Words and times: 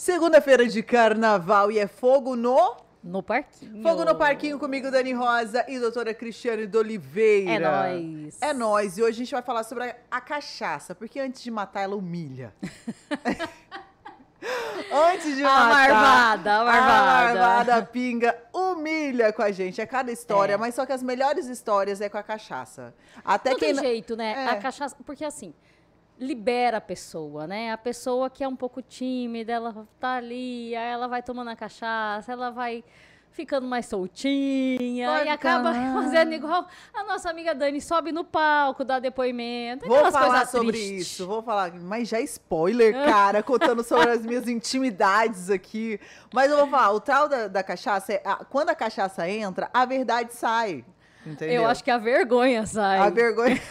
Segunda-feira 0.00 0.66
de 0.66 0.82
carnaval 0.82 1.70
e 1.70 1.78
é 1.78 1.86
fogo 1.86 2.34
no. 2.34 2.74
No 3.04 3.22
parquinho. 3.22 3.82
Fogo 3.82 4.02
no 4.02 4.14
parquinho 4.14 4.58
comigo, 4.58 4.90
Dani 4.90 5.12
Rosa 5.12 5.62
e 5.68 5.78
doutora 5.78 6.14
Cristiane 6.14 6.66
de 6.66 6.78
Oliveira. 6.78 7.50
É 7.50 7.58
nóis. 7.58 8.38
É 8.40 8.54
nóis. 8.54 8.96
E 8.96 9.02
hoje 9.02 9.10
a 9.10 9.18
gente 9.18 9.32
vai 9.32 9.42
falar 9.42 9.62
sobre 9.62 9.94
a, 10.10 10.20
cachaça, 10.22 10.94
porque 10.94 11.20
antes 11.20 11.42
de 11.42 11.50
matar, 11.50 11.82
ela 11.82 11.96
humilha. 11.96 12.54
antes 14.90 15.36
de 15.36 15.44
A 15.44 15.48
matar. 15.48 15.68
marvada, 15.68 16.54
a 16.54 16.64
marvada. 16.64 16.80
A 16.80 17.34
marvada 17.34 17.82
pinga 17.84 18.34
humilha 18.54 19.34
com 19.34 19.42
a 19.42 19.52
gente. 19.52 19.82
É 19.82 19.86
cada 19.86 20.10
história, 20.10 20.54
É. 20.54 20.56
mas 20.56 20.74
só 20.74 20.86
que 20.86 20.92
as 20.92 21.02
melhores 21.02 21.46
histórias 21.46 22.00
é 22.00 22.08
com 22.08 22.16
a 22.16 22.22
cachaça. 22.22 22.94
Até 23.22 23.50
Não 23.50 23.58
quem 23.58 23.74
tem 23.74 23.84
jeito, 23.84 24.16
né? 24.16 24.46
É. 24.46 24.48
A 24.48 24.56
cachaça. 24.56 24.96
Porque 25.04 25.26
assim, 25.26 25.52
libera 26.20 26.76
a 26.76 26.80
pessoa, 26.80 27.46
né? 27.46 27.72
A 27.72 27.78
pessoa 27.78 28.28
que 28.28 28.44
é 28.44 28.48
um 28.48 28.54
pouco 28.54 28.82
tímida, 28.82 29.52
ela 29.52 29.88
tá 29.98 30.16
ali, 30.16 30.76
aí 30.76 30.92
ela 30.92 31.08
vai 31.08 31.22
tomando 31.22 31.48
a 31.48 31.56
cachaça, 31.56 32.30
ela 32.30 32.50
vai 32.50 32.84
ficando 33.32 33.64
mais 33.66 33.86
soltinha 33.86 35.08
Vai 35.08 35.26
e 35.26 35.28
acaba 35.28 35.72
fazendo 35.72 36.32
igual 36.32 36.66
a 36.92 37.04
nossa 37.04 37.30
amiga 37.30 37.54
Dani 37.54 37.80
sobe 37.80 38.10
no 38.12 38.24
palco, 38.24 38.84
dá 38.84 38.98
depoimento. 38.98 39.86
Vou 39.86 40.10
falar 40.10 40.28
coisas 40.30 40.50
sobre 40.50 40.72
tristes. 40.72 41.12
isso, 41.12 41.26
vou 41.26 41.40
falar, 41.42 41.72
mas 41.74 42.08
já 42.08 42.18
é 42.18 42.22
spoiler, 42.22 42.92
cara, 42.92 43.42
contando 43.42 43.82
sobre 43.84 44.10
as 44.10 44.26
minhas 44.26 44.46
intimidades 44.48 45.48
aqui. 45.48 45.98
Mas 46.34 46.50
eu 46.50 46.58
vou 46.58 46.66
falar, 46.66 46.90
o 46.92 47.00
tal 47.00 47.28
da, 47.28 47.46
da 47.48 47.62
cachaça, 47.62 48.12
é, 48.12 48.22
a- 48.24 48.44
quando 48.44 48.68
a 48.70 48.74
cachaça 48.74 49.28
entra, 49.28 49.70
a 49.72 49.84
verdade 49.86 50.34
sai. 50.34 50.84
Entendeu? 51.30 51.62
Eu 51.62 51.68
acho 51.68 51.84
que 51.84 51.90
a 51.90 51.98
vergonha 51.98 52.66
sai. 52.66 52.98
A 52.98 53.08
vergonha. 53.08 53.60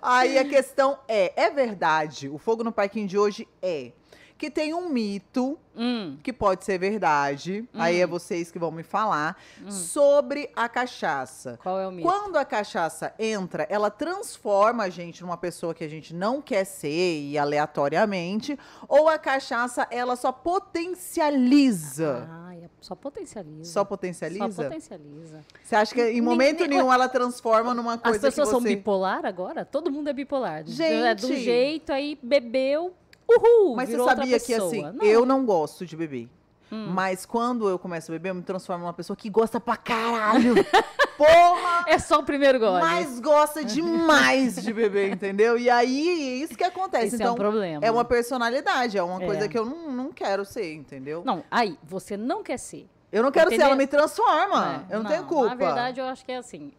Aí 0.00 0.38
a 0.38 0.44
questão 0.44 0.98
é: 1.08 1.32
é 1.36 1.50
verdade? 1.50 2.28
O 2.28 2.38
fogo 2.38 2.62
no 2.62 2.72
parquinho 2.72 3.08
de 3.08 3.18
hoje 3.18 3.48
é 3.60 3.92
que 4.42 4.50
tem 4.50 4.74
um 4.74 4.88
mito 4.88 5.56
Hum, 5.74 6.18
que 6.22 6.34
pode 6.34 6.66
ser 6.66 6.76
verdade. 6.76 7.66
Aí 7.72 7.98
é 7.98 8.06
vocês 8.06 8.50
que 8.50 8.58
vão 8.58 8.70
me 8.70 8.82
falar 8.82 9.40
sobre 9.70 10.50
a 10.54 10.68
cachaça. 10.68 11.58
qual 11.62 11.80
é 11.80 11.88
o 11.88 11.90
mito? 11.90 12.06
Quando 12.06 12.36
a 12.36 12.44
cachaça 12.44 13.14
entra, 13.18 13.66
ela 13.70 13.88
transforma 13.90 14.82
a 14.84 14.90
gente 14.90 15.22
numa 15.22 15.38
pessoa 15.38 15.72
que 15.72 15.82
a 15.82 15.88
gente 15.88 16.12
não 16.14 16.42
quer 16.42 16.64
ser 16.64 17.20
e 17.22 17.38
aleatoriamente, 17.38 18.58
ou 18.86 19.08
a 19.08 19.16
cachaça 19.16 19.86
ela 19.90 20.14
só 20.14 20.30
potencializa. 20.30 22.28
É- 22.62 22.68
só 22.80 22.94
potencializa. 22.94 23.72
Só 23.72 23.84
potencializa? 23.84 24.50
Só 24.52 24.62
potencializa. 24.64 25.40
Você 25.62 25.74
acha 25.76 25.94
que 25.94 26.00
em 26.02 26.06
Ninguém- 26.06 26.22
momento 26.22 26.66
nenhum 26.66 26.92
ela 26.92 27.08
transforma 27.08 27.72
numa 27.74 27.94
As 27.94 28.00
coisa 28.02 28.18
pessoas 28.20 28.48
que 28.48 28.52
são 28.52 28.60
você... 28.60 28.76
bipolar 28.76 29.24
agora? 29.24 29.64
Todo 29.64 29.90
mundo 29.90 30.08
é 30.08 30.12
bipolar. 30.12 30.64
Gente! 30.66 30.82
É 31.06 31.14
do 31.14 31.34
jeito, 31.34 31.92
aí 31.92 32.18
bebeu, 32.22 32.92
uhul, 33.38 33.76
Mas 33.76 33.88
você 33.88 34.04
sabia 34.04 34.40
que 34.40 34.54
assim, 34.54 34.82
Não. 34.82 34.92
Hum. 34.92 35.02
eu 35.02 35.26
não 35.26 35.44
gosto 35.44 35.84
de 35.86 35.96
beber. 35.96 36.28
Mas 36.74 37.26
quando 37.26 37.68
eu 37.68 37.78
começo 37.78 38.10
a 38.10 38.14
beber, 38.14 38.30
eu 38.30 38.34
me 38.34 38.42
transformo 38.42 38.84
numa 38.84 38.94
pessoa 38.94 39.14
que 39.14 39.28
gosta 39.28 39.60
pra 39.60 39.76
caralho. 39.76 40.54
Porra! 41.18 41.84
É 41.86 41.98
só 41.98 42.20
o 42.20 42.22
primeiro 42.22 42.58
gole. 42.58 42.80
Mas 42.80 43.20
gosta 43.20 43.62
demais 43.62 44.56
de 44.56 44.72
beber, 44.72 45.12
entendeu? 45.12 45.58
E 45.58 45.68
aí, 45.68 46.08
é 46.08 46.44
isso 46.44 46.56
que 46.56 46.64
acontece. 46.64 47.08
Esse 47.08 47.16
é 47.16 47.18
então, 47.18 47.34
um 47.34 47.36
problema. 47.36 47.84
É 47.84 47.90
uma 47.90 48.06
personalidade, 48.06 48.96
é 48.96 49.02
uma 49.02 49.22
É. 49.22 49.26
coisa 49.26 49.48
que 49.48 49.58
eu 49.58 49.66
não, 49.66 49.92
não 49.92 50.12
quero 50.12 50.46
ser, 50.46 50.72
entendeu? 50.72 51.22
Não, 51.26 51.44
aí, 51.50 51.78
você 51.82 52.16
não 52.16 52.42
quer 52.42 52.58
ser. 52.58 52.88
eu 53.12 53.22
não 53.22 53.30
quero 53.30 53.50
ser, 53.50 53.60
ela 53.60 53.76
me 53.76 53.86
transforma. 53.86 54.86
É, 54.88 54.94
eu 54.96 55.02
não, 55.02 55.10
tenho 55.10 55.24
culpa. 55.24 55.48
Na 55.48 55.54
verdade, 55.54 56.00
eu 56.00 56.06
acho 56.06 56.24
que 56.24 56.32
é 56.32 56.38
assim. 56.38 56.72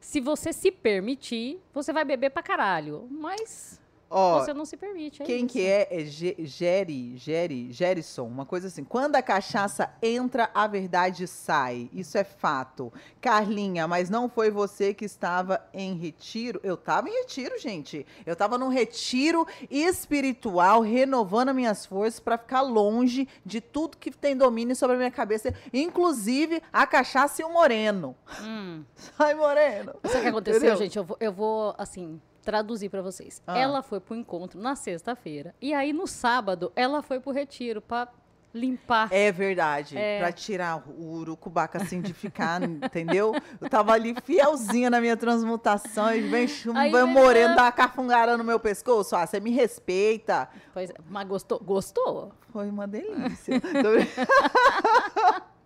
Se 0.00 0.20
você 0.20 0.52
se 0.52 0.72
permitir, 0.72 1.62
você 1.72 1.92
vai 1.92 2.04
beber 2.04 2.30
pra 2.30 2.42
caralho. 2.42 3.06
Mas 3.08 3.80
Ó, 4.10 4.40
você 4.40 4.52
não 4.52 4.64
se 4.64 4.76
permite. 4.76 5.22
É 5.22 5.24
quem 5.24 5.44
isso. 5.46 5.52
que 5.54 5.64
é? 5.64 5.86
É 5.90 6.04
Ge- 6.04 6.34
Geri, 6.40 7.16
Geri, 7.16 7.70
Gerson, 7.72 8.26
uma 8.26 8.44
coisa 8.44 8.66
assim. 8.66 8.82
Quando 8.82 9.14
a 9.14 9.22
cachaça 9.22 9.88
entra, 10.02 10.50
a 10.52 10.66
verdade 10.66 11.28
sai. 11.28 11.88
Isso 11.92 12.18
é 12.18 12.24
fato. 12.24 12.92
Carlinha, 13.20 13.86
mas 13.86 14.10
não 14.10 14.28
foi 14.28 14.50
você 14.50 14.92
que 14.92 15.04
estava 15.04 15.64
em 15.72 15.94
retiro? 15.94 16.60
Eu 16.64 16.74
estava 16.74 17.08
em 17.08 17.12
retiro, 17.12 17.56
gente. 17.58 18.04
Eu 18.26 18.32
estava 18.32 18.58
num 18.58 18.68
retiro 18.68 19.46
espiritual, 19.70 20.80
renovando 20.80 21.50
as 21.50 21.54
minhas 21.54 21.86
forças 21.86 22.18
para 22.18 22.36
ficar 22.38 22.62
longe 22.62 23.28
de 23.46 23.60
tudo 23.60 23.96
que 23.96 24.10
tem 24.10 24.36
domínio 24.36 24.74
sobre 24.74 24.96
a 24.96 24.98
minha 24.98 25.10
cabeça, 25.10 25.54
inclusive 25.72 26.60
a 26.72 26.86
cachaça 26.86 27.42
e 27.42 27.44
o 27.44 27.52
moreno. 27.52 28.16
Hum. 28.42 28.82
Sai, 29.16 29.34
moreno. 29.34 29.94
Sabe 30.04 30.18
o 30.18 30.22
que 30.22 30.28
aconteceu, 30.28 30.58
Entendeu? 30.60 30.76
gente? 30.76 30.96
Eu 30.98 31.04
vou, 31.04 31.16
eu 31.20 31.32
vou, 31.32 31.74
assim, 31.78 32.20
traduzir 32.42 32.88
pra 32.88 33.02
vocês. 33.02 33.42
Ah. 33.46 33.58
Ela 33.58 33.82
foi 33.82 34.00
pro 34.00 34.14
encontro 34.14 34.60
na 34.60 34.74
sexta-feira. 34.74 35.54
E 35.60 35.72
aí, 35.74 35.92
no 35.92 36.06
sábado, 36.06 36.72
ela 36.74 37.02
foi 37.02 37.20
pro 37.20 37.32
retiro 37.32 37.80
pra 37.80 38.08
limpar. 38.52 39.08
É 39.12 39.30
verdade. 39.30 39.96
É. 39.96 40.18
Pra 40.18 40.32
tirar 40.32 40.82
o 40.88 41.18
urucubaca 41.18 41.80
assim 41.80 42.00
de 42.00 42.12
ficar, 42.12 42.60
entendeu? 42.64 43.32
Eu 43.60 43.68
tava 43.70 43.92
ali 43.92 44.12
fielzinha 44.24 44.90
na 44.90 45.00
minha 45.00 45.16
transmutação 45.16 46.12
e 46.12 46.20
vem 46.22 46.48
chum- 46.48 46.76
Aí 46.76 46.90
vem 46.90 47.06
moreno, 47.06 47.54
dá 47.54 47.62
uma 47.62 47.72
cafungara 47.72 48.36
no 48.36 48.42
meu 48.42 48.58
pescoço. 48.58 49.14
Ah, 49.14 49.24
você 49.24 49.38
me 49.38 49.50
respeita. 49.52 50.48
Pois 50.74 50.90
é, 50.90 50.94
mas 51.08 51.28
gostou? 51.28 51.60
Gostou? 51.60 52.32
Foi 52.52 52.68
uma 52.68 52.88
delícia. 52.88 53.60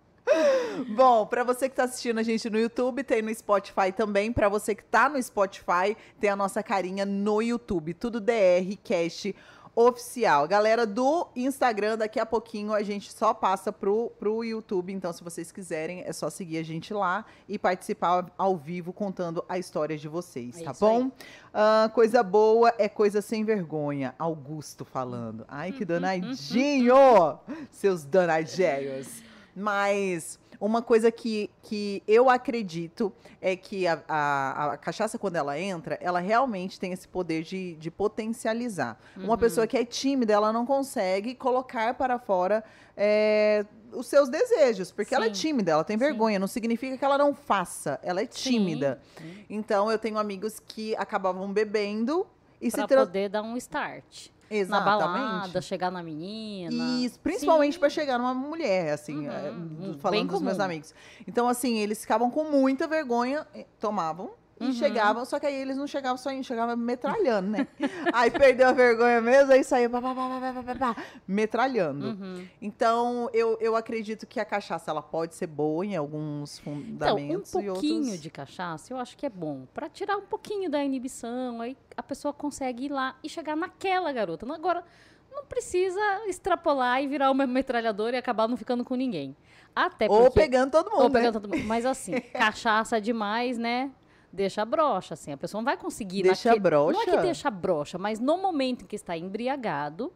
Bom, 0.95 1.25
pra 1.25 1.43
você 1.43 1.69
que 1.69 1.75
tá 1.75 1.83
assistindo 1.83 2.19
a 2.19 2.23
gente 2.23 2.49
no 2.49 2.59
YouTube, 2.59 3.03
tem 3.03 3.21
no 3.21 3.33
Spotify 3.33 3.91
também. 3.95 4.31
Pra 4.31 4.49
você 4.49 4.75
que 4.75 4.83
tá 4.83 5.07
no 5.07 5.21
Spotify, 5.21 5.95
tem 6.19 6.29
a 6.29 6.35
nossa 6.35 6.61
carinha 6.61 7.05
no 7.05 7.41
YouTube. 7.41 7.93
Tudo 7.93 8.19
DR 8.19 8.75
Cast 8.83 9.35
oficial. 9.75 10.47
Galera 10.47 10.85
do 10.85 11.27
Instagram, 11.35 11.97
daqui 11.97 12.19
a 12.19 12.25
pouquinho 12.25 12.73
a 12.73 12.81
gente 12.81 13.11
só 13.11 13.33
passa 13.33 13.73
pro, 13.73 14.09
pro 14.17 14.43
YouTube. 14.43 14.93
Então, 14.93 15.11
se 15.11 15.23
vocês 15.23 15.51
quiserem, 15.51 16.03
é 16.05 16.13
só 16.13 16.29
seguir 16.29 16.57
a 16.57 16.63
gente 16.63 16.93
lá 16.93 17.25
e 17.47 17.59
participar 17.59 18.31
ao 18.37 18.55
vivo 18.55 18.93
contando 18.93 19.43
a 19.49 19.59
história 19.59 19.97
de 19.97 20.07
vocês, 20.07 20.61
É 20.61 20.63
tá 20.63 20.73
bom? 20.79 21.11
Ah, 21.53 21.91
coisa 21.93 22.23
boa 22.23 22.73
é 22.77 22.87
coisa 22.87 23.21
sem 23.21 23.43
vergonha. 23.43 24.15
Augusto 24.17 24.85
falando. 24.85 25.45
Ai, 25.47 25.73
que 25.73 25.83
danadinho! 25.83 26.95
Seus 27.69 28.05
danadinhos. 28.05 29.34
Mas 29.55 30.37
uma 30.59 30.81
coisa 30.81 31.11
que, 31.11 31.49
que 31.61 32.03
eu 32.07 32.29
acredito 32.29 33.11
é 33.41 33.55
que 33.55 33.87
a, 33.87 34.03
a, 34.07 34.73
a 34.73 34.77
cachaça, 34.77 35.17
quando 35.17 35.35
ela 35.35 35.59
entra, 35.59 35.97
ela 36.01 36.19
realmente 36.19 36.79
tem 36.79 36.91
esse 36.91 37.07
poder 37.07 37.43
de, 37.43 37.75
de 37.75 37.89
potencializar. 37.91 38.97
Uma 39.15 39.37
pessoa 39.37 39.65
que 39.67 39.77
é 39.77 39.85
tímida, 39.85 40.33
ela 40.33 40.51
não 40.51 40.65
consegue 40.65 41.35
colocar 41.35 41.93
para 41.93 42.19
fora 42.19 42.63
é, 42.97 43.65
os 43.91 44.07
seus 44.07 44.29
desejos, 44.29 44.91
porque 44.91 45.15
ela 45.15 45.25
é 45.25 45.33
Sim. 45.33 45.41
tímida, 45.41 45.71
ela 45.71 45.83
tem 45.83 45.97
Sim. 45.97 46.03
vergonha. 46.05 46.39
Não 46.39 46.47
significa 46.47 46.97
que 46.97 47.05
ela 47.05 47.17
não 47.17 47.33
faça, 47.33 47.99
ela 48.03 48.21
é 48.21 48.25
tímida. 48.25 49.01
Sim. 49.17 49.45
Então, 49.49 49.91
eu 49.91 49.97
tenho 49.97 50.17
amigos 50.17 50.59
que 50.59 50.95
acabavam 50.95 51.51
bebendo 51.51 52.27
e 52.61 52.71
Pra 52.71 52.87
se 52.87 52.95
poder 52.95 53.29
dar 53.29 53.41
um 53.41 53.57
start. 53.57 54.29
Na 54.49 54.55
Exatamente. 54.57 54.99
balada, 54.99 55.61
chegar 55.61 55.91
na 55.91 56.03
menina. 56.03 56.71
Isso, 57.03 57.19
principalmente 57.19 57.79
para 57.79 57.89
chegar 57.89 58.17
numa 58.17 58.33
mulher, 58.33 58.93
assim, 58.93 59.27
Uhum, 59.27 59.31
é, 59.33 59.49
uhum, 59.51 59.97
falando 59.99 60.29
dos 60.29 60.41
meus 60.41 60.53
comum. 60.57 60.65
amigos. 60.65 60.93
Então, 61.27 61.47
assim, 61.47 61.77
eles 61.77 62.01
ficavam 62.01 62.29
com 62.29 62.43
muita 62.45 62.87
vergonha, 62.87 63.47
eh, 63.55 63.65
tomavam 63.79 64.31
e 64.59 64.65
Uhum. 64.67 64.73
chegavam, 64.73 65.25
só 65.25 65.37
que 65.37 65.45
aí 65.45 65.53
eles 65.53 65.75
não 65.75 65.85
chegavam 65.85 66.17
só 66.17 66.31
indo, 66.31 66.43
chegavam 66.43 66.77
metralhando, 66.77 67.49
né? 67.49 67.67
aí 68.13 68.31
perdeu 68.31 68.69
a 68.69 68.71
vergonha 68.71 69.19
mesmo, 69.19 69.51
aí 69.51 69.63
saía 69.63 69.89
pá, 69.89 70.01
pá, 70.01 70.15
pá, 70.15 70.95
metralhando. 71.27 72.07
Uhum. 72.07 72.47
Então, 72.61 73.29
eu, 73.33 73.57
eu 73.59 73.75
acredito 73.75 74.25
que 74.25 74.39
a 74.39 74.45
cachaça 74.45 74.91
ela 74.91 75.01
pode 75.01 75.35
ser 75.35 75.47
boa 75.47 75.85
em 75.85 75.95
alguns 75.95 76.59
Então, 76.59 76.73
um 76.73 76.81
fundamentos 76.85 77.53
e 77.53 77.63
pouquinho 77.63 78.01
outros. 78.03 78.21
de 78.21 78.29
cachaça 78.29 78.93
eu 78.93 78.97
acho 78.97 79.17
que 79.17 79.25
é 79.25 79.29
bom. 79.29 79.65
Pra 79.73 79.89
tirar 79.89 80.15
um 80.17 80.25
pouquinho 80.25 80.69
da 80.69 80.83
inibição, 80.83 81.59
aí 81.59 81.75
a 81.97 82.01
pessoa 82.03 82.33
consegue 82.33 82.85
ir 82.85 82.91
lá 82.91 83.15
e 83.23 83.27
chegar 83.29 83.57
naquela 83.57 84.11
garota. 84.13 84.45
Agora, 84.53 84.83
não 85.31 85.43
precisa 85.45 85.99
extrapolar 86.27 87.03
e 87.03 87.07
virar 87.07 87.29
uma 87.29 87.45
metralhadora 87.45 88.15
e 88.15 88.19
acabar 88.19 88.47
não 88.47 88.55
ficando 88.55 88.85
com 88.85 88.95
ninguém. 88.95 89.35
Até 89.75 90.07
Ou 90.09 90.23
porque... 90.23 90.39
pegando 90.39 90.71
todo 90.71 90.89
mundo. 90.89 91.01
Ou 91.03 91.09
né? 91.09 91.19
pegando 91.19 91.33
todo 91.41 91.49
mundo. 91.49 91.67
Mas 91.67 91.85
assim, 91.85 92.13
cachaça 92.31 93.01
demais, 93.01 93.57
né? 93.57 93.91
Deixa 94.35 94.65
broxa, 94.65 95.13
assim. 95.13 95.31
A 95.31 95.37
pessoa 95.37 95.59
não 95.61 95.65
vai 95.65 95.77
conseguir... 95.77 96.23
Deixa 96.23 96.49
naque- 96.49 96.59
Não 96.61 96.67
é 96.67 96.69
broxa? 96.69 97.11
que 97.11 97.17
deixa 97.23 97.49
broxa, 97.49 97.97
mas 97.97 98.19
no 98.19 98.37
momento 98.37 98.83
em 98.83 98.87
que 98.87 98.95
está 98.95 99.17
embriagado, 99.17 100.11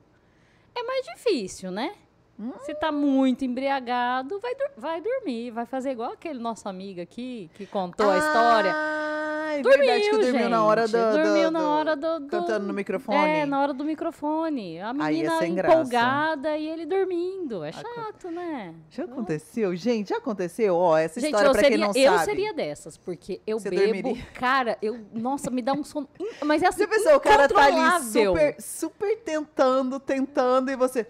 é 0.76 0.84
mais 0.84 1.06
difícil, 1.06 1.72
né? 1.72 1.96
Hum. 2.40 2.54
Se 2.62 2.74
tá 2.76 2.92
muito 2.92 3.44
embriagado, 3.44 4.40
vai, 4.40 4.54
vai 4.78 5.02
dormir, 5.02 5.52
vai 5.52 5.66
fazer 5.66 5.92
igual 5.92 6.14
aquele 6.14 6.40
nosso 6.40 6.70
amigo 6.70 7.02
aqui 7.02 7.50
que 7.56 7.66
contou 7.66 8.10
a 8.10 8.18
história. 8.18 8.72
Ah, 8.74 9.06
Ai, 9.52 9.64
verdade 9.64 10.02
que 10.04 10.12
Dormiu, 10.12 10.32
dormiu 10.32 10.50
na 10.50 10.64
hora 10.64 10.86
gente. 10.88 11.02
do, 11.02 11.12
do- 11.18 11.24
Dormiu 11.24 11.52
na 11.52 11.60
do- 11.60 11.66
hora 11.66 11.96
do, 11.96 12.20
do- 12.20 12.28
Cantando 12.28 12.68
no 12.68 12.74
microfone. 12.74 13.18
É, 13.18 13.46
na 13.48 13.60
hora 13.62 13.74
do 13.74 13.84
microfone. 13.84 14.80
A 14.80 14.90
é 14.90 14.94
menina 14.94 15.40
sem 15.40 15.56
graça. 15.56 15.74
empolgada 15.74 16.56
e 16.56 16.68
ele 16.70 16.86
dormindo. 16.86 17.64
É 17.64 17.70
Aco- 17.70 17.82
chato, 17.96 18.30
né? 18.32 18.76
Já 18.92 19.06
aconteceu? 19.06 19.76
Gente, 19.76 20.10
já 20.10 20.18
aconteceu? 20.18 20.76
Ó, 20.76 20.96
essa 20.96 21.20
Gente, 21.20 21.32
história 21.32 21.48
eu 21.48 21.52
pra 21.52 21.62
seria, 21.62 21.78
quem 21.78 21.88
não 21.88 21.94
eu 21.96 22.14
sabe. 22.14 22.26
seria 22.26 22.54
dessas, 22.54 22.96
porque 22.96 23.42
eu 23.46 23.60
Você 23.60 23.70
bebo, 23.72 23.86
dormiria? 23.86 24.24
cara, 24.36 24.78
eu, 24.84 25.00
nossa, 25.14 25.50
me 25.50 25.62
dá 25.64 25.74
um 25.74 25.84
sono, 25.84 26.08
mas 26.46 26.62
é 26.62 26.68
assim, 26.68 26.78
Você 26.84 26.88
pensou, 26.88 27.16
o 27.16 27.20
cara 27.20 27.50
tá 27.50 27.66
ali 27.66 28.04
super, 28.04 28.56
super 28.62 29.18
tentando, 29.18 30.00
tentando, 30.00 30.70
e 30.72 30.76
você... 30.76 31.06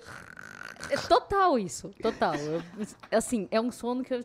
É 0.89 0.97
total 0.97 1.57
isso, 1.59 1.89
total. 2.01 2.35
Eu- 2.37 2.63
assim, 3.11 3.47
é 3.51 3.59
um 3.59 3.71
sono 3.71 4.03
que 4.03 4.13
eu 4.13 4.23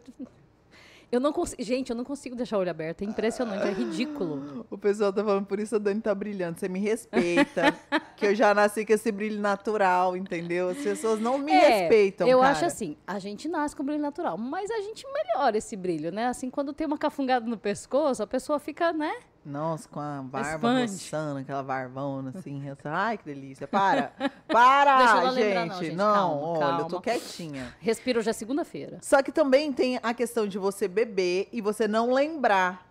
eu 1.12 1.20
não 1.20 1.32
consigo, 1.32 1.62
gente, 1.62 1.90
eu 1.90 1.96
não 1.96 2.02
consigo 2.04 2.34
deixar 2.34 2.56
o 2.56 2.60
olho 2.60 2.70
aberto, 2.70 3.02
é 3.02 3.04
impressionante, 3.04 3.68
é 3.68 3.70
ridículo. 3.72 4.66
O 4.68 4.76
pessoal 4.76 5.12
tá 5.12 5.22
falando, 5.22 5.46
por 5.46 5.60
isso 5.60 5.76
a 5.76 5.78
Dani 5.78 6.00
tá 6.00 6.12
brilhando. 6.12 6.58
Você 6.58 6.68
me 6.68 6.80
respeita, 6.80 7.78
que 8.16 8.26
eu 8.26 8.34
já 8.34 8.52
nasci 8.52 8.84
com 8.84 8.92
esse 8.92 9.12
brilho 9.12 9.40
natural, 9.40 10.16
entendeu? 10.16 10.70
As 10.70 10.78
pessoas 10.78 11.20
não 11.20 11.38
me 11.38 11.52
É, 11.52 11.68
respeitam, 11.68 12.26
Eu 12.26 12.40
cara. 12.40 12.50
acho 12.50 12.64
assim, 12.64 12.96
a 13.06 13.20
gente 13.20 13.46
nasce 13.48 13.76
com 13.76 13.84
brilho 13.84 14.00
natural, 14.02 14.36
mas 14.36 14.68
a 14.72 14.80
gente 14.80 15.04
melhora 15.12 15.56
esse 15.56 15.76
brilho, 15.76 16.10
né? 16.10 16.26
Assim, 16.26 16.50
quando 16.50 16.72
tem 16.72 16.84
uma 16.86 16.98
cafungada 16.98 17.46
no 17.46 17.58
pescoço, 17.58 18.20
a 18.20 18.26
pessoa 18.26 18.58
fica, 18.58 18.92
né? 18.92 19.14
Nossa, 19.44 19.86
com 19.88 20.00
a 20.00 20.22
barba 20.22 20.80
roçando, 20.80 21.40
aquela 21.40 21.62
barbona 21.62 22.32
assim. 22.34 22.62
Ai, 22.84 23.18
que 23.18 23.24
delícia. 23.26 23.68
Para! 23.68 24.12
Para, 24.48 25.22
gente! 25.26 25.34
lembrar, 25.34 25.66
não, 25.66 25.82
gente. 25.82 25.94
Não, 25.96 26.14
Calma, 26.14 26.46
olha, 26.46 26.80
eu 26.80 26.84
tô 26.86 27.00
calma. 27.00 27.02
quietinha. 27.02 27.76
Respira 27.78 28.18
hoje 28.18 28.30
é 28.30 28.32
segunda-feira. 28.32 28.98
Só 29.02 29.22
que 29.22 29.30
também 29.30 29.70
tem 29.72 29.98
a 30.02 30.14
questão 30.14 30.46
de 30.46 30.58
você 30.58 30.88
beber 30.88 31.48
e 31.52 31.60
você 31.60 31.86
não 31.86 32.10
lembrar. 32.10 32.86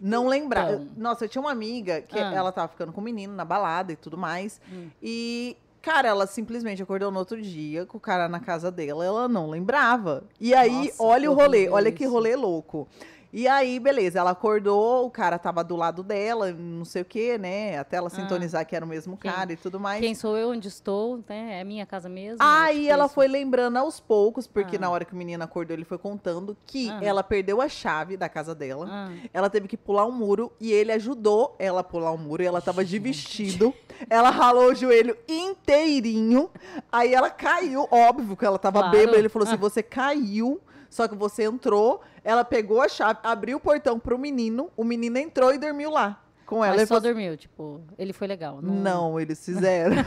Não 0.00 0.26
lembrar. 0.28 0.72
Então. 0.72 0.88
Nossa, 0.96 1.26
eu 1.26 1.28
tinha 1.28 1.42
uma 1.42 1.52
amiga 1.52 2.00
que 2.00 2.18
Ah. 2.18 2.32
ela 2.32 2.50
tava 2.52 2.68
ficando 2.68 2.90
com 2.90 3.00
um 3.02 3.04
menino 3.04 3.34
na 3.34 3.44
balada 3.44 3.92
e 3.92 3.96
tudo 3.96 4.16
mais. 4.16 4.58
Hum. 4.72 4.88
E, 5.02 5.58
cara, 5.82 6.08
ela 6.08 6.26
simplesmente 6.26 6.82
acordou 6.82 7.10
no 7.10 7.18
outro 7.18 7.40
dia 7.42 7.84
com 7.84 7.98
o 7.98 8.00
cara 8.00 8.26
na 8.26 8.40
casa 8.40 8.70
dela. 8.70 9.04
Ela 9.04 9.28
não 9.28 9.50
lembrava. 9.50 10.24
E 10.40 10.54
aí, 10.54 10.86
Nossa, 10.86 11.02
olha 11.02 11.30
o 11.30 11.34
rolê. 11.34 11.68
Olha 11.68 11.92
que 11.92 12.06
rolê 12.06 12.34
louco. 12.34 12.88
E 13.32 13.46
aí, 13.46 13.78
beleza, 13.78 14.18
ela 14.18 14.30
acordou, 14.32 15.06
o 15.06 15.10
cara 15.10 15.38
tava 15.38 15.62
do 15.62 15.76
lado 15.76 16.02
dela, 16.02 16.50
não 16.50 16.84
sei 16.84 17.02
o 17.02 17.04
quê, 17.04 17.38
né? 17.38 17.78
Até 17.78 17.96
ela 17.96 18.10
sintonizar 18.10 18.66
que 18.66 18.74
era 18.74 18.84
o 18.84 18.88
mesmo 18.88 19.16
Quem- 19.16 19.30
cara 19.30 19.52
e 19.52 19.56
tudo 19.56 19.78
mais. 19.78 20.00
Quem 20.00 20.16
sou 20.16 20.36
eu, 20.36 20.50
onde 20.50 20.66
estou, 20.66 21.22
né? 21.28 21.60
É 21.60 21.64
minha 21.64 21.86
casa 21.86 22.08
mesmo. 22.08 22.38
Aí 22.40 22.80
tipo 22.80 22.90
ela 22.92 23.08
foi 23.08 23.28
lembrando 23.28 23.76
aos 23.76 24.00
poucos, 24.00 24.48
porque 24.48 24.74
Ah. 24.76 24.80
na 24.80 24.90
hora 24.90 25.04
que 25.04 25.12
o 25.12 25.16
menino 25.16 25.44
acordou, 25.44 25.76
ele 25.76 25.84
foi 25.84 25.96
contando 25.96 26.56
que 26.66 26.90
Ah. 26.90 26.98
ela 27.02 27.22
perdeu 27.22 27.60
a 27.60 27.68
chave 27.68 28.16
da 28.16 28.28
casa 28.28 28.52
dela. 28.52 28.86
Ah, 28.90 29.10
Ela 29.32 29.48
teve 29.48 29.68
que 29.68 29.76
pular 29.76 30.04
um 30.06 30.10
muro 30.12 30.50
e 30.58 30.72
ele 30.72 30.90
ajudou 30.90 31.54
ela 31.58 31.82
a 31.82 31.84
pular 31.84 32.10
o 32.10 32.18
muro 32.18 32.42
e 32.42 32.46
ela 32.46 32.60
tava 32.60 32.84
de 32.84 32.98
vestido. 32.98 33.72
Ela 34.08 34.30
ralou 34.30 34.72
o 34.72 34.74
joelho 34.74 35.16
inteirinho. 35.28 36.50
Aí 36.90 37.14
ela 37.14 37.30
caiu, 37.30 37.86
óbvio 37.90 38.36
que 38.36 38.44
ela 38.44 38.58
tava 38.58 38.80
Claro. 38.80 38.96
bêbada. 38.96 39.18
Ele 39.18 39.28
falou 39.28 39.46
Ah. 39.46 39.52
assim: 39.52 39.60
você 39.60 39.82
caiu, 39.82 40.60
só 40.90 41.08
que 41.08 41.14
você 41.14 41.44
entrou. 41.44 42.02
Ela 42.22 42.44
pegou 42.44 42.82
a 42.82 42.88
chave, 42.88 43.18
abriu 43.22 43.56
o 43.56 43.60
portão 43.60 43.98
pro 43.98 44.18
menino. 44.18 44.70
O 44.76 44.84
menino 44.84 45.16
entrou 45.16 45.54
e 45.54 45.58
dormiu 45.58 45.90
lá 45.90 46.22
com 46.44 46.56
ela. 46.64 46.72
mas 46.74 46.80
Ele 46.82 46.86
só 46.86 46.94
falou 46.96 47.08
assim, 47.10 47.14
dormiu, 47.20 47.36
tipo, 47.38 47.80
ele 47.96 48.12
foi 48.12 48.26
legal. 48.26 48.60
não, 48.60 49.18
eles 49.18 49.42
fizeram. 49.42 49.96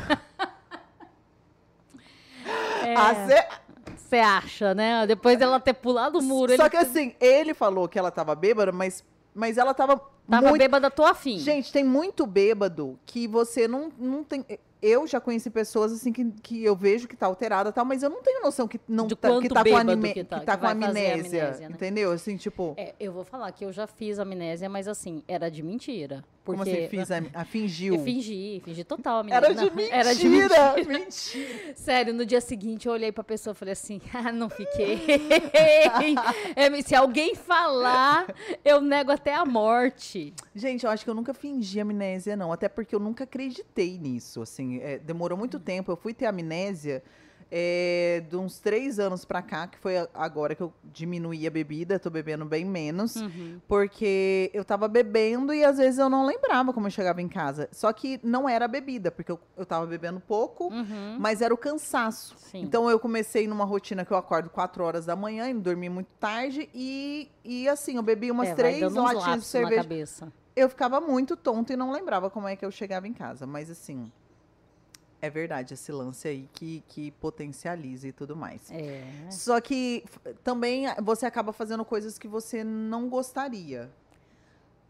É, 2.86 3.28
cê- 3.28 3.48
Você 3.96 4.18
acha, 4.18 4.74
né? 4.76 5.08
Depois 5.08 5.40
dela 5.40 5.60
ter 5.60 5.74
pulado 5.74 6.20
o 6.20 6.22
muro, 6.22 6.56
Só 6.56 6.70
que 6.70 6.78
assim, 6.78 7.16
ele 7.20 7.54
falou 7.54 7.88
que 7.88 7.98
ela 7.98 8.12
tava 8.12 8.36
bêbada, 8.36 8.72
mas, 8.72 9.04
mas 9.34 9.58
ela 9.58 9.74
tava. 9.74 10.02
tava 10.30 10.50
muito... 10.50 10.58
bêbada, 10.60 10.92
tô 10.92 11.06
afim. 11.06 11.40
Gente, 11.40 11.72
tem 11.72 11.84
muito 11.84 12.26
bêbado 12.26 13.00
que 13.06 13.28
você 13.28 13.68
não, 13.68 13.90
não 13.98 14.24
tem. 14.24 14.46
Eu 14.86 15.08
já 15.08 15.22
conheci 15.22 15.50
pessoas 15.50 15.94
assim 15.94 16.12
que, 16.12 16.30
que 16.44 16.62
eu 16.62 16.76
vejo 16.76 17.08
que 17.08 17.16
tá 17.16 17.26
alterada 17.26 17.72
tal, 17.72 17.86
mas 17.86 18.04
eu 18.04 18.10
não 18.10 18.22
tenho 18.22 18.42
noção 18.44 18.68
que 18.68 18.78
não 18.86 19.08
De 19.08 19.16
tá, 19.16 19.30
que 19.40 19.48
tá 19.48 19.64
com, 19.64 19.78
anime, 19.78 20.14
que 20.14 20.24
tá, 20.26 20.42
que 20.42 20.46
tá 20.46 20.58
que 20.58 20.62
com 20.62 20.68
amnésia, 20.68 21.14
amnésia, 21.14 21.70
né? 21.70 21.76
entendeu? 21.76 22.12
Assim, 22.12 22.36
tipo, 22.36 22.74
É, 22.76 22.94
eu 23.00 23.14
vou 23.14 23.24
falar 23.24 23.50
que 23.54 23.64
eu 23.64 23.72
já 23.72 23.88
fiz 23.88 24.20
amnésia, 24.20 24.68
mas 24.68 24.90
assim, 24.90 25.24
era 25.26 25.50
de 25.50 25.64
mentira. 25.64 26.22
Porque 26.44 26.60
como 26.62 26.76
assim, 26.76 26.88
fiz 26.90 27.10
a, 27.10 27.22
a 27.34 27.46
fingiu? 27.46 27.96
Eu 27.96 28.04
fingi, 28.04 28.62
fingi 28.66 28.84
total 28.84 29.20
amnésia. 29.20 29.38
Era 29.38 29.54
de, 29.54 29.72
mentira, 29.72 29.96
Era 29.96 30.16
de 30.16 30.30
mentira. 30.30 30.76
mentira. 31.00 31.74
Sério, 31.76 32.14
no 32.14 32.26
dia 32.26 32.42
seguinte 32.42 32.86
eu 32.86 32.92
olhei 32.92 33.14
pra 33.14 33.24
pessoa 33.24 33.54
e 33.54 33.56
falei 33.56 33.72
assim, 33.72 34.02
ah, 34.14 34.32
não 34.32 34.50
fiquei. 34.50 35.02
É, 36.56 36.82
se 36.82 36.94
alguém 36.96 37.36
falar, 37.36 38.28
eu 38.66 38.82
nego 38.82 39.12
até 39.12 39.34
a 39.34 39.46
morte. 39.46 40.34
Gente, 40.54 40.86
eu 40.86 40.92
acho 40.92 41.04
que 41.04 41.10
eu 41.10 41.14
nunca 41.14 41.34
fingi 41.34 41.80
amnésia, 41.80 42.36
não. 42.36 42.52
Até 42.52 42.68
porque 42.68 42.94
eu 42.94 43.00
nunca 43.00 43.24
acreditei 43.24 43.98
nisso. 43.98 44.42
Assim, 44.42 44.80
é, 44.80 45.00
demorou 45.00 45.38
muito 45.38 45.60
tempo. 45.60 45.92
Eu 45.92 45.96
fui 45.96 46.14
ter 46.14 46.26
amnésia 46.26 47.02
é, 47.56 48.24
de 48.28 48.36
uns 48.36 48.58
três 48.60 48.98
anos 48.98 49.24
pra 49.26 49.40
cá, 49.44 49.68
que 49.68 49.78
foi 49.78 49.94
agora 50.12 50.56
que 50.56 50.62
eu 50.64 50.74
diminuí 50.84 51.46
a 51.46 51.52
bebida, 51.52 52.00
tô 52.00 52.10
bebendo 52.10 52.44
bem 52.46 52.66
menos. 52.66 53.16
Uhum. 53.18 53.60
Porque 53.68 54.50
eu 54.56 54.66
tava 54.66 54.88
bebendo 54.88 55.54
e 55.54 55.64
às 55.64 55.78
vezes 55.78 56.00
eu 56.00 56.10
não 56.10 56.26
lembrava 56.26 56.74
como 56.74 56.88
eu 56.88 56.92
chegava 56.92 57.22
em 57.22 57.28
casa. 57.28 57.70
Só 57.72 57.94
que 57.94 58.20
não 58.24 58.50
era 58.50 58.66
a 58.66 58.68
bebida, 58.68 59.12
porque 59.12 59.32
eu, 59.32 59.40
eu 59.56 59.68
tava 59.68 59.86
bebendo 59.86 60.20
pouco, 60.20 60.74
Uhum. 60.74 61.18
mas 61.20 61.42
era 61.42 61.54
o 61.54 61.58
cansaço. 61.58 62.36
Sim. 62.40 62.62
Então 62.62 62.90
eu 62.90 63.00
comecei 63.00 63.48
numa 63.48 63.66
rotina 63.66 64.04
que 64.04 64.12
eu 64.12 64.18
acordo 64.18 64.50
4 64.50 64.84
horas 64.84 65.06
da 65.06 65.16
manhã 65.16 65.48
e 65.50 65.54
dormi 65.54 65.90
muito 65.90 66.12
tarde. 66.20 66.68
E, 66.74 67.30
e 67.46 67.70
assim, 67.70 67.98
eu 67.98 68.02
bebi 68.02 68.32
umas 68.32 68.50
É, 68.50 68.56
três 68.56 68.94
latinhas 68.94 69.42
de 69.42 69.46
cerveja. 69.46 69.84
cabeça. 69.84 70.34
Eu 70.56 70.68
ficava 70.70 71.00
muito 71.00 71.36
tonta 71.36 71.74
e 71.74 71.76
não 71.76 71.92
lembrava 71.92 72.30
como 72.32 72.48
é 72.48 72.56
que 72.56 72.66
eu 72.66 72.72
chegava 72.72 73.08
em 73.08 73.14
casa. 73.14 73.46
Mas 73.46 73.70
assim, 73.70 74.12
é 75.24 75.30
verdade 75.30 75.74
esse 75.74 75.90
lance 75.90 76.28
aí 76.28 76.50
que, 76.52 76.84
que 76.90 77.12
potencializa 77.12 78.10
e 78.10 78.12
tudo 78.12 78.36
mais. 78.36 78.70
É. 78.70 79.06
Só 79.32 79.62
que 79.62 80.04
também 80.44 80.86
você 81.02 81.26
acaba 81.26 81.54
fazendo 81.54 81.86
coisas 81.86 82.20
que 82.20 82.28
você 82.28 82.62
não 82.62 83.08
gostaria. 83.08 83.90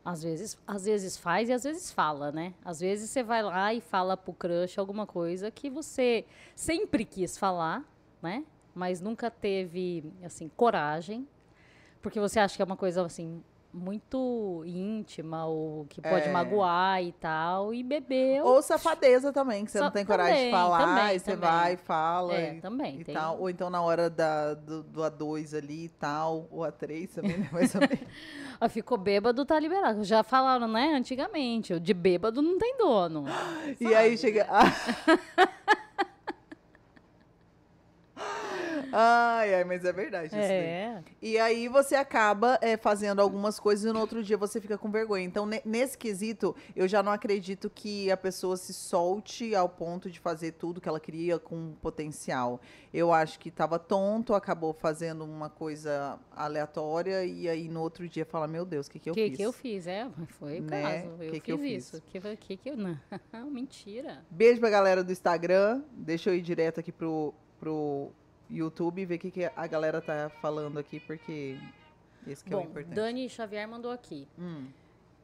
Às 0.04 0.24
vezes, 0.24 0.58
às 0.66 0.86
vezes 0.86 1.18
faz 1.18 1.50
e 1.50 1.54
às 1.54 1.64
vezes 1.64 1.92
fala, 1.92 2.32
né? 2.32 2.56
Às 2.66 2.80
vezes 2.80 3.12
você 3.12 3.22
vai 3.22 3.44
lá 3.44 3.76
e 3.76 3.80
fala 3.80 4.18
pro 4.18 4.34
crush 4.34 4.80
alguma 4.80 5.06
coisa 5.06 5.52
que 5.52 5.70
você 5.70 6.26
sempre 6.56 7.06
quis 7.06 7.38
falar, 7.38 7.86
né? 8.20 8.44
Mas 8.74 9.00
nunca 9.00 9.30
teve, 9.30 10.04
assim, 10.24 10.50
coragem. 10.58 11.28
Porque 12.02 12.20
você 12.20 12.40
acha 12.40 12.56
que 12.56 12.62
é 12.64 12.66
uma 12.66 12.76
coisa, 12.76 13.06
assim, 13.06 13.44
muito 13.74 14.62
íntima 14.66 15.46
ou 15.48 15.86
que 15.90 16.00
pode 16.02 16.28
É. 16.28 16.32
magoar 16.32 17.02
e 17.04 17.12
tal. 17.14 17.74
E 17.74 17.82
bebeu. 17.82 18.46
Ou 18.46 18.62
safadeza 18.62 19.34
também, 19.34 19.66
que 19.66 19.72
você 19.72 19.80
Sa- 19.80 19.86
não 19.86 19.92
tem 19.92 20.06
coragem 20.06 20.34
de 20.34 20.40
também, 20.40 20.52
falar, 20.52 20.80
também, 20.86 21.16
e 21.16 21.20
você 21.20 21.32
também. 21.32 21.50
vai 21.50 21.74
e 21.74 21.78
fala. 21.78 22.34
É, 22.36 22.54
e, 22.56 22.62
também. 22.62 23.00
e 23.02 23.04
tem- 23.04 23.16
tal. 23.16 23.40
Ou 23.40 23.50
então 23.50 23.70
na 23.70 23.82
hora 23.82 24.10
da, 24.10 24.54
do, 24.54 24.84
do 24.84 25.02
A2 25.02 25.58
ali 25.58 25.86
e 25.86 25.90
tal, 25.90 26.48
ou 26.52 26.62
A3 26.62 27.08
também, 27.16 27.38
né? 27.38 27.50
mais 27.52 27.74
ou 27.74 27.82
menos. 27.82 28.00
Ah, 28.62 28.70
ficou 28.70 28.98
bêbado, 28.98 29.44
tá 29.46 29.60
liberado. 29.60 30.04
Já 30.04 30.24
falaram, 30.24 30.68
né? 30.68 30.94
Antigamente. 30.96 31.80
De 31.80 31.94
bêbado 31.94 32.42
não 32.42 32.58
tem 32.60 32.78
dono. 32.78 33.26
E 33.82 33.94
aí 33.96 34.18
chega. 34.18 34.48
Ai, 38.96 39.56
ai, 39.56 39.64
mas 39.64 39.84
é 39.84 39.92
verdade 39.92 40.28
isso 40.28 40.36
daí. 40.36 40.52
É. 40.52 41.04
E 41.22 41.40
aí 41.40 41.68
você 41.68 41.96
acaba 41.96 42.60
é, 42.62 42.78
fazendo 42.78 43.20
algumas 43.22 43.60
coisas 43.60 43.84
e 43.90 43.92
no 43.94 44.00
outro 44.00 44.24
dia 44.24 44.38
você 44.38 44.62
fica 44.62 44.78
com 44.78 44.92
vergonha. 44.92 45.24
Então, 45.26 45.46
ne- 45.48 45.62
nesse 45.66 45.98
quesito, 45.98 46.56
eu 46.76 46.88
já 46.88 47.02
não 47.02 47.12
acredito 47.12 47.70
que 47.70 48.12
a 48.12 48.18
pessoa 48.18 48.56
se 48.56 48.74
solte 48.74 49.56
ao 49.56 49.68
ponto 49.68 50.12
de 50.12 50.20
fazer 50.20 50.52
tudo 50.54 50.80
que 50.80 50.88
ela 50.88 51.00
queria 51.00 51.40
com 51.40 51.74
potencial. 51.82 52.62
Eu 52.94 53.12
acho 53.12 53.40
que 53.40 53.50
estava 53.50 53.80
tonto, 53.80 54.36
acabou 54.36 54.74
fazendo 54.74 55.24
uma 55.24 55.50
coisa 55.50 56.20
aleatória 56.36 57.26
e 57.26 57.50
aí 57.50 57.68
no 57.68 57.82
outro 57.82 58.08
dia 58.08 58.26
fala, 58.26 58.48
meu 58.48 58.64
Deus, 58.66 58.86
o 58.88 58.92
que, 58.92 59.00
que 59.00 59.10
eu 59.10 59.14
que, 59.16 59.28
fiz? 59.30 59.38
que 59.38 59.44
eu 59.44 59.52
fiz, 59.52 59.88
é, 59.88 60.08
foi 60.40 60.60
o 60.60 60.64
Né? 60.64 60.82
caso. 61.02 61.08
Eu 61.24 61.32
Que 61.32 61.32
fiz 61.32 61.40
que 61.42 61.52
eu 61.52 61.58
fiz? 61.58 61.84
isso. 61.86 62.02
Que, 62.06 62.20
que, 62.38 62.58
que 62.58 62.70
eu. 62.70 62.78
Não, 62.78 62.96
mentira. 63.50 64.24
Beijo 64.30 64.60
pra 64.60 64.70
galera 64.70 65.04
do 65.04 65.12
Instagram. 65.12 65.82
Deixa 65.92 66.30
eu 66.30 66.36
ir 66.36 66.42
direto 66.42 66.80
aqui 66.80 66.92
pro, 66.92 67.34
pro 67.60 68.12
YouTube 68.54 69.02
e 69.02 69.06
ver 69.06 69.16
o 69.16 69.20
que, 69.20 69.32
que 69.32 69.52
a 69.56 69.68
galera 69.68 70.02
tá 70.02 70.30
falando 70.42 70.78
aqui, 70.78 71.00
porque 71.00 71.58
esse 72.28 72.44
que 72.44 72.54
é 72.54 72.58
o 72.58 72.62
Bom, 72.62 72.68
importante. 72.68 72.96
Dani 72.96 73.30
Xavier 73.30 73.68
mandou 73.68 73.92
aqui. 73.92 74.28
Hum. 74.38 74.68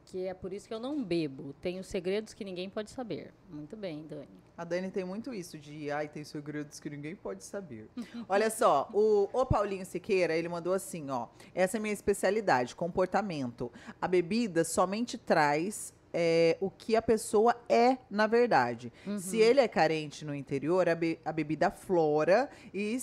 Que 0.04 0.26
é 0.26 0.34
por 0.34 0.52
isso 0.52 0.66
que 0.66 0.74
eu 0.74 0.80
não 0.80 1.02
bebo. 1.02 1.52
Tenho 1.60 1.84
segredos 1.84 2.34
que 2.34 2.44
ninguém 2.44 2.68
pode 2.68 2.90
saber. 2.90 3.32
Muito 3.48 3.76
bem, 3.76 4.06
Dani. 4.08 4.28
A 4.56 4.64
Dani 4.64 4.90
tem 4.90 5.04
muito 5.04 5.32
isso 5.32 5.58
de, 5.58 5.90
ai, 5.90 6.08
tem 6.08 6.24
segredos 6.24 6.80
que 6.80 6.90
ninguém 6.90 7.14
pode 7.14 7.44
saber. 7.44 7.88
Olha 8.28 8.50
só, 8.50 8.90
o, 8.92 9.28
o 9.32 9.46
Paulinho 9.46 9.86
Siqueira, 9.86 10.34
ele 10.34 10.48
mandou 10.48 10.74
assim, 10.74 11.08
ó. 11.10 11.28
Essa 11.54 11.76
é 11.76 11.78
a 11.78 11.80
minha 11.80 11.94
especialidade, 11.94 12.74
comportamento. 12.74 13.70
A 14.00 14.08
bebida 14.08 14.64
somente 14.64 15.16
traz 15.16 15.94
é, 16.12 16.56
o 16.60 16.70
que 16.70 16.96
a 16.96 17.02
pessoa 17.02 17.54
é, 17.68 17.96
na 18.10 18.26
verdade. 18.26 18.92
Se 19.18 19.38
ele 19.38 19.60
é 19.60 19.68
carente 19.68 20.24
no 20.24 20.34
interior, 20.34 20.88
a, 20.88 20.94
be- 20.94 21.18
a 21.24 21.32
bebida 21.32 21.70
flora 21.70 22.48
e, 22.74 22.98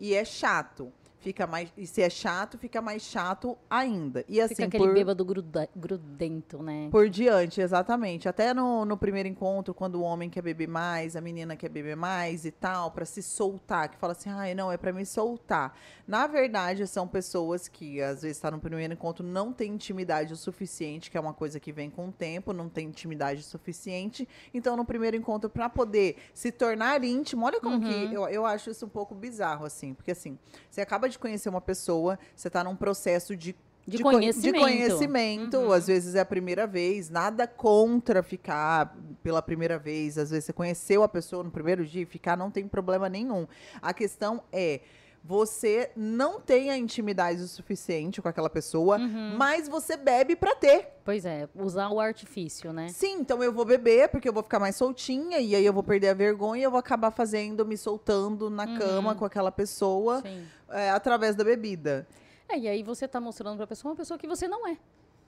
e 0.00 0.14
é 0.14 0.24
chato. 0.24 0.92
Fica 1.22 1.46
mais. 1.46 1.72
E 1.76 1.86
se 1.86 2.02
é 2.02 2.10
chato, 2.10 2.58
fica 2.58 2.82
mais 2.82 3.02
chato 3.02 3.56
ainda. 3.70 4.24
E 4.28 4.40
assim, 4.40 4.54
Fica 4.56 4.66
aquele 4.68 4.84
por, 4.86 4.94
bêbado 4.94 5.24
gruda, 5.24 5.68
grudento, 5.74 6.62
né? 6.62 6.88
por 6.90 7.08
diante, 7.08 7.60
exatamente. 7.60 8.28
Até 8.28 8.52
no, 8.52 8.84
no 8.84 8.96
primeiro 8.96 9.28
encontro, 9.28 9.72
quando 9.72 9.96
o 9.96 10.02
homem 10.02 10.28
quer 10.28 10.42
beber 10.42 10.68
mais, 10.68 11.14
a 11.16 11.20
menina 11.20 11.56
quer 11.56 11.68
beber 11.68 11.96
mais 11.96 12.44
e 12.44 12.50
tal, 12.50 12.90
pra 12.90 13.04
se 13.04 13.22
soltar, 13.22 13.88
que 13.88 13.96
fala 13.96 14.12
assim, 14.12 14.30
ai, 14.30 14.54
não, 14.54 14.70
é 14.70 14.76
pra 14.76 14.92
me 14.92 15.06
soltar. 15.06 15.76
Na 16.06 16.26
verdade, 16.26 16.86
são 16.86 17.06
pessoas 17.06 17.68
que, 17.68 18.00
às 18.02 18.22
vezes, 18.22 18.38
tá 18.40 18.50
no 18.50 18.58
primeiro 18.58 18.92
encontro, 18.92 19.24
não 19.24 19.52
tem 19.52 19.72
intimidade 19.72 20.32
o 20.32 20.36
suficiente, 20.36 21.10
que 21.10 21.16
é 21.16 21.20
uma 21.20 21.32
coisa 21.32 21.60
que 21.60 21.72
vem 21.72 21.88
com 21.88 22.08
o 22.08 22.12
tempo, 22.12 22.52
não 22.52 22.68
tem 22.68 22.88
intimidade 22.88 23.42
suficiente. 23.42 24.28
Então, 24.52 24.76
no 24.76 24.84
primeiro 24.84 25.16
encontro, 25.16 25.48
pra 25.48 25.68
poder 25.68 26.16
se 26.34 26.50
tornar 26.50 27.02
íntimo, 27.04 27.46
olha 27.46 27.60
como 27.60 27.80
que 27.80 27.86
Uhum. 27.92 28.12
eu, 28.12 28.28
eu 28.28 28.46
acho 28.46 28.70
isso 28.70 28.86
um 28.86 28.88
pouco 28.88 29.14
bizarro, 29.14 29.64
assim. 29.64 29.94
Porque, 29.94 30.10
assim, 30.10 30.38
você 30.70 30.80
acaba 30.80 31.08
de 31.12 31.18
conhecer 31.18 31.48
uma 31.48 31.60
pessoa, 31.60 32.18
você 32.34 32.50
tá 32.50 32.62
num 32.64 32.74
processo 32.76 33.36
de 33.36 33.54
De, 33.86 34.02
co- 34.02 34.10
conhecimento. 34.10 34.54
De 34.54 34.60
conhecimento, 34.60 35.56
Uhum. 35.58 35.72
às 35.72 35.86
vezes 35.86 36.14
é 36.14 36.20
a 36.20 36.24
primeira 36.24 36.66
vez, 36.66 37.10
nada 37.10 37.46
contra 37.46 38.22
ficar 38.22 38.96
pela 39.22 39.42
primeira 39.42 39.78
vez. 39.78 40.16
Às 40.18 40.30
vezes 40.30 40.44
você 40.46 40.52
conheceu 40.52 41.02
a 41.02 41.08
pessoa 41.08 41.42
no 41.42 41.50
primeiro 41.50 41.84
dia 41.84 42.02
e 42.02 42.06
ficar 42.06 42.36
não 42.36 42.50
tem 42.50 42.66
problema 42.68 43.08
nenhum. 43.08 43.46
A 43.80 43.92
questão 43.92 44.42
é. 44.52 44.80
Você 45.24 45.92
não 45.96 46.40
tem 46.40 46.70
a 46.70 46.76
intimidade 46.76 47.40
o 47.40 47.46
suficiente 47.46 48.20
com 48.20 48.28
aquela 48.28 48.50
pessoa, 48.50 48.98
Uhum. 48.98 49.36
mas 49.36 49.68
você 49.68 49.96
bebe 49.96 50.34
pra 50.34 50.54
ter. 50.56 50.88
Pois 51.04 51.24
é, 51.24 51.48
usar 51.54 51.88
o 51.90 52.00
artifício, 52.00 52.72
né? 52.72 52.88
Sim, 52.88 53.20
então 53.20 53.40
eu 53.42 53.52
vou 53.52 53.64
beber 53.64 54.08
porque 54.08 54.28
eu 54.28 54.32
vou 54.32 54.42
ficar 54.42 54.58
mais 54.58 54.74
soltinha 54.74 55.38
e 55.38 55.54
aí 55.54 55.64
eu 55.64 55.72
vou 55.72 55.82
perder 55.84 56.08
a 56.08 56.14
vergonha 56.14 56.62
e 56.62 56.64
eu 56.64 56.70
vou 56.72 56.80
acabar 56.80 57.12
fazendo, 57.12 57.64
me 57.64 57.76
soltando 57.76 58.50
na 58.50 58.64
Uhum. 58.66 58.78
cama 58.78 59.14
com 59.14 59.24
aquela 59.24 59.52
pessoa 59.52 60.22
é, 60.68 60.90
através 60.90 61.36
da 61.36 61.44
bebida. 61.44 62.04
É, 62.48 62.58
e 62.58 62.66
aí 62.68 62.82
você 62.82 63.06
tá 63.06 63.20
mostrando 63.20 63.56
pra 63.56 63.66
pessoa 63.66 63.92
uma 63.92 63.96
pessoa 63.96 64.18
que 64.18 64.26
você 64.26 64.48
não 64.48 64.66
é. 64.66 64.76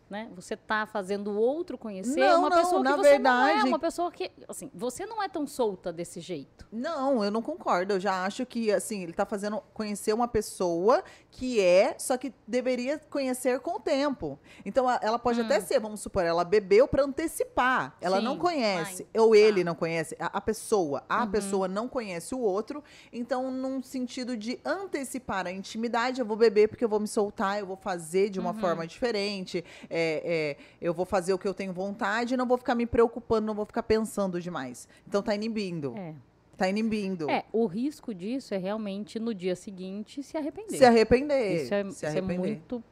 Né? 0.09 0.29
Você 0.37 0.55
tá 0.55 0.87
fazendo 0.87 1.31
o 1.31 1.37
outro 1.39 1.79
conhecer 1.79 2.21
Não, 2.21 2.41
uma 2.41 2.51
não, 2.51 2.57
pessoa 2.59 2.83
que 2.83 2.89
na 2.91 2.97
você 2.97 3.19
não 3.19 3.43
é, 3.47 3.53
verdade- 3.53 3.69
uma 3.69 3.79
pessoa 3.79 4.13
que, 4.13 4.31
assim, 4.47 4.71
você 4.75 5.07
não 5.07 5.23
é 5.23 5.29
tão 5.29 5.47
solta 5.47 5.91
desse 5.93 6.21
jeito. 6.21 6.67
Não, 6.71 7.25
eu 7.25 7.31
não 7.31 7.41
concordo. 7.41 7.95
Eu 7.95 8.01
já 8.01 8.25
acho 8.25 8.45
que, 8.45 8.71
assim, 8.71 9.03
ele 9.03 9.15
tá 9.15 9.25
fazendo 9.25 9.63
conhecer 9.73 10.13
uma 10.13 10.29
pessoa 10.29 11.03
que 11.31 11.59
é, 11.59 11.97
só 11.99 12.17
que 12.19 12.33
deveria 12.47 12.99
conhecer 13.11 13.59
com 13.61 13.77
o 13.77 13.81
tempo. 13.81 14.39
Então, 14.65 14.87
ela 15.01 15.19
pode 15.19 15.41
até 15.41 15.59
ser, 15.59 15.81
vamos 15.81 16.01
supor, 16.01 16.23
ela 16.23 16.45
bebeu 16.45 16.87
pra 16.87 17.03
antecipar. 17.03 17.97
Ela 18.01 18.21
não 18.21 18.35
Sim, 18.35 18.39
conhece, 18.41 19.07
vai. 19.13 19.23
ou 19.23 19.35
ele 19.35 19.65
Tá. 19.65 19.71
não 19.71 19.75
conhece, 19.75 20.15
a, 20.21 20.27
a 20.27 20.41
pessoa. 20.41 21.03
A 21.09 21.27
pessoa 21.27 21.67
não 21.67 21.89
conhece 21.89 22.35
o 22.35 22.41
outro. 22.41 22.85
Então, 23.13 23.51
num 23.51 23.83
sentido 23.83 24.37
de 24.37 24.61
antecipar 24.65 25.47
a 25.47 25.51
intimidade, 25.51 26.21
eu 26.21 26.27
vou 26.27 26.37
beber 26.37 26.69
porque 26.69 26.85
eu 26.85 26.89
vou 26.89 27.01
me 27.01 27.09
soltar, 27.09 27.59
eu 27.59 27.67
vou 27.67 27.77
fazer 27.77 28.29
de 28.29 28.39
uma 28.39 28.53
forma 28.53 28.87
diferente. 28.87 29.65
é, 29.91 30.04
é, 30.25 30.57
eu 30.81 30.93
vou 30.93 31.05
fazer 31.05 31.33
o 31.33 31.39
que 31.39 31.47
eu 31.47 31.55
tenho 31.55 31.73
vontade 31.73 32.35
e 32.35 32.37
não 32.37 32.47
vou 32.47 32.59
ficar 32.59 32.75
me 32.75 32.87
preocupando, 32.87 33.47
não 33.47 33.55
vou 33.55 33.65
ficar 33.65 33.83
pensando 33.83 34.41
demais. 34.41 34.89
Então, 35.07 35.23
tá 35.23 35.35
inibindo. 35.35 35.95
É. 35.97 36.15
Tá 36.57 36.69
inibindo. 36.69 37.29
É, 37.29 37.45
o 37.53 37.67
risco 37.67 38.15
disso 38.15 38.55
é 38.55 38.57
realmente 38.57 39.19
no 39.19 39.35
dia 39.35 39.57
seguinte 39.57 40.23
se 40.23 40.37
arrepender. 40.37 40.79
Se 40.79 40.85
arrepender. 40.85 41.63
Isso 41.63 41.75
é, 41.75 41.83
se 41.85 41.91
isso 41.91 42.07
é 42.07 42.09
arrepender. 42.09 42.39
muito. 42.39 42.83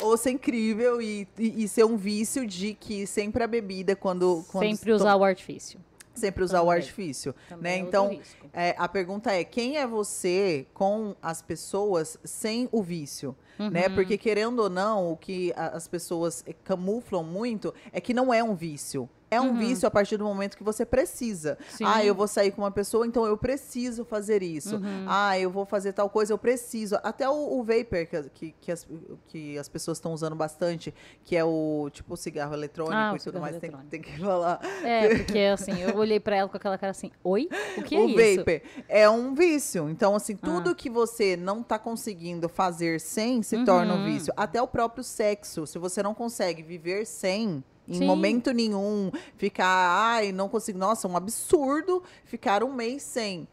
Ou 0.00 0.16
ser 0.16 0.30
incrível 0.30 1.02
e, 1.02 1.26
e, 1.36 1.64
e 1.64 1.68
ser 1.68 1.84
um 1.84 1.96
vício 1.96 2.46
de 2.46 2.74
que 2.74 3.06
sempre 3.06 3.42
a 3.42 3.46
bebida, 3.46 3.96
quando. 3.96 4.44
quando 4.50 4.68
sempre 4.68 4.92
usar 4.92 5.16
o 5.16 5.24
artifício. 5.24 5.80
Sempre 6.20 6.44
usar 6.44 6.60
o 6.60 6.66
Também. 6.66 6.78
artifício. 6.78 7.34
Também 7.48 7.72
Né? 7.72 7.78
é 7.78 7.88
Então, 7.88 8.20
é, 8.52 8.74
a 8.78 8.88
pergunta 8.88 9.32
é: 9.32 9.42
quem 9.42 9.78
é 9.78 9.86
você 9.86 10.66
com 10.72 11.16
as 11.20 11.42
pessoas 11.42 12.18
sem 12.22 12.68
o 12.70 12.82
vício? 12.82 13.34
Né? 13.58 13.88
Uhum. 13.88 13.94
Porque, 13.94 14.16
querendo 14.16 14.60
ou 14.60 14.70
não, 14.70 15.12
o 15.12 15.16
que 15.16 15.52
as 15.54 15.86
pessoas 15.86 16.44
camuflam 16.64 17.22
muito 17.22 17.74
é 17.92 18.00
que 18.00 18.14
não 18.14 18.32
é 18.32 18.42
um 18.42 18.54
vício. 18.54 19.08
É 19.30 19.40
um 19.40 19.50
Uhum. 19.50 19.58
vício 19.58 19.86
a 19.86 19.90
partir 19.90 20.16
do 20.16 20.24
momento 20.24 20.56
que 20.56 20.62
você 20.64 20.84
precisa. 20.84 21.56
Sim. 21.70 21.84
Ah, 21.86 22.04
eu 22.04 22.14
vou 22.14 22.26
sair 22.26 22.50
com 22.50 22.62
uma 22.62 22.70
pessoa, 22.70 23.06
então 23.06 23.24
eu 23.24 23.36
preciso 23.36 24.04
fazer 24.04 24.42
isso. 24.42 24.76
Uhum. 24.76 25.04
Ah, 25.06 25.38
eu 25.38 25.50
vou 25.50 25.64
fazer 25.64 25.92
tal 25.92 26.08
coisa, 26.10 26.32
eu 26.32 26.38
preciso. 26.38 26.96
Até 27.02 27.28
o, 27.28 27.58
o 27.58 27.62
vapor, 27.62 28.06
que, 28.06 28.22
que, 28.30 28.54
que 28.60 28.72
as, 28.72 28.86
que 29.28 29.56
as 29.58 29.68
pessoas 29.68 29.98
estão 29.98 30.12
usando 30.12 30.34
bastante, 30.34 30.92
que 31.24 31.36
é 31.36 31.44
o 31.44 31.88
tipo 31.92 32.16
cigarro 32.16 32.54
eletrônico 32.54 32.96
Ah, 32.96 33.12
o 33.12 33.16
e 33.16 33.20
tudo 33.20 33.40
mais, 33.40 33.56
tem, 33.58 33.70
tem 33.88 34.00
que 34.02 34.18
falar. 34.18 34.60
É, 34.84 35.14
porque 35.16 35.38
assim, 35.38 35.80
eu 35.80 35.96
olhei 35.96 36.18
pra 36.18 36.36
ela 36.36 36.48
com 36.48 36.56
aquela 36.56 36.76
cara 36.76 36.90
assim, 36.90 37.10
oi? 37.22 37.48
O 37.78 37.82
que 37.82 37.94
é 37.94 38.00
o 38.00 38.08
isso? 38.08 38.38
vapor 38.44 38.60
é 38.88 39.08
um 39.08 39.34
vício. 39.34 39.88
Então, 39.88 40.14
assim, 40.16 40.36
Ah. 40.42 40.44
tudo 40.44 40.74
que 40.74 40.90
você 40.90 41.36
não 41.36 41.62
tá 41.62 41.78
conseguindo 41.78 42.48
fazer 42.48 43.00
sem 43.00 43.42
se 43.42 43.64
torna 43.64 43.94
um 43.94 43.98
Uhum. 43.98 44.04
vício. 44.06 44.32
Até 44.36 44.60
o 44.60 44.66
próprio 44.66 45.04
sexo. 45.04 45.66
Se 45.66 45.78
você 45.78 46.02
não 46.02 46.14
consegue 46.14 46.62
viver 46.62 47.06
sem. 47.06 47.62
Em 47.88 47.94
Sim. 47.94 48.06
momento 48.06 48.52
nenhum, 48.52 49.10
ficar, 49.36 49.66
ai, 49.66 50.32
não 50.32 50.48
consigo. 50.48 50.78
Nossa, 50.78 51.08
um 51.08 51.16
absurdo 51.16 52.02
ficar 52.24 52.62
um 52.62 52.72
mês 52.72 53.02
sem. 53.02 53.48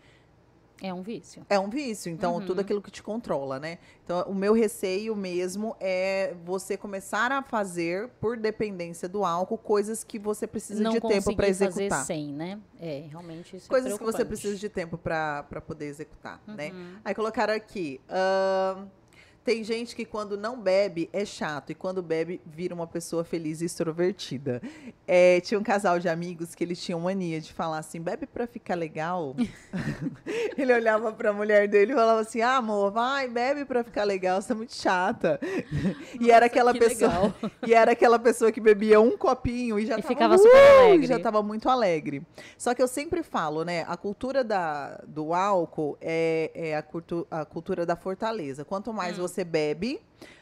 É 0.80 0.94
um 0.94 1.02
vício. 1.02 1.44
É 1.50 1.58
um 1.58 1.70
vício, 1.72 2.12
então 2.12 2.36
Uhum. 2.36 2.46
tudo 2.46 2.62
aquilo 2.62 2.80
que 2.84 2.92
te 2.92 3.02
controla, 3.02 3.60
né? 3.60 3.80
Então, 4.06 4.22
o 4.28 4.36
meu 4.36 4.54
receio 4.54 5.16
mesmo 5.16 5.76
é 5.80 6.36
você 6.46 6.78
começar 6.78 7.32
a 7.32 7.42
fazer, 7.42 8.10
por 8.22 8.38
dependência 8.38 9.10
do 9.10 9.26
álcool, 9.26 9.58
coisas 9.58 10.04
que 10.04 10.20
você 10.20 10.46
precisa 10.46 10.84
não 10.84 10.92
de 10.92 11.02
tempo 11.02 11.36
para 11.36 11.48
fazer 11.48 11.66
executar. 11.66 12.06
sem, 12.06 12.32
né? 12.32 12.60
É, 12.80 13.06
realmente 13.10 13.56
isso 13.56 13.66
é 13.66 13.70
Coisas 13.70 13.98
que 13.98 14.04
você 14.04 14.24
precisa 14.24 14.56
de 14.56 14.70
tempo 14.70 15.00
para 15.00 15.44
poder 15.66 15.86
executar, 15.88 16.40
né? 16.46 16.70
Uhum. 16.70 16.96
Aí 17.04 17.16
colocaram 17.16 17.56
aqui. 17.56 18.00
ahn, 18.08 18.86
tem 19.48 19.64
gente 19.64 19.96
que 19.96 20.04
quando 20.04 20.36
não 20.36 20.60
bebe 20.60 21.10
é 21.14 21.24
chato 21.24 21.70
e 21.70 21.74
quando 21.74 22.04
bebe 22.04 22.42
vira 22.46 22.76
uma 22.76 22.86
pessoa 22.86 23.24
feliz 23.24 23.62
e 23.62 23.66
extrovertida. 23.66 24.62
É, 25.08 25.40
tinha 25.40 25.58
um 25.58 25.64
casal 25.64 26.00
de 26.00 26.10
amigos 26.10 26.54
que 26.54 26.62
eles 26.66 26.82
tinham 26.84 27.00
mania 27.00 27.40
de 27.40 27.54
falar 27.54 27.78
assim: 27.78 28.02
bebe 28.02 28.28
pra 28.28 28.46
ficar 28.46 28.76
legal. 28.76 29.34
Ele 30.58 30.74
olhava 30.74 31.14
pra 31.14 31.32
mulher 31.32 31.66
dele 31.70 31.94
e 31.94 31.96
falava 31.96 32.20
assim: 32.20 32.42
ah, 32.42 32.58
amor, 32.58 32.92
vai, 32.92 33.30
bebe 33.30 33.64
pra 33.64 33.86
ficar 33.86 34.04
legal, 34.04 34.42
você 34.42 34.52
é 34.52 34.56
muito 34.56 34.76
chata. 34.76 35.40
e 36.20 36.30
era 36.30 36.48
aquela 36.48 36.74
que 36.74 36.80
pessoa. 36.80 37.10
legal. 37.10 37.34
E 37.66 37.74
era 37.74 37.92
aquela 37.94 38.20
pessoa 38.20 38.52
que 38.52 38.60
bebia 38.62 39.00
um 39.00 39.18
copinho 39.18 39.80
e 39.80 39.86
já 39.86 39.94
E 39.98 40.02
tava, 40.02 40.08
ficava 40.08 40.38
super 40.38 40.58
alegre. 40.58 41.08
já 41.08 41.20
tava 41.20 41.42
muito 41.42 41.70
alegre. 41.70 42.22
Só 42.58 42.74
que 42.74 42.82
eu 42.82 42.88
sempre 42.88 43.24
falo, 43.24 43.64
né? 43.64 43.86
A 43.88 43.96
cultura 43.96 44.44
da, 44.44 45.02
do 45.08 45.34
álcool 45.34 45.98
é, 46.02 46.52
é 46.54 46.76
a, 46.76 46.82
cultu- 46.82 47.26
a 47.32 47.46
cultura 47.46 47.86
da 47.86 47.96
fortaleza. 47.96 48.66
Quanto 48.66 48.92
mais 48.94 49.18
Hum. 49.18 49.22
você 49.22 49.37
bebe, 49.44 50.00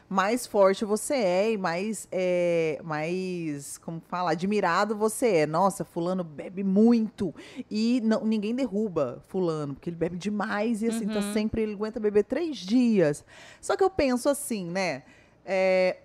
mais 0.08 0.46
forte 0.46 0.84
você 0.84 1.14
é 1.14 1.52
e 1.52 1.58
mais, 1.58 2.06
é, 2.12 2.78
mais 2.84 3.76
como 3.78 4.00
fala, 4.08 4.30
admirado 4.30 4.94
você 4.96 5.38
é. 5.38 5.46
Nossa, 5.46 5.84
fulano 5.84 6.22
bebe 6.22 6.62
muito 6.62 7.34
e 7.70 8.00
não, 8.04 8.24
ninguém 8.24 8.54
derruba 8.54 9.22
fulano, 9.28 9.74
porque 9.74 9.90
ele 9.90 9.96
bebe 9.96 10.16
demais 10.16 10.82
e 10.82 10.86
assim, 10.88 11.06
tá 11.08 11.20
Uhum. 11.20 11.32
sempre, 11.32 11.62
ele 11.62 11.72
aguenta 11.72 11.98
beber 11.98 12.22
três 12.24 12.56
dias. 12.58 13.24
Só 13.60 13.76
que 13.76 13.82
eu 13.82 13.90
penso 13.90 14.28
assim, 14.28 14.66
né? 14.66 15.02
É, 15.44 15.96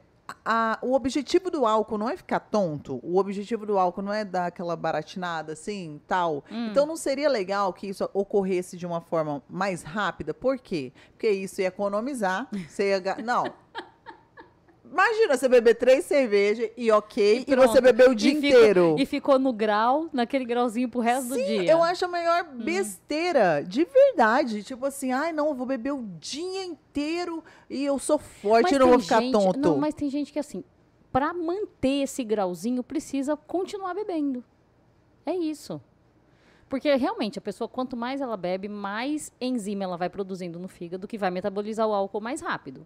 a- 0.45 0.77
o 0.81 0.93
objetivo 0.93 1.49
do 1.51 1.65
álcool 1.65 1.97
não 1.97 2.09
é 2.09 2.15
ficar 2.17 2.39
tonto. 2.39 2.99
O 3.03 3.17
objetivo 3.17 3.65
do 3.65 3.77
álcool 3.77 4.01
não 4.01 4.13
é 4.13 4.23
dar 4.25 4.47
aquela 4.47 4.75
baratinada 4.75 5.53
assim, 5.53 6.01
tal. 6.07 6.43
Hum. 6.51 6.67
Então 6.71 6.85
não 6.85 6.95
seria 6.97 7.29
legal 7.29 7.71
que 7.73 7.87
isso 7.87 8.09
ocorresse 8.13 8.77
de 8.77 8.85
uma 8.85 9.01
forma 9.01 9.41
mais 9.49 9.83
rápida? 9.83 10.33
Por 10.33 10.57
quê? 10.57 10.91
Porque 11.11 11.29
isso 11.29 11.61
ia 11.61 11.67
economizar. 11.67 12.47
Você 12.67 12.89
ia. 12.91 13.15
Não. 13.23 13.45
Imagina 14.91 15.37
você 15.37 15.47
beber 15.47 15.75
três 15.75 16.03
cervejas 16.03 16.69
e 16.75 16.91
ok, 16.91 17.39
e, 17.39 17.45
pronto. 17.45 17.67
você 17.69 17.79
beber 17.79 18.09
o 18.09 18.13
dia 18.15 18.31
E 18.31 18.35
ficou- 18.35 18.49
inteiro. 18.49 18.95
E 18.99 19.05
ficou 19.05 19.39
no 19.39 19.53
grau, 19.53 20.09
naquele 20.11 20.43
grauzinho 20.43 20.89
pro 20.89 20.99
resto 20.99 21.29
do 21.29 21.35
dia. 21.35 21.63
Eu 21.63 21.81
acho 21.81 22.03
a 22.03 22.07
maior 22.09 22.45
Hum. 22.53 22.57
besteira, 22.63 23.63
de 23.65 23.85
verdade. 23.85 24.63
Tipo 24.63 24.85
assim, 24.85 25.11
ai 25.13 25.31
não, 25.31 25.47
eu 25.47 25.53
vou 25.55 25.65
beber 25.65 25.93
o 25.93 26.03
dia 26.19 26.65
inteiro 26.65 27.41
e 27.69 27.85
eu 27.85 27.97
sou 27.97 28.17
forte 28.17 28.75
e 28.75 28.79
não 28.79 28.89
vou 28.89 28.99
ficar 28.99 29.21
gente- 29.21 29.31
tonto. 29.31 29.59
Não, 29.59 29.77
mas 29.77 29.93
tem 29.93 30.09
gente 30.09 30.33
que 30.33 30.39
assim, 30.39 30.61
pra 31.09 31.33
manter 31.33 32.03
esse 32.03 32.21
grauzinho, 32.23 32.83
precisa 32.83 33.37
continuar 33.37 33.93
bebendo. 33.93 34.43
É 35.25 35.33
isso. 35.33 35.79
Porque 36.67 36.93
realmente 36.95 37.37
a 37.37 37.41
pessoa, 37.41 37.67
quanto 37.67 37.95
mais 37.95 38.19
ela 38.21 38.35
bebe, 38.37 38.67
mais 38.67 39.31
enzima 39.39 39.83
ela 39.85 39.95
vai 39.97 40.09
produzindo 40.09 40.57
no 40.59 40.67
fígado, 40.67 41.07
que 41.07 41.17
vai 41.17 41.29
metabolizar 41.29 41.87
o 41.87 41.93
álcool 41.93 42.21
mais 42.21 42.41
rápido. 42.41 42.85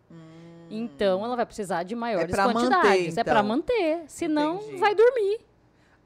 Então 0.70 1.24
ela 1.24 1.36
vai 1.36 1.46
precisar 1.46 1.84
de 1.84 1.96
maiores 1.96 2.32
pra 2.32 2.48
manter, 2.48 2.60
quantidades. 2.60 3.18
É 3.18 3.22
então. 3.22 3.44
manter. 3.44 4.04
Senão 4.08 4.56
Entendi. 4.58 4.78
vai 4.78 4.96
dormir. 4.96 5.40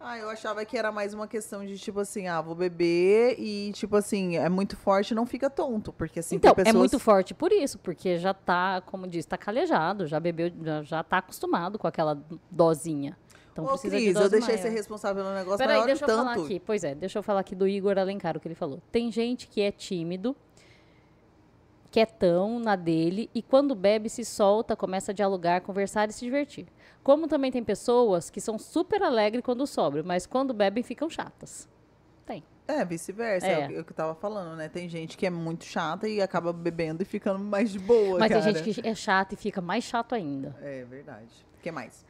Ah, 0.02 0.18
eu 0.18 0.30
achava 0.30 0.64
que 0.64 0.78
era 0.78 0.94
mais 0.94 1.14
uma 1.14 1.28
questão 1.28 1.66
de, 1.66 1.78
tipo 1.78 2.00
assim, 2.00 2.28
ah, 2.28 2.40
vou 2.40 2.56
beber 2.56 3.36
e, 3.38 3.74
tipo 3.74 3.98
assim, 3.98 4.38
é 4.38 4.48
muito 4.48 4.78
forte 4.78 5.14
não 5.14 5.26
fica 5.26 5.50
tonto. 5.50 5.92
Porque, 5.92 6.22
assim, 6.22 6.38
então, 6.38 6.52
é 6.52 6.56
pessoas... 6.56 6.76
muito 6.76 6.98
forte 6.98 7.34
por 7.34 7.52
isso, 7.52 7.78
porque 7.80 8.18
já 8.18 8.34
tá, 8.34 8.82
como 8.86 9.06
diz, 9.06 9.26
tá 9.26 9.38
calejado, 9.38 10.08
já 10.08 10.18
bebeu, 10.18 10.52
já, 10.84 11.04
tá 11.04 11.18
acostumado 11.18 11.78
com 11.78 11.86
aquela 11.86 12.18
dosinha. 12.50 13.18
Então 13.52 13.66
Ô, 13.66 13.68
precisa 13.70 13.98
Cris, 13.98 14.08
de 14.08 14.14
dose 14.14 14.26
eu 14.26 14.30
deixei 14.30 14.56
maior. 14.56 14.70
ser 14.70 14.70
responsável 14.70 15.22
pelo 15.22 15.36
negócio, 15.36 15.58
Peraí, 15.58 15.78
olha 15.78 15.88
deixa 15.88 16.06
eu 16.06 16.08
tanto. 16.08 16.18
falar 16.18 16.46
aqui. 16.46 16.62
Pois 16.62 16.84
é, 16.86 16.96
deixa 16.96 17.20
eu 17.20 17.24
falar 17.24 17.42
aqui 17.42 17.54
do 17.54 17.68
Igor 17.68 17.98
Alencar, 17.98 18.38
o 18.38 18.40
que 18.40 18.48
ele 18.48 18.56
falou. 18.56 18.82
Tem 18.90 19.12
gente 19.12 19.50
que 19.50 19.60
é 19.60 19.70
tímido, 19.70 20.34
quietão 21.92 22.60
na 22.60 22.76
dele 22.76 23.30
e 23.34 23.42
quando 23.42 23.74
bebe 23.76 24.10
se 24.10 24.24
solta, 24.24 24.76
começa 24.76 25.12
a 25.12 25.16
dialogar, 25.16 25.62
conversar 25.62 26.10
e 26.10 26.14
se 26.14 26.24
divertir. 26.24 26.68
Como 27.04 27.28
também 27.28 27.52
tem 27.52 27.64
pessoas 27.64 28.30
que 28.30 28.40
são 28.42 28.58
super 28.60 29.02
alegres 29.02 29.44
quando 29.44 29.66
sobram, 29.66 30.04
mas 30.06 30.26
quando 30.26 30.54
bebem 30.54 30.84
ficam 30.84 31.10
chatas. 31.10 31.68
Tem. 32.26 32.44
É, 32.68 32.86
vice-versa. 32.86 33.48
É. 33.48 33.62
É. 33.62 33.66
o 33.66 33.68
que- 33.70 33.80
o 33.80 33.84
que 33.86 33.92
eu 33.92 33.96
tava 33.96 34.14
falando, 34.16 34.56
né? 34.56 34.70
Tem 34.70 34.88
gente 34.88 35.18
que 35.18 35.26
é 35.26 35.30
muito 35.32 35.66
chata 35.66 36.08
e 36.08 36.22
acaba 36.22 36.54
bebendo 36.54 37.02
e 37.02 37.06
ficando 37.06 37.40
mais 37.40 37.72
de 37.72 37.80
boa, 37.80 38.20
Mas 38.20 38.30
cara. 38.32 38.44
tem 38.44 38.54
gente 38.64 38.82
que 38.82 38.88
é 38.88 38.94
chata 38.94 39.34
e 39.34 39.38
fica 39.38 39.60
mais 39.62 39.84
chato 39.84 40.14
ainda. 40.14 40.56
É 40.62 40.84
verdade. 40.86 41.30
O 41.58 41.62
que 41.62 41.72
mais? 41.72 42.06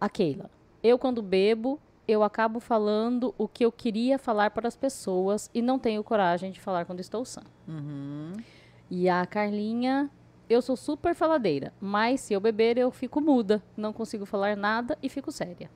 A 0.00 0.08
Keila. 0.08 0.50
Eu, 0.82 0.98
quando 0.98 1.22
bebo, 1.22 1.78
eu 2.08 2.24
acabo 2.24 2.58
falando 2.58 3.32
o 3.38 3.46
que 3.46 3.64
eu 3.64 3.70
queria 3.70 4.18
falar 4.18 4.50
para 4.50 4.66
as 4.66 4.74
pessoas 4.76 5.48
e 5.54 5.62
não 5.62 5.78
tenho 5.78 6.02
coragem 6.02 6.50
de 6.50 6.60
falar 6.60 6.84
quando 6.84 6.98
estou 6.98 7.24
sã. 7.24 7.42
Uhum. 7.68 8.32
E 8.94 9.08
a 9.08 9.24
Carlinha, 9.24 10.10
eu 10.50 10.60
sou 10.60 10.76
super 10.76 11.14
faladeira, 11.14 11.72
mas 11.80 12.20
se 12.20 12.34
eu 12.34 12.40
beber 12.40 12.76
eu 12.76 12.90
fico 12.90 13.22
muda, 13.22 13.62
não 13.74 13.90
consigo 13.90 14.26
falar 14.26 14.54
nada 14.54 14.98
e 15.02 15.08
fico 15.08 15.32
séria. 15.32 15.70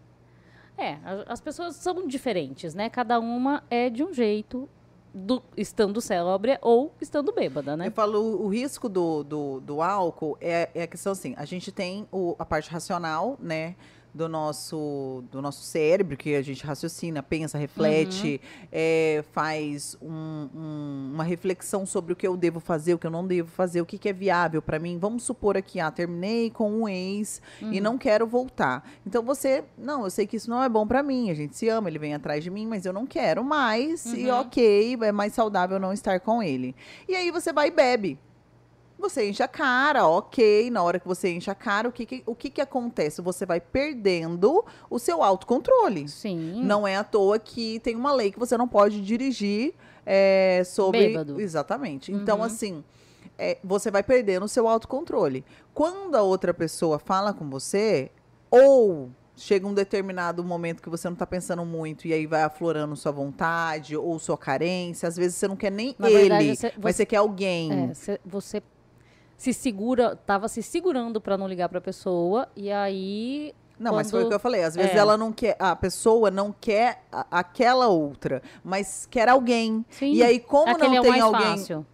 É, 0.77 0.99
as 1.27 1.41
pessoas 1.41 1.77
são 1.77 2.07
diferentes, 2.07 2.75
né? 2.75 2.91
Cada 2.91 3.19
uma 3.19 3.65
é 3.71 3.89
de 3.89 4.05
um 4.05 4.13
jeito, 4.13 4.69
do- 5.15 5.43
estando 5.57 5.99
célebre 5.99 6.59
ou 6.61 6.93
estando 7.01 7.33
bêbada, 7.33 7.75
né? 7.75 7.87
Eu 7.87 7.93
falo, 7.93 8.21
o, 8.21 8.45
o 8.45 8.49
risco 8.49 8.87
do, 8.87 9.25
do, 9.25 9.61
do 9.61 9.81
álcool 9.81 10.37
é, 10.39 10.69
é 10.75 10.83
a 10.83 10.87
questão 10.87 11.13
assim, 11.13 11.33
a 11.39 11.47
gente 11.47 11.73
tem 11.73 12.07
o- 12.13 12.37
a 12.39 12.45
parte 12.45 12.69
racional, 12.71 13.39
né? 13.41 13.77
Do 14.17 14.31
nosso, 14.31 15.23
do 15.31 15.43
nosso 15.43 15.63
cérebro, 15.63 16.17
que 16.17 16.35
a 16.35 16.41
gente 16.41 16.65
raciocina, 16.65 17.23
pensa, 17.23 17.59
reflete, 17.59 18.41
é, 18.73 19.23
faz 19.33 19.95
um- 20.01 20.49
um- 20.55 21.11
uma 21.13 21.23
reflexão 21.23 21.85
sobre 21.85 22.15
o 22.15 22.17
que 22.17 22.27
eu 22.27 22.35
devo 22.35 22.59
fazer, 22.59 22.95
o 22.95 22.99
que 22.99 23.07
eu 23.07 23.11
não 23.11 23.27
devo 23.27 23.51
fazer, 23.51 23.83
o 23.83 23.85
que, 23.85 23.99
que 23.99 24.09
é 24.09 24.15
viável 24.15 24.63
pra 24.63 24.79
mim. 24.79 24.97
Vamos 24.99 25.23
supor 25.25 25.55
aqui, 25.55 25.79
ah, 25.81 25.91
terminei 25.91 26.51
com 26.51 26.71
um 26.73 26.89
ex 26.89 27.43
e 27.61 27.79
não 27.79 27.99
quero 27.99 28.27
voltar. 28.27 28.89
Então 29.07 29.23
você, 29.23 29.63
não, 29.77 30.05
eu 30.05 30.11
sei 30.11 30.27
que 30.27 30.37
isso 30.39 30.49
não 30.49 30.63
é 30.63 30.69
bom 30.69 30.87
pra 30.87 31.03
mim, 31.03 31.31
a 31.31 31.35
gente 31.35 31.55
se 31.55 31.69
ama, 31.69 31.91
ele 31.91 31.99
vem 31.99 32.15
atrás 32.15 32.43
de 32.43 32.51
mim, 32.51 32.67
mas 32.67 32.87
eu 32.87 32.95
não 32.95 33.07
quero 33.07 33.45
mais, 33.45 34.07
e 34.15 34.31
Uhum. 34.31 34.41
ok, 34.41 34.97
é 35.03 35.13
mais 35.13 35.35
saudável 35.35 35.79
não 35.79 35.93
estar 35.93 36.21
com 36.21 36.43
ele. 36.43 36.75
E 37.07 37.15
aí 37.15 37.31
você 37.31 37.53
vai 37.53 37.69
e 37.69 37.71
bebe. 37.71 38.19
Você 38.99 39.29
enche 39.29 39.43
a 39.43 39.49
cara, 39.49 40.07
ok. 40.09 40.71
Na 40.71 40.83
hora 40.83 40.99
que 40.99 41.07
você 41.07 41.29
enche 41.33 41.51
a 41.51 41.55
cara, 41.55 41.89
o 41.89 41.93
que, 41.93 42.07
que- 42.07 42.23
o 42.27 42.35
que, 42.35 42.49
que 42.51 42.61
acontece? 42.61 43.21
Você 43.21 43.45
vai 43.45 43.61
perdendo 43.61 44.65
o 44.89 44.99
seu 44.99 45.23
autocontrole. 45.23 46.09
Sim. 46.09 46.63
Não 46.65 46.87
é 46.87 46.97
à 46.97 47.05
toa 47.05 47.39
que 47.39 47.79
tem 47.81 47.95
uma 47.95 48.13
lei 48.13 48.33
que 48.33 48.39
você 48.39 48.57
não 48.57 48.67
pode 48.67 49.01
dirigir 49.05 49.75
é, 50.05 50.63
sobre. 50.65 51.09
Bêbado. 51.09 51.41
Exatamente. 51.41 52.11
Então, 52.13 52.39
Uhum. 52.39 52.45
assim, 52.45 52.85
é, 53.39 53.59
você 53.63 53.91
vai 53.91 54.03
perdendo 54.03 54.45
o 54.45 54.49
seu 54.49 54.67
autocontrole. 54.69 55.45
Quando 55.75 56.15
a 56.15 56.23
outra 56.23 56.55
pessoa 56.55 56.99
fala 56.99 57.35
com 57.35 57.51
você, 57.51 58.11
ou 58.51 59.11
chega 59.37 59.67
um 59.67 59.75
determinado 59.75 60.43
momento 60.43 60.81
que 60.83 60.89
você 60.89 61.07
não 61.11 61.17
tá 61.17 61.27
pensando 61.27 61.63
muito 61.65 62.09
e 62.09 62.13
aí 62.15 62.25
vai 62.27 62.43
aflorando 62.43 62.97
sua 62.97 63.13
vontade 63.13 63.95
ou 63.95 64.19
sua 64.19 64.39
carência, 64.39 65.07
às 65.07 65.17
vezes 65.17 65.37
você 65.37 65.47
não 65.47 65.57
quer 65.57 65.71
nem 65.71 65.95
Na 65.99 66.09
ele, 66.09 66.21
verdade, 66.21 66.57
você- 66.57 66.67
mas 66.69 66.75
você- 66.77 66.93
você 67.03 67.07
quer 67.07 67.17
alguém. 67.17 67.91
É, 67.91 67.95
cê- 67.95 68.21
você 68.25 68.63
se 69.37 69.53
segura, 69.53 70.17
tava 70.17 70.49
se 70.49 70.63
segurando 70.63 71.21
pra 71.21 71.37
não 71.37 71.47
ligar 71.47 71.69
pra 71.69 71.81
pessoa 71.81 72.49
e 72.57 72.71
aí 72.73 73.53
Não, 73.79 73.95
mas 73.95 74.11
foi 74.11 74.21
o 74.21 74.23
Quando- 74.23 74.29
que 74.31 74.35
eu 74.37 74.41
falei. 74.41 74.63
Às 74.65 74.75
vezes 74.75 74.93
é. 74.93 74.97
ela 74.99 75.17
não 75.19 75.31
quer, 75.31 75.55
a 75.59 75.77
pessoa 75.77 76.31
não 76.31 76.55
quer 76.59 77.03
a- 77.13 77.27
aquela 77.31 77.89
outra, 77.89 78.41
mas 78.65 79.07
quer 79.11 79.29
alguém. 79.29 79.85
sim, 79.91 80.15
E 80.15 80.23
aí, 80.23 80.41
como 80.41 80.71
aquele 80.73 80.97
não 80.97 81.05
é 81.05 81.11
tem 81.13 81.21
alguém, 81.21 81.43
fácil. 81.59 81.87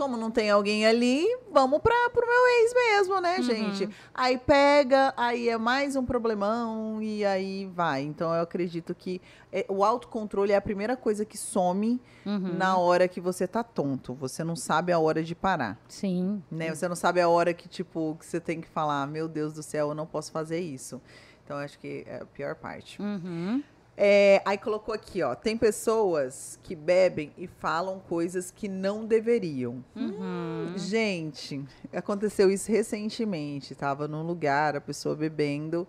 Como 0.00 0.16
não 0.16 0.30
tem 0.30 0.48
alguém 0.48 0.86
ali, 0.86 1.26
vamos 1.52 1.78
para 1.82 2.08
pro 2.08 2.26
meu 2.26 2.46
ex 2.46 2.72
mesmo, 2.72 3.20
né, 3.20 3.36
Uhum. 3.36 3.42
gente? 3.42 3.90
Aí 4.14 4.38
pega, 4.38 5.12
aí 5.14 5.46
é 5.50 5.58
mais 5.58 5.94
um 5.94 6.02
problemão 6.06 7.02
e 7.02 7.22
aí 7.22 7.66
vai. 7.66 8.00
Então 8.00 8.34
eu 8.34 8.40
acredito 8.40 8.94
que 8.94 9.20
é, 9.52 9.66
o 9.68 9.84
autocontrole 9.84 10.52
é 10.52 10.56
a 10.56 10.60
primeira 10.62 10.96
coisa 10.96 11.22
que 11.26 11.36
some 11.36 12.00
Uhum. 12.24 12.54
na 12.56 12.78
hora 12.78 13.06
que 13.06 13.20
você 13.20 13.46
tá 13.46 13.62
tonto. 13.62 14.14
Você 14.14 14.42
não 14.42 14.56
sabe 14.56 14.90
a 14.90 14.98
hora 14.98 15.22
de 15.22 15.34
parar, 15.34 15.78
Sim. 15.86 16.42
né? 16.50 16.74
Você 16.74 16.88
não 16.88 16.96
sabe 16.96 17.20
a 17.20 17.28
hora 17.28 17.52
que 17.52 17.68
tipo 17.68 18.16
que 18.18 18.24
você 18.24 18.40
tem 18.40 18.58
que 18.58 18.68
falar, 18.68 19.06
meu 19.06 19.28
Deus 19.28 19.52
do 19.52 19.62
céu, 19.62 19.88
eu 19.90 19.94
não 19.94 20.06
posso 20.06 20.32
fazer 20.32 20.60
isso. 20.60 20.98
Então 21.44 21.58
eu 21.58 21.64
acho 21.64 21.78
que 21.78 22.04
é 22.06 22.20
a 22.22 22.24
pior 22.24 22.54
parte. 22.54 23.02
Uhum. 23.02 23.62
É, 24.02 24.40
aí 24.46 24.56
colocou 24.56 24.94
aqui, 24.94 25.22
ó. 25.22 25.34
Tem 25.34 25.58
pessoas 25.58 26.58
que 26.62 26.74
bebem 26.74 27.34
e 27.36 27.46
falam 27.46 28.00
coisas 28.08 28.50
que 28.50 28.66
não 28.66 29.04
deveriam. 29.04 29.84
Uhum. 29.94 30.72
Gente, 30.74 31.62
aconteceu 31.92 32.50
isso 32.50 32.72
recentemente. 32.72 33.74
Tava 33.74 34.08
num 34.08 34.22
lugar, 34.22 34.74
a 34.74 34.80
pessoa 34.80 35.14
bebendo 35.14 35.86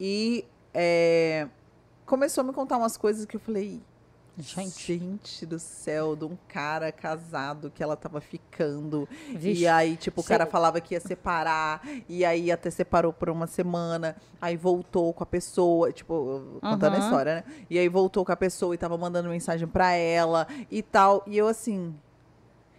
e 0.00 0.46
é, 0.72 1.48
começou 2.06 2.40
a 2.40 2.44
me 2.44 2.52
contar 2.54 2.78
umas 2.78 2.96
coisas 2.96 3.26
que 3.26 3.36
eu 3.36 3.40
falei. 3.40 3.82
Gente. 4.40 4.98
Gente 4.98 5.46
do 5.46 5.58
céu, 5.58 6.16
de 6.16 6.24
um 6.24 6.36
cara 6.48 6.90
casado 6.90 7.70
que 7.70 7.82
ela 7.82 7.96
tava 7.96 8.20
ficando. 8.20 9.08
Vixe. 9.28 9.62
E 9.62 9.68
aí, 9.68 9.96
tipo, 9.96 10.20
o 10.20 10.24
cara 10.24 10.46
falava 10.46 10.80
que 10.80 10.94
ia 10.94 11.00
separar, 11.00 11.86
e 12.08 12.24
aí 12.24 12.50
até 12.50 12.70
separou 12.70 13.12
por 13.12 13.28
uma 13.30 13.46
semana, 13.46 14.16
aí 14.40 14.56
voltou 14.56 15.12
com 15.12 15.22
a 15.22 15.26
pessoa, 15.26 15.92
tipo, 15.92 16.58
contando 16.60 16.94
a 16.94 16.96
Aham. 16.96 17.04
história, 17.04 17.34
né? 17.36 17.44
E 17.68 17.78
aí 17.78 17.88
voltou 17.88 18.24
com 18.24 18.32
a 18.32 18.36
pessoa 18.36 18.74
e 18.74 18.78
tava 18.78 18.96
mandando 18.96 19.28
mensagem 19.28 19.66
pra 19.68 19.92
ela 19.92 20.46
e 20.70 20.82
tal. 20.82 21.22
E 21.26 21.36
eu 21.36 21.46
assim. 21.46 21.94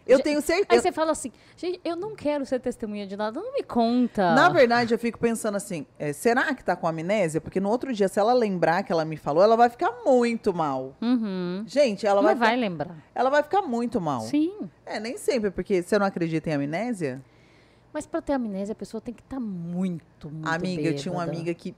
Eu 0.07 0.19
tenho 0.19 0.37
Aí 0.37 0.43
certeza. 0.43 0.81
você 0.81 0.91
fala 0.91 1.11
assim, 1.11 1.31
gente, 1.55 1.79
eu 1.85 1.95
não 1.95 2.15
quero 2.15 2.45
ser 2.45 2.59
testemunha 2.59 3.05
de 3.05 3.15
nada, 3.15 3.39
não 3.39 3.53
me 3.53 3.63
conta. 3.63 4.33
Na 4.33 4.49
verdade, 4.49 4.93
eu 4.93 4.99
fico 4.99 5.19
pensando 5.19 5.55
assim: 5.57 5.85
é, 5.99 6.11
será 6.11 6.53
que 6.55 6.63
tá 6.63 6.75
com 6.75 6.87
amnésia? 6.87 7.39
Porque 7.39 7.59
no 7.59 7.69
outro 7.69 7.93
dia, 7.93 8.07
se 8.07 8.19
ela 8.19 8.33
lembrar 8.33 8.83
que 8.83 8.91
ela 8.91 9.05
me 9.05 9.15
falou, 9.15 9.43
ela 9.43 9.55
vai 9.55 9.69
ficar 9.69 9.91
muito 10.05 10.53
mal. 10.53 10.95
Uhum. 11.01 11.63
Gente, 11.67 12.05
ela 12.07 12.21
Não 12.21 12.23
vai, 12.29 12.35
vai, 12.35 12.49
ficar- 12.49 12.59
lembrar. 12.61 12.95
ela 13.13 13.29
vai 13.29 13.43
ficar 13.43 13.61
muito 13.61 14.01
mal. 14.01 14.21
Sim. 14.21 14.69
É, 14.85 14.99
nem 14.99 15.17
sempre, 15.17 15.51
porque 15.51 15.81
você 15.83 15.97
não 15.99 16.05
acredita 16.05 16.49
em 16.49 16.53
amnésia? 16.53 17.21
Mas 17.93 18.05
pra 18.07 18.21
ter 18.21 18.33
amnésia, 18.33 18.73
a 18.73 18.75
pessoa 18.75 18.99
tem 19.01 19.13
que 19.13 19.21
estar 19.21 19.39
muito, 19.39 20.29
muito 20.31 20.47
amiga, 20.47 20.81
eu 20.83 20.95
tinha 20.95 21.11
uma 21.11 21.21
bêbada. 21.25 21.37
amiga 21.37 21.53
que, 21.53 21.75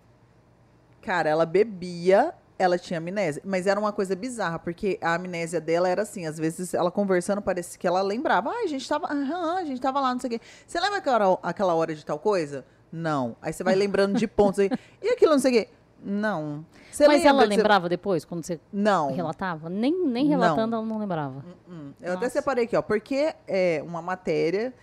cara, 1.02 1.30
ela 1.30 1.46
bebia, 1.46 2.34
ela 2.64 2.78
tinha 2.78 2.98
amnésia, 2.98 3.42
mas 3.46 3.68
era 3.68 3.80
uma 3.80 3.92
coisa 3.92 4.16
bizarra, 4.16 4.58
porque 4.60 4.98
a 5.02 5.16
amnésia 5.16 5.60
dela 5.62 5.88
era 5.90 6.02
assim, 6.02 6.26
às 6.26 6.38
vezes 6.38 6.74
ela 6.74 6.90
conversando, 6.90 7.42
parecia 7.42 7.78
que 7.80 7.86
ela 7.88 8.02
lembrava, 8.02 8.50
ah, 8.50 8.62
a 8.64 8.68
gente 8.68 8.88
tava, 8.88 9.08
a 9.08 9.64
gente 9.64 9.80
tava 9.82 10.00
lá, 10.00 10.14
não 10.14 10.20
sei 10.20 10.28
o 10.30 10.32
quê. 10.32 10.42
Você 10.66 10.80
lembra 10.80 10.98
aquela, 11.00 11.40
aquela 11.44 11.74
hora 11.76 11.94
de 11.94 12.06
tal 12.06 12.18
coisa? 12.20 12.66
Não. 12.92 13.36
Aí 13.42 13.52
você 13.54 13.64
vai 13.64 13.76
lembrando 13.76 14.18
de 14.18 14.28
pontos 14.28 14.60
aí, 14.60 14.70
e 15.02 15.10
aquilo 15.10 15.32
não 15.34 15.40
sei 15.40 15.52
o 15.52 15.54
quê? 15.64 15.70
Não. 16.06 16.66
Você 16.92 17.08
Mas 17.08 17.18
lembra 17.24 17.30
ela 17.30 17.42
que 17.44 17.48
você- 17.54 17.58
lembrava 17.58 17.88
depois, 17.90 18.26
quando 18.26 18.46
você 18.46 18.60
Não. 18.72 19.14
relatava? 19.14 19.70
Nem, 19.70 20.06
nem 20.06 20.28
relatando, 20.28 20.76
ela 20.76 20.86
não 20.86 21.00
lembrava. 21.00 21.44
Hum, 21.70 21.92
Eu 22.02 22.14
até 22.14 22.28
separei 22.30 22.66
aqui, 22.66 22.76
ó. 22.76 22.82
Porque 22.82 23.34
é 23.48 23.82
uma 23.86 24.02
matéria 24.02 24.74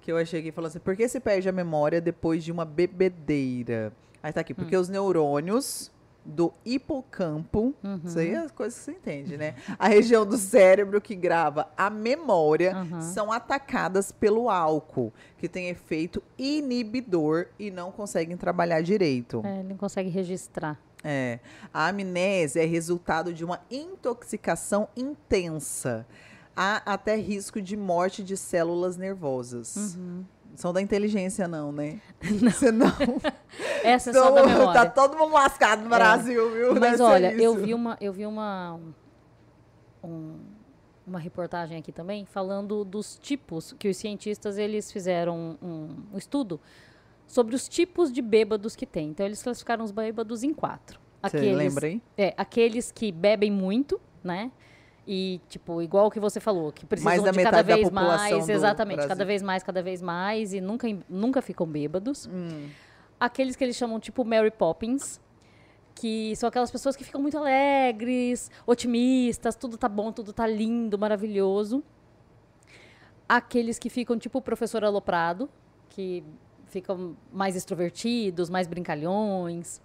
que 0.00 0.10
eu 0.12 0.18
achei 0.18 0.40
aqui 0.40 0.50
falando 0.52 0.70
assim: 0.70 0.80
por 0.80 0.96
que 0.96 1.08
se 1.08 1.20
perde 1.20 1.48
a 1.48 1.52
memória 1.52 2.00
depois 2.00 2.42
de 2.44 2.50
uma 2.50 2.64
bebedeira? 2.64 3.92
Aí 4.22 4.32
tá 4.32 4.40
aqui, 4.40 4.52
Hum. 4.52 4.56
porque 4.56 4.76
os 4.76 4.88
neurônios 4.88 5.90
do 6.24 6.52
hipocampo, 6.64 7.74
Uhum. 7.84 8.00
isso 8.04 8.18
aí 8.18 8.30
é 8.30 8.38
as 8.38 8.50
coisas 8.50 8.78
que 8.78 8.84
você 8.86 8.90
entende, 8.92 9.36
né? 9.36 9.54
A 9.78 9.88
região 9.88 10.24
do 10.24 10.38
cérebro 10.38 11.00
que 11.00 11.14
grava 11.14 11.68
a 11.76 11.90
memória 11.90 12.74
Uhum. 12.76 13.00
são 13.00 13.30
atacadas 13.30 14.10
pelo 14.10 14.48
álcool, 14.48 15.12
que 15.38 15.48
tem 15.48 15.68
efeito 15.68 16.22
inibidor 16.38 17.46
e 17.58 17.70
não 17.70 17.92
conseguem 17.92 18.36
trabalhar 18.36 18.80
direito. 18.82 19.42
É, 19.44 19.60
ele 19.60 19.68
não 19.68 19.76
consegue 19.76 20.08
registrar. 20.08 20.78
É. 21.02 21.38
A 21.72 21.88
amnésia 21.88 22.62
é 22.62 22.66
resultado 22.66 23.32
de 23.34 23.44
uma 23.44 23.60
intoxicação 23.70 24.88
intensa. 24.96 26.06
Há 26.56 26.80
até 26.86 27.16
risco 27.16 27.60
de 27.60 27.76
morte 27.76 28.22
de 28.22 28.36
células 28.36 28.96
nervosas. 28.96 29.76
Uhum. 29.96 30.24
São 30.54 30.72
da 30.72 30.80
inteligência, 30.80 31.48
não, 31.48 31.72
né? 31.72 32.00
Não. 32.22 32.72
não. 32.86 33.20
Essa 33.82 34.10
é 34.10 34.12
só 34.12 34.30
da 34.30 34.40
Então, 34.42 34.46
memória. 34.58 34.72
tá 34.84 34.86
todo 34.90 35.16
mundo 35.18 35.32
lascado 35.32 35.82
no 35.82 35.88
Brasil, 35.88 36.50
viu? 36.52 36.72
Mas 36.74 36.92
Deve 36.98 37.02
olha, 37.02 37.32
eu 37.34 37.54
vi 37.56 37.74
uma, 37.74 37.96
eu 38.00 38.12
vi 38.12 38.24
uma, 38.24 38.78
um- 40.02 40.38
uma 41.06 41.18
reportagem 41.18 41.76
aqui 41.78 41.92
também 41.92 42.24
falando 42.24 42.84
dos 42.84 43.18
tipos 43.20 43.74
que 43.78 43.88
os 43.88 43.96
cientistas 43.96 44.56
eles 44.56 44.90
fizeram 44.90 45.58
um, 45.60 45.88
um 46.14 46.18
estudo 46.18 46.58
sobre 47.26 47.54
os 47.54 47.68
tipos 47.68 48.12
de 48.12 48.22
bêbados 48.22 48.74
que 48.76 48.86
tem. 48.86 49.08
Então 49.10 49.26
eles 49.26 49.42
classificaram 49.42 49.84
os 49.84 49.90
bêbados 49.90 50.42
em 50.42 50.54
quatro. 50.54 50.98
Você 51.22 51.52
lembra, 51.54 51.88
hein? 51.88 52.02
É, 52.18 52.34
aqueles 52.36 52.92
que 52.92 53.10
bebem 53.10 53.50
muito, 53.50 53.98
né? 54.22 54.50
E, 55.06 55.38
tipo, 55.48 55.82
igual 55.82 56.06
o 56.06 56.10
que 56.10 56.18
você 56.18 56.40
falou, 56.40 56.72
que 56.72 56.86
precisam 56.86 57.12
de 57.30 57.42
cada 57.44 57.62
vez 57.62 57.90
mais, 57.90 58.48
exatamente, 58.54 59.06
cada 59.06 59.24
vez 59.24 59.42
mais, 59.42 59.62
cada 59.62 59.82
vez 59.82 60.00
mais, 60.02 60.54
e 60.54 60.60
nunca, 60.62 60.88
nunca 61.08 61.42
ficam 61.42 61.66
bêbados 61.66 62.26
Hum. 62.26 62.68
aqueles 63.20 63.54
que 63.54 63.62
eles 63.62 63.76
chamam 63.76 64.00
tipo 64.00 64.24
Mary 64.24 64.50
Poppins, 64.50 65.20
que 65.94 66.34
são 66.36 66.48
aquelas 66.48 66.70
pessoas 66.70 66.96
que 66.96 67.04
ficam 67.04 67.20
muito 67.20 67.36
alegres, 67.36 68.50
otimistas, 68.66 69.54
tudo 69.56 69.76
tá 69.76 69.88
bom, 69.90 70.10
tudo 70.10 70.32
tá 70.32 70.46
lindo, 70.46 70.98
maravilhoso. 70.98 71.82
aqueles 73.28 73.78
que 73.78 73.88
ficam 73.90 74.18
tipo 74.18 74.38
o 74.38 74.42
professor 74.42 74.84
aloprado, 74.84 75.48
que 75.90 76.22
ficam 76.66 77.16
mais 77.32 77.56
extrovertidos, 77.56 78.50
mais 78.50 78.66
brincalhões, 78.66 79.80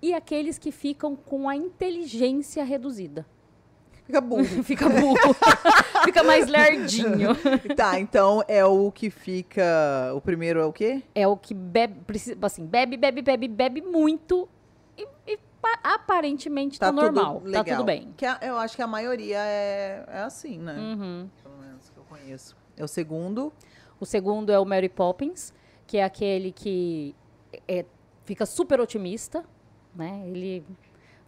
e 0.00 0.12
aqueles 0.14 0.58
que 0.58 0.72
ficam 0.72 1.14
com 1.14 1.48
a 1.48 1.54
inteligência 1.56 2.64
reduzida. 2.64 3.26
Fica 4.12 4.20
burro. 4.20 4.44
Fica 4.62 4.88
burro. 4.90 5.34
fica 6.04 6.22
mais 6.22 6.46
lerdinho. 6.46 7.30
tá, 7.74 7.98
então 7.98 8.44
é 8.46 8.62
o 8.62 8.92
que 8.92 9.08
fica. 9.08 9.64
O 10.14 10.20
primeiro 10.20 10.60
é 10.60 10.64
o 10.66 10.72
quê? 10.72 11.02
É 11.14 11.26
o 11.26 11.34
que 11.34 11.54
bebe, 11.54 11.94
precisa, 12.06 12.36
assim, 12.42 12.66
bebe, 12.66 12.98
bebe, 12.98 13.22
bebe, 13.22 13.48
bebe 13.48 13.80
muito 13.80 14.46
e, 14.98 15.08
e 15.26 15.38
pa- 15.62 15.78
aparentemente 15.82 16.78
tá, 16.78 16.90
tudo 16.90 17.00
normal. 17.00 17.40
Tá 17.40 17.46
legal. 17.46 17.64
tudo 17.64 17.84
bem. 17.86 18.12
Que 18.16 18.26
a- 18.26 18.38
eu 18.42 18.58
acho 18.58 18.76
que 18.76 18.82
a 18.82 18.86
maioria 18.86 19.38
é, 19.38 20.04
é 20.06 20.18
assim, 20.18 20.58
né? 20.58 20.76
Uhum. 20.78 21.30
Pelo 21.42 21.56
menos 21.56 21.88
que 21.88 21.96
eu 21.96 22.04
conheço. 22.04 22.54
É 22.76 22.84
o 22.84 22.88
segundo. 22.88 23.50
O 23.98 24.04
segundo 24.04 24.52
é 24.52 24.58
o 24.58 24.64
Mary 24.66 24.90
Poppins, 24.90 25.54
que 25.86 25.96
é 25.96 26.04
aquele 26.04 26.52
que 26.52 27.14
é, 27.66 27.86
fica 28.24 28.44
super 28.44 28.78
otimista, 28.78 29.42
né? 29.94 30.22
Ele 30.26 30.62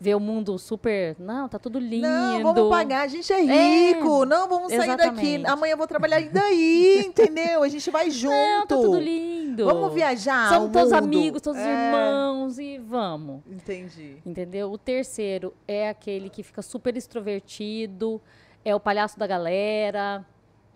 vê 0.05 0.15
o 0.15 0.21
mundo 0.21 0.59
super. 0.59 1.17
Não, 1.19 1.49
tá 1.49 1.59
tudo 1.59 1.79
lindo. 1.79 2.07
Não, 2.07 2.43
vamos 2.43 2.69
pagar, 2.69 3.01
a 3.05 3.09
gente 3.09 3.33
é 3.33 3.41
rico. 3.41 4.27
não, 4.27 4.47
vamos 4.47 4.71
sair 4.71 4.87
daqui. 4.89 5.03
exatamente. 5.03 5.47
Amanhã 5.47 5.73
eu 5.73 5.79
vou 5.79 5.87
trabalhar 5.87 6.21
e 6.21 6.29
daí, 6.29 7.05
entendeu? 7.09 7.63
A 7.63 7.69
gente 7.69 7.91
vai 7.91 8.11
junto. 8.11 8.35
Não, 8.35 8.67
tá 8.67 8.77
tudo 8.77 9.01
lindo. 9.01 9.65
Vamos 9.65 9.95
viajar. 9.95 10.51
São 10.51 10.71
todos 10.71 10.93
mundo. 10.93 11.03
amigos, 11.05 11.41
todos 11.41 11.59
É, 11.59 11.87
irmãos 11.87 12.59
e 12.59 12.77
vamos. 12.79 13.41
Entendi. 13.51 14.19
Entendeu? 14.27 14.71
O 14.71 14.77
terceiro 14.77 15.55
é 15.67 15.89
aquele 15.89 16.29
que 16.29 16.43
fica 16.43 16.61
super 16.61 16.95
extrovertido, 16.95 18.21
é 18.63 18.75
o 18.75 18.81
palhaço 18.81 19.19
da 19.19 19.27
galera, 19.27 20.23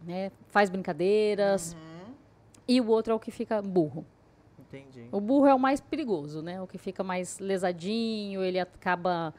né? 0.06 0.32
Faz 0.48 0.70
brincadeiras. 0.70 1.74
Uhum, 1.74 2.14
E 2.66 2.80
o 2.80 2.88
outro 2.88 3.12
é 3.12 3.16
o 3.16 3.20
que 3.20 3.30
fica 3.30 3.60
burro. 3.60 4.06
Entendi. 4.68 5.08
O 5.10 5.20
burro 5.20 5.46
é 5.46 5.54
o 5.54 5.58
mais 5.58 5.80
perigoso, 5.80 6.42
né? 6.42 6.60
O 6.60 6.66
que 6.66 6.78
fica 6.78 7.02
mais 7.02 7.38
lesadinho, 7.38 8.42
ele 8.42 8.58
acaba 8.58 9.34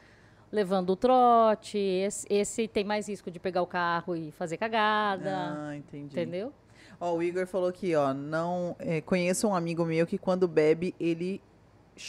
levando 0.52 0.92
o 0.92 0.96
trote. 0.96 1.78
Esse, 1.78 2.28
esse 2.30 2.68
tem 2.68 2.84
mais 2.84 3.08
risco 3.08 3.30
de 3.30 3.40
pegar 3.40 3.62
o 3.62 3.68
carro 3.68 4.16
e 4.16 4.32
fazer 4.32 4.58
cagada. 4.58 5.32
Ah, 5.58 5.76
entendi. 5.76 6.14
Entendeu? 6.14 6.52
Ó, 7.00 7.16
o 7.16 7.24
Igor 7.24 7.48
falou 7.48 7.70
aqui, 7.70 7.96
ó, 7.96 8.14
não 8.14 8.76
é, 8.78 9.00
conheço 9.00 9.48
um 9.48 9.56
amigo 9.56 9.86
meu 9.86 10.06
que 10.06 10.18
quando 10.18 10.48
bebe 10.48 10.94
ele 11.00 11.42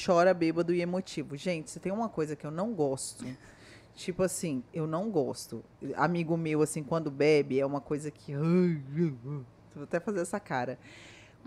chora 0.04 0.34
bêbado 0.34 0.74
e 0.74 0.80
emotivo. 0.80 1.36
Gente, 1.36 1.70
se 1.70 1.78
tem 1.78 1.92
uma 1.92 2.08
coisa 2.08 2.34
que 2.34 2.44
eu 2.44 2.50
não 2.50 2.72
gosto, 2.72 3.24
tipo 3.94 4.22
assim, 4.22 4.64
eu 4.72 4.86
não 4.86 5.10
gosto. 5.10 5.62
Amigo 5.94 6.36
meu 6.36 6.62
assim, 6.62 6.82
quando 6.82 7.10
bebe 7.10 7.60
é 7.60 7.66
uma 7.66 7.80
coisa 7.80 8.10
que 8.10 8.34
vou 9.74 9.84
até 9.84 10.00
fazer 10.00 10.20
essa 10.20 10.40
cara. 10.40 10.78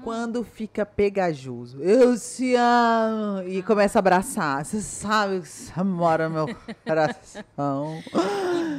Quando 0.02 0.44
fica 0.44 0.86
pegajoso, 0.86 1.82
eu 1.82 2.18
te 2.20 2.56
amo 2.56 3.48
e 3.48 3.64
começa 3.64 3.98
a 3.98 4.02
abraçar. 4.02 4.66
Você 4.66 4.82
sabe 4.82 5.40
que 5.42 5.48
você 5.48 5.84
mora 5.84 6.28
no 6.28 6.46
meu 6.46 6.56
coração. 6.86 8.02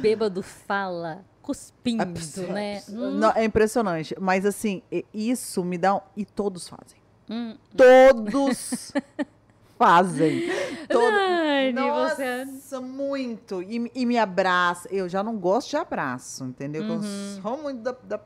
Bêbado 0.01 0.43
fala 0.43 1.23
cuspindo, 1.41 2.03
Absurdo. 2.03 2.53
né? 2.53 2.81
Hum, 2.89 3.11
Não, 3.19 3.31
é 3.31 3.43
impressionante. 3.43 4.15
Mas 4.19 4.45
assim, 4.45 4.81
e- 4.91 5.05
isso 5.13 5.63
me 5.63 5.77
dá. 5.77 5.95
um- 5.95 6.01
E 6.15 6.25
todos 6.25 6.67
fazem. 6.67 6.99
hum. 7.29 7.55
Todos 7.75 8.91
fazem. 9.77 10.43
Todo... 10.87 11.11
Dani, 11.11 11.73
Nossa, 11.73 12.45
você... 12.45 12.79
muito. 12.79 13.63
E, 13.63 13.79
me- 13.79 13.91
e 13.95 14.05
me 14.05 14.17
abraça. 14.17 14.87
Eu 14.91 15.09
já 15.09 15.23
não 15.23 15.37
gosto 15.37 15.69
de 15.71 15.77
abraço, 15.77 16.43
entendeu? 16.45 16.83
Que 16.83 16.91
Eu 16.91 17.01
sou 17.41 17.57
muito 17.61 17.81
da. 17.81 17.95
da 18.03 18.19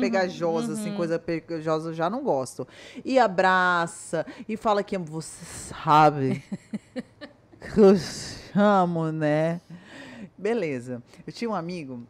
pegajosa, 0.00 0.74
assim, 0.74 0.94
coisa 0.94 1.18
pegajosa, 1.18 1.90
eu 1.90 1.94
já 1.94 2.08
não 2.08 2.22
gosto. 2.22 2.66
E 3.04 3.18
abraça, 3.18 4.26
e 4.48 4.56
fala 4.56 4.82
que 4.82 4.96
você 4.98 5.44
sabe 5.44 6.42
que 7.60 7.80
eu 7.80 7.94
amo, 8.54 9.10
né? 9.10 9.60
Beleza. 10.36 11.02
Eu 11.26 11.32
tinha 11.32 11.50
um 11.50 11.54
amigo. 11.54 12.06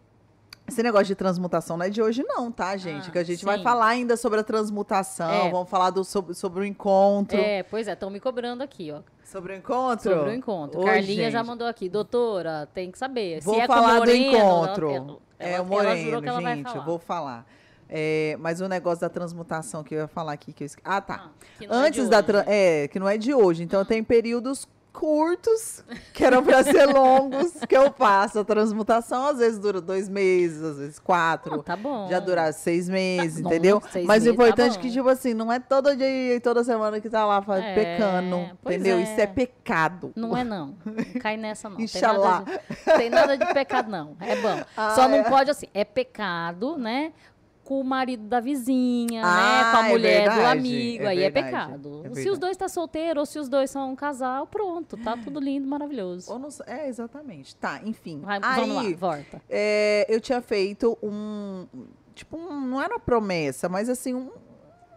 Esse 0.66 0.82
negócio 0.82 1.06
de 1.06 1.14
transmutação 1.14 1.76
não 1.76 1.84
é 1.84 1.90
de 1.90 2.00
hoje, 2.00 2.24
não, 2.26 2.50
tá, 2.50 2.74
gente? 2.76 3.08
Ah, 3.08 3.12
que 3.12 3.18
a 3.18 3.22
gente 3.22 3.44
vai 3.44 3.58
sim. 3.58 3.62
falar 3.62 3.86
ainda 3.86 4.16
sobre 4.16 4.40
a 4.40 4.42
transmutação, 4.42 5.30
É. 5.30 5.50
vamos 5.50 5.68
falar 5.68 5.90
do, 5.90 6.02
sobre, 6.02 6.32
sobre 6.34 6.60
o 6.60 6.64
encontro. 6.64 7.38
É, 7.38 7.62
pois 7.62 7.86
é, 7.86 7.92
estão 7.92 8.08
me 8.08 8.18
cobrando 8.18 8.62
aqui, 8.62 8.90
ó. 8.90 9.00
Sobre 9.22 9.52
o 9.52 9.56
encontro? 9.56 10.10
Sobre 10.10 10.30
o 10.30 10.32
encontro. 10.32 10.80
Ô, 10.80 10.84
Carlinha 10.84 11.30
já 11.30 11.38
gente, 11.38 11.46
mandou 11.48 11.66
aqui, 11.66 11.88
doutora, 11.88 12.66
tem 12.72 12.90
que 12.90 12.98
saber. 12.98 13.40
Vou 13.42 13.60
é 13.60 13.66
falar 13.66 14.00
do 14.00 14.10
encontro. 14.10 15.20
Ela, 15.38 15.50
é 15.50 15.54
ela, 15.54 15.62
o 15.62 15.66
moreno, 15.66 16.16
ela 16.16 16.40
ela 16.40 16.54
gente, 16.54 16.76
eu 16.76 16.84
vou 16.84 16.98
falar. 16.98 17.46
É, 17.88 18.36
mas 18.40 18.60
o 18.60 18.68
negócio 18.68 19.00
da 19.00 19.08
transmutação 19.08 19.84
que 19.84 19.94
eu 19.94 20.00
ia 20.00 20.08
falar 20.08 20.32
aqui, 20.32 20.52
que 20.52 20.64
eu 20.64 20.66
esque... 20.66 20.82
Ah, 20.84 21.00
tá. 21.00 21.30
Ah, 21.60 21.64
é 21.64 21.66
Antes 21.68 22.08
da... 22.08 22.18
hoje. 22.18 22.26
Tra... 22.26 22.44
É, 22.46 22.88
que 22.88 22.98
não 22.98 23.08
é 23.08 23.16
de 23.16 23.34
hoje. 23.34 23.62
Então, 23.62 23.84
tem 23.84 24.02
períodos 24.02 24.66
curtos, 24.94 25.84
que 26.14 26.24
eram 26.24 26.42
para 26.44 26.62
ser 26.62 26.86
longos, 26.86 27.52
que 27.68 27.76
eu 27.76 27.92
faço 27.92 28.38
a 28.38 28.44
transmutação. 28.44 29.26
Às 29.26 29.38
vezes 29.38 29.58
dura 29.58 29.80
dois 29.80 30.08
meses, 30.08 30.62
às 30.62 30.78
vezes 30.78 30.98
quatro. 31.00 31.56
Não, 31.56 31.62
tá 31.62 31.76
bom. 31.76 32.08
Já 32.08 32.20
dura 32.20 32.52
seis 32.52 32.88
meses, 32.88 33.40
Nossa, 33.42 33.54
entendeu? 33.56 33.82
seis 33.90 34.06
Mas 34.06 34.22
o 34.22 34.26
tá 34.26 34.32
importante 34.32 34.72
é 34.72 34.76
bom. 34.76 34.80
que, 34.80 34.90
tipo 34.92 35.08
assim, 35.08 35.34
não 35.34 35.52
é 35.52 35.58
todo 35.58 35.94
dia 35.96 36.36
e 36.36 36.40
toda 36.40 36.62
semana 36.62 37.00
que 37.00 37.10
tá 37.10 37.26
lá 37.26 37.44
É, 37.58 37.74
pecando, 37.74 38.50
entendeu? 38.64 38.98
é. 38.98 39.02
Isso 39.02 39.20
é 39.20 39.26
pecado. 39.26 40.12
Não 40.14 40.36
é 40.36 40.44
não. 40.44 40.76
Não 40.84 41.20
cai 41.20 41.36
nessa 41.36 41.68
não. 41.68 41.76
Tem 41.76 41.84
Inxalá. 41.86 42.38
nada, 42.46 42.62
de, 42.70 42.96
tem 42.98 43.10
nada 43.10 43.36
de 43.36 43.46
pecado 43.52 43.90
não. 43.90 44.16
É 44.20 44.36
bom. 44.36 44.56
Só 44.94 45.02
Ah, 45.02 45.08
não 45.08 45.18
é. 45.18 45.24
pode 45.28 45.50
assim. 45.50 45.66
É 45.74 45.84
pecado, 45.84 46.78
né? 46.78 47.12
Com 47.64 47.80
o 47.80 47.84
marido 47.84 48.24
da 48.28 48.40
vizinha, 48.40 49.22
Ah, 49.24 49.64
né? 49.64 49.70
Com 49.70 49.76
a 49.78 49.86
é 49.88 49.90
mulher 49.90 50.28
do 50.28 50.34
verdade, 50.34 50.58
amigo. 50.58 51.04
é 51.04 51.06
aí 51.08 51.22
é 51.22 51.30
verdade, 51.30 51.46
pecado. 51.66 51.88
é 51.88 51.92
se 51.94 52.02
verdade. 52.14 52.30
os 52.30 52.38
dois 52.38 52.50
estão 52.52 52.68
solteiros 52.68 53.20
ou 53.20 53.26
se 53.26 53.38
os 53.38 53.48
dois 53.48 53.70
são 53.70 53.90
um 53.90 53.96
casal, 53.96 54.46
pronto. 54.46 54.96
Tá 54.98 55.16
tudo 55.16 55.40
lindo, 55.40 55.66
maravilhoso. 55.66 56.38
Não 56.38 56.48
é, 56.66 56.88
exatamente. 56.88 57.56
Tá, 57.56 57.80
enfim. 57.82 58.20
Vai, 58.20 58.38
Aí, 58.42 58.60
vamos 58.60 58.76
lá, 58.76 58.96
volta. 58.96 59.42
é, 59.48 60.04
eu 60.08 60.20
tinha 60.20 60.42
feito 60.42 60.98
um. 61.02 61.66
Tipo, 62.14 62.36
um, 62.36 62.60
não 62.60 62.80
era 62.82 62.94
uma 62.94 63.00
promessa, 63.00 63.68
mas 63.68 63.88
assim, 63.88 64.14
um- 64.14 64.30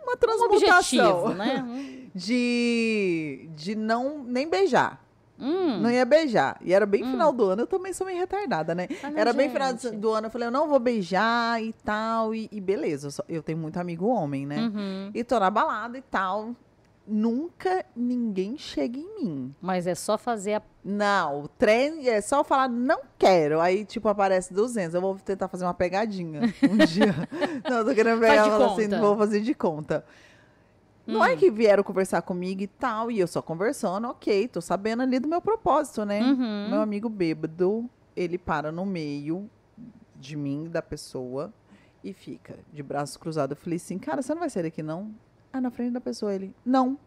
uma 0.03 0.13
Um 0.13 0.17
transmutação. 0.17 1.23
objetivo, 1.23 1.29
né? 1.33 2.03
De, 2.13 3.49
de 3.55 3.75
não 3.75 4.23
nem 4.23 4.49
beijar. 4.49 5.01
Hum. 5.39 5.79
Não 5.81 5.91
ia 5.91 6.05
beijar. 6.05 6.57
E 6.61 6.73
era 6.73 6.85
bem 6.85 7.03
final 7.03 7.31
do 7.31 7.45
ano, 7.45 7.61
eu 7.63 7.67
também 7.67 7.93
sou 7.93 8.05
meio 8.07 8.17
retardada, 8.19 8.73
né? 8.73 8.87
Ah, 9.03 9.11
não, 9.11 9.19
era 9.19 9.33
bem 9.33 9.49
final 9.49 9.73
do, 9.73 9.79
gente. 9.81 9.95
ano, 10.07 10.27
eu 10.27 10.31
falei, 10.31 10.47
eu 10.47 10.51
não 10.51 10.67
vou 10.67 10.79
beijar 10.79 11.61
e 11.61 11.73
tal. 11.83 12.33
E, 12.33 12.49
e 12.51 12.59
beleza, 12.59 13.07
eu, 13.07 13.11
só- 13.11 13.23
eu 13.29 13.43
tenho 13.43 13.57
muito 13.57 13.77
amigo 13.79 14.07
homem, 14.07 14.45
né? 14.45 14.57
Uhum. 14.57 15.11
E 15.13 15.23
tô 15.23 15.39
na 15.39 15.49
balada 15.49 15.97
e 15.97 16.01
tal. 16.01 16.55
Nunca 17.09 17.85
ninguém 17.95 18.57
chega 18.57 18.99
em 18.99 19.15
mim. 19.23 19.55
Mas 19.61 19.87
é 19.87 19.95
só 19.95 20.17
fazer 20.17 20.55
a. 20.55 20.61
Não, 20.83 21.43
o 21.43 21.47
trem 21.47 22.09
é 22.09 22.19
só 22.19 22.43
falar 22.43 22.67
não 22.67 22.99
quero. 23.17 23.61
Aí, 23.61 23.85
tipo, 23.85 24.09
aparece 24.09 24.53
200. 24.53 24.93
Eu 24.93 24.99
vou 25.01 25.15
tentar 25.15 25.47
fazer 25.47 25.63
uma 25.63 25.73
pegadinha 25.73 26.41
um 26.69 26.77
dia. 26.85 27.15
Não, 27.69 27.77
eu 27.77 27.85
tô 27.85 27.95
querendo 27.95 28.19
Faz 28.19 28.29
pegar 28.31 28.43
de 28.43 28.47
e 28.49 28.51
falar 28.51 28.65
assim, 28.73 28.83
conta. 28.89 28.99
vou 28.99 29.17
fazer 29.17 29.39
de 29.41 29.53
conta. 29.53 30.05
Não 31.07 31.23
é 31.23 31.35
que 31.37 31.49
vieram 31.49 31.83
conversar 31.83 32.21
comigo 32.21 32.61
e 32.61 32.67
tal, 32.67 33.09
e 33.09 33.19
eu 33.19 33.27
só 33.27 33.41
conversando, 33.41 34.07
ok, 34.09 34.47
tô 34.49 34.59
sabendo 34.61 35.03
ali 35.03 35.19
do 35.19 35.27
meu 35.27 35.41
propósito, 35.41 36.03
né? 36.05 36.21
Uhum. 36.21 36.69
Meu 36.69 36.81
amigo 36.81 37.07
bêbado, 37.07 37.89
ele 38.15 38.37
para 38.37 38.71
no 38.71 38.85
meio 38.85 39.49
de 40.15 40.35
mim, 40.35 40.65
da 40.69 40.81
pessoa, 40.81 41.53
e 42.03 42.11
fica 42.13 42.55
de 42.73 42.83
braços 42.83 43.15
cruzados. 43.17 43.57
Eu 43.57 43.61
falei 43.63 43.77
assim, 43.77 43.97
cara, 43.97 44.21
você 44.21 44.33
não 44.33 44.41
vai 44.41 44.49
sair 44.49 44.63
daqui, 44.63 44.83
não? 44.83 45.11
Ah, 45.53 45.61
na 45.61 45.71
frente 45.71 45.93
da 45.93 46.01
pessoa, 46.01 46.33
ele, 46.33 46.53
não. 46.65 46.97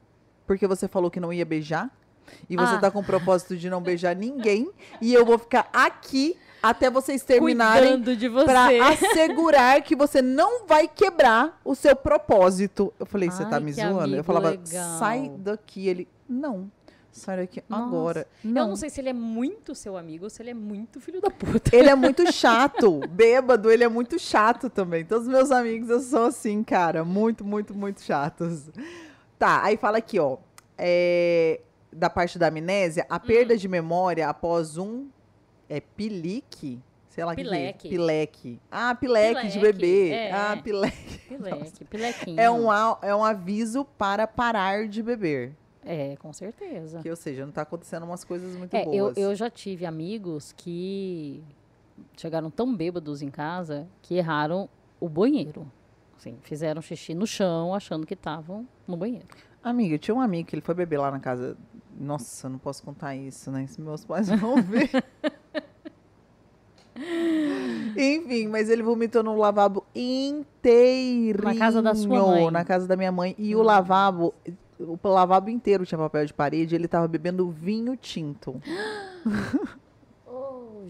Porque 0.47 0.67
você 0.67 0.89
falou 0.89 1.11
que 1.11 1.21
não 1.21 1.33
ia 1.33 1.45
beijar, 1.45 1.91
e 2.49 2.57
você 2.57 2.75
Ah. 2.77 2.79
tá 2.81 2.91
com 2.91 3.01
o 3.01 3.05
propósito 3.05 3.57
de 3.57 3.69
não 3.69 3.83
beijar 3.83 4.15
ninguém, 4.17 4.71
e 5.01 5.13
eu 5.13 5.27
vou 5.27 5.39
ficar 5.39 5.69
aqui 5.73 6.37
até 6.63 6.91
vocês 6.91 7.23
terminarem 7.25 8.01
de 8.01 8.29
você. 8.29 8.45
Pra 8.47 8.69
assegurar 8.91 9.83
que 9.83 9.95
você 9.97 10.21
não 10.23 10.67
vai 10.67 10.87
quebrar 10.89 11.61
o 11.65 11.75
seu 11.75 11.95
propósito. 11.97 12.93
Eu 12.99 13.07
falei, 13.07 13.31
você 13.31 13.45
tá 13.45 13.59
me 13.61 13.73
zoando? 13.73 14.17
Eu 14.17 14.25
falava, 14.25 14.51
legal. 14.51 14.99
sai 14.99 15.31
daqui. 15.39 15.89
Ele, 15.89 16.09
não, 16.29 16.71
sai 17.11 17.39
daqui 17.39 17.63
Nossa. 17.69 17.85
agora. 17.85 18.27
Eu 18.45 18.51
Não. 18.51 18.69
não 18.69 18.77
sei 18.77 18.91
se 18.91 19.01
ele 19.01 19.09
é 19.09 19.13
muito 19.15 19.75
seu 19.75 19.97
amigo 19.97 20.25
ou 20.25 20.31
se 20.31 20.43
ele 20.43 20.51
é 20.51 20.55
muito 20.55 21.01
filho 21.01 21.21
da 21.21 21.31
puta. 21.31 21.75
Ele 21.75 21.89
é 21.89 21.95
muito 21.97 22.31
chato. 22.33 23.01
Bêbado, 23.09 23.71
ele 23.71 23.85
é 23.85 23.89
muito 23.89 24.19
chato 24.19 24.69
também. 24.71 25.05
Todos 25.05 25.27
os 25.27 25.33
meus 25.33 25.51
amigos 25.51 25.89
eu 25.91 26.01
sou 26.01 26.27
assim, 26.27 26.63
cara. 26.63 27.05
Muito, 27.05 27.45
muito, 27.45 27.75
muito 27.75 28.01
chatos. 28.03 28.71
Tá, 29.39 29.63
aí 29.65 29.77
fala 29.77 29.99
aqui, 29.99 30.19
ó. 30.19 30.37
é, 30.77 31.61
da 31.93 32.09
parte 32.09 32.39
da 32.39 32.47
amnésia, 32.49 33.05
a 33.09 33.19
perda 33.19 33.57
de 33.57 33.67
memória 33.67 34.29
após 34.29 34.77
um. 34.79 35.09
É 35.71 35.81
pilique? 35.81 36.81
Sei 37.09 37.25
lá 37.25 37.33
o 37.33 37.35
que 37.35 37.41
é. 37.41 37.45
Pileque. 37.45 37.89
Pileque. 37.89 38.61
Ah, 38.71 38.95
pileque, 38.95 39.47
de 39.49 39.59
Pileque, 39.59 39.79
bebê. 39.79 40.11
é. 40.11 40.33
Ah, 40.33 40.57
pileque. 40.63 41.19
Pileque, 41.31 41.85
pilequinho. 41.85 42.41
É 42.41 42.51
um, 42.51 42.67
é 43.03 43.15
um 43.15 43.25
aviso 43.25 43.85
para 43.85 44.27
parar 44.27 44.87
de 44.89 45.03
beber. 45.03 45.55
É, 45.85 46.17
com 46.17 46.33
certeza. 46.33 46.99
Que, 47.01 47.09
ou 47.09 47.17
seja, 47.17 47.47
não 47.47 47.53
tá 47.53 47.63
acontecendo 47.63 48.03
umas 48.05 48.23
coisas 48.25 48.55
muito 48.57 48.75
É, 48.75 48.83
eu, 48.85 49.05
boas. 49.07 49.17
eu 49.17 49.35
já 49.35 49.49
tive 49.49 49.87
amigos 49.87 50.53
que 50.57 51.43
chegaram 52.17 52.51
tão 52.51 52.75
bêbados 52.75 53.23
em 53.23 53.31
casa 53.31 53.89
que 54.03 54.17
erraram 54.17 54.69
o 55.01 55.09
banheiro. 55.09 55.71
Assim, 56.19 56.37
fizeram 56.43 56.83
xixi 56.83 57.15
no 57.15 57.27
chão, 57.27 57.75
achando 57.75 58.07
que 58.07 58.15
estavam 58.15 58.67
no 58.87 58.97
banheiro. 58.97 59.27
Amiga, 59.65 59.95
eu 59.95 59.99
tinha 59.99 60.15
um 60.15 60.21
amigo 60.21 60.49
que 60.49 60.55
ele 60.55 60.63
foi 60.63 60.75
beber 60.75 60.99
lá 60.99 61.11
na 61.11 61.19
casa. 61.21 61.57
Nossa, 61.99 62.47
eu 62.47 62.51
não 62.51 62.59
posso 62.59 62.83
contar 62.83 63.15
isso, 63.17 63.51
né? 63.51 63.67
Se 63.67 63.81
meus 63.81 64.05
pais 64.05 64.29
vão 64.29 64.61
ver. 64.63 64.91
Enfim, 67.97 68.47
mas 68.49 68.69
ele 68.71 68.83
vomitou 68.83 69.23
no 69.23 69.37
lavabo 69.37 69.85
inteirinho. 69.95 71.43
Na 71.45 71.55
casa 71.55 71.83
da 71.83 71.95
sua 71.95 72.27
mãe? 72.27 72.51
Na 72.51 72.65
casa 72.65 72.87
da 72.87 72.97
minha 72.97 73.13
mãe. 73.13 73.35
E 73.39 73.55
o 73.57 73.63
lavabo, 73.63 74.35
o 74.79 75.09
lavabo 75.09 75.51
inteiro 75.51 75.85
tinha 75.87 75.99
papel 75.99 76.27
de 76.27 76.35
parede. 76.35 76.75
Ele 76.75 76.89
tava 76.89 77.07
bebendo 77.09 77.49
vinho 77.51 77.97
tinto. 77.97 78.61
Oh, 80.33 80.87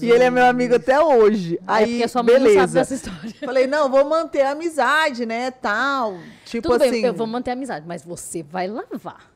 E 0.00 0.08
ele 0.10 0.22
é 0.24 0.30
meu 0.30 0.46
amigo 0.46 0.76
até 0.76 1.00
hoje. 1.00 1.58
Aí, 1.66 1.82
é 1.84 1.86
porque 1.88 2.02
a 2.04 2.08
sua 2.08 2.22
mãe 2.22 2.34
beleza. 2.34 2.54
não 2.54 2.60
sabe 2.62 2.72
dessa 2.74 2.94
história. 2.94 3.34
Falei, 3.44 3.66
não, 3.66 3.90
vou 3.90 4.04
manter 4.04 4.42
a 4.42 4.52
amizade, 4.52 5.26
né, 5.26 5.50
tal. 5.50 6.16
Tipo 6.44 6.68
Tudo 6.70 6.82
assim, 6.82 6.90
bem, 6.92 7.04
eu 7.04 7.12
vou 7.14 7.26
manter 7.26 7.50
a 7.50 7.54
amizade, 7.54 7.84
mas 7.86 8.04
você 8.04 8.42
vai 8.42 8.68
lavar. 8.68 9.33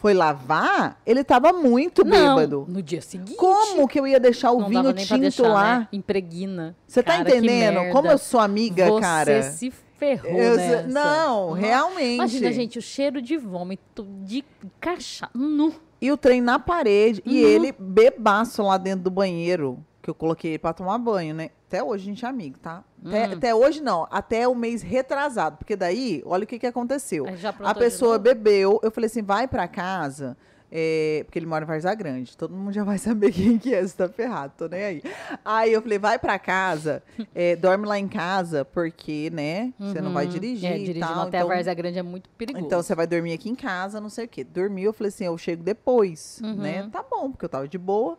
Foi 0.00 0.14
lavar, 0.14 0.98
ele 1.04 1.22
tava 1.22 1.52
muito 1.52 2.02
não, 2.02 2.34
bêbado. 2.34 2.64
no 2.66 2.82
dia 2.82 3.02
seguinte. 3.02 3.36
Como 3.36 3.86
que 3.86 4.00
eu 4.00 4.06
ia 4.06 4.18
deixar 4.18 4.50
o 4.50 4.66
vinho 4.66 4.94
tinto 4.94 5.20
deixar, 5.20 5.48
lá? 5.48 5.78
Né? 5.80 5.88
Impregna. 5.92 6.74
Você 6.86 7.02
tá 7.02 7.18
entendendo? 7.18 7.92
Como 7.92 8.08
eu 8.08 8.16
sou 8.16 8.40
amiga, 8.40 8.86
você 8.86 9.00
cara. 9.00 9.42
se 9.42 9.70
ferrou 9.98 10.32
Eu 10.32 10.56
nessa. 10.56 10.82
Não, 10.88 11.52
realmente. 11.52 12.14
Imagina, 12.14 12.50
gente, 12.50 12.78
o 12.78 12.82
cheiro 12.82 13.20
de 13.20 13.36
vômito, 13.36 14.06
de 14.24 14.42
cachaça. 14.80 15.30
Nu. 15.34 15.74
E 16.00 16.10
o 16.10 16.16
trem 16.16 16.40
na 16.40 16.58
parede. 16.58 17.22
E 17.26 17.38
ele 17.38 17.70
bebaço 17.78 18.62
lá 18.62 18.78
dentro 18.78 19.04
do 19.04 19.10
banheiro. 19.10 19.84
Que 20.00 20.08
eu 20.08 20.14
coloquei 20.14 20.52
ele 20.52 20.58
pra 20.58 20.72
tomar 20.72 20.96
banho, 20.96 21.34
né? 21.34 21.50
Até 21.70 21.84
hoje 21.84 22.02
a 22.02 22.06
gente 22.06 22.24
é 22.24 22.28
amigo, 22.28 22.58
tá? 22.58 22.82
Até, 23.06 23.28
Hum. 23.28 23.32
até 23.34 23.54
hoje 23.54 23.80
não. 23.80 24.04
Até 24.10 24.48
o 24.48 24.56
mês 24.56 24.82
retrasado. 24.82 25.56
Porque 25.56 25.76
daí, 25.76 26.20
olha 26.26 26.42
o 26.42 26.46
que, 26.46 26.58
que 26.58 26.66
aconteceu. 26.66 27.24
A 27.28 27.72
de 27.72 27.78
pessoa 27.78 28.18
bebeu. 28.18 28.80
Eu 28.82 28.90
falei 28.90 29.06
assim, 29.06 29.22
vai 29.22 29.46
pra 29.46 29.68
casa. 29.68 30.36
é, 30.72 31.22
porque 31.24 31.36
ele 31.38 31.46
mora 31.46 31.64
em 31.64 31.66
Varzar 31.66 31.96
Grande. 31.96 32.36
Todo 32.36 32.54
mundo 32.54 32.72
já 32.72 32.82
vai 32.84 32.96
saber 32.98 33.30
quem 33.32 33.56
que 33.58 33.72
é. 33.74 33.82
Você 33.86 33.96
tá 33.96 34.08
ferrado, 34.08 34.52
tô 34.56 34.66
nem 34.68 34.82
aí. 34.84 35.02
Aí 35.44 35.72
eu 35.72 35.80
falei, 35.82 35.98
vai 35.98 36.18
pra 36.18 36.38
casa. 36.40 37.02
é, 37.34 37.54
dorme 37.56 37.86
lá 37.86 37.98
em 38.00 38.08
casa. 38.08 38.64
Porque, 38.64 39.30
né? 39.32 39.72
Você 39.78 40.00
não 40.00 40.12
vai 40.12 40.24
Uhum. 40.26 40.30
dirigir 40.32 40.70
É, 40.70 40.76
e 40.76 40.80
dirigindo 40.84 41.06
tal. 41.06 41.22
até 41.28 41.38
então, 41.38 41.50
a 41.50 41.54
Várzea 41.54 41.74
Grande 41.74 41.98
é 42.00 42.02
muito 42.02 42.28
perigoso. 42.30 42.66
então 42.66 42.82
você 42.82 42.94
vai 42.96 43.06
dormir 43.06 43.32
aqui 43.32 43.48
em 43.48 43.54
casa, 43.54 44.00
não 44.00 44.08
sei 44.08 44.24
o 44.24 44.28
quê. 44.28 44.42
Dormiu, 44.42 44.86
eu 44.86 44.92
falei 44.92 45.08
assim, 45.08 45.24
eu 45.24 45.38
chego 45.38 45.62
depois, 45.62 46.40
Uhum. 46.42 46.54
né? 46.56 46.88
Tá 46.90 47.04
bom, 47.08 47.30
porque 47.30 47.44
eu 47.44 47.48
tava 47.48 47.68
de 47.68 47.78
boa. 47.78 48.16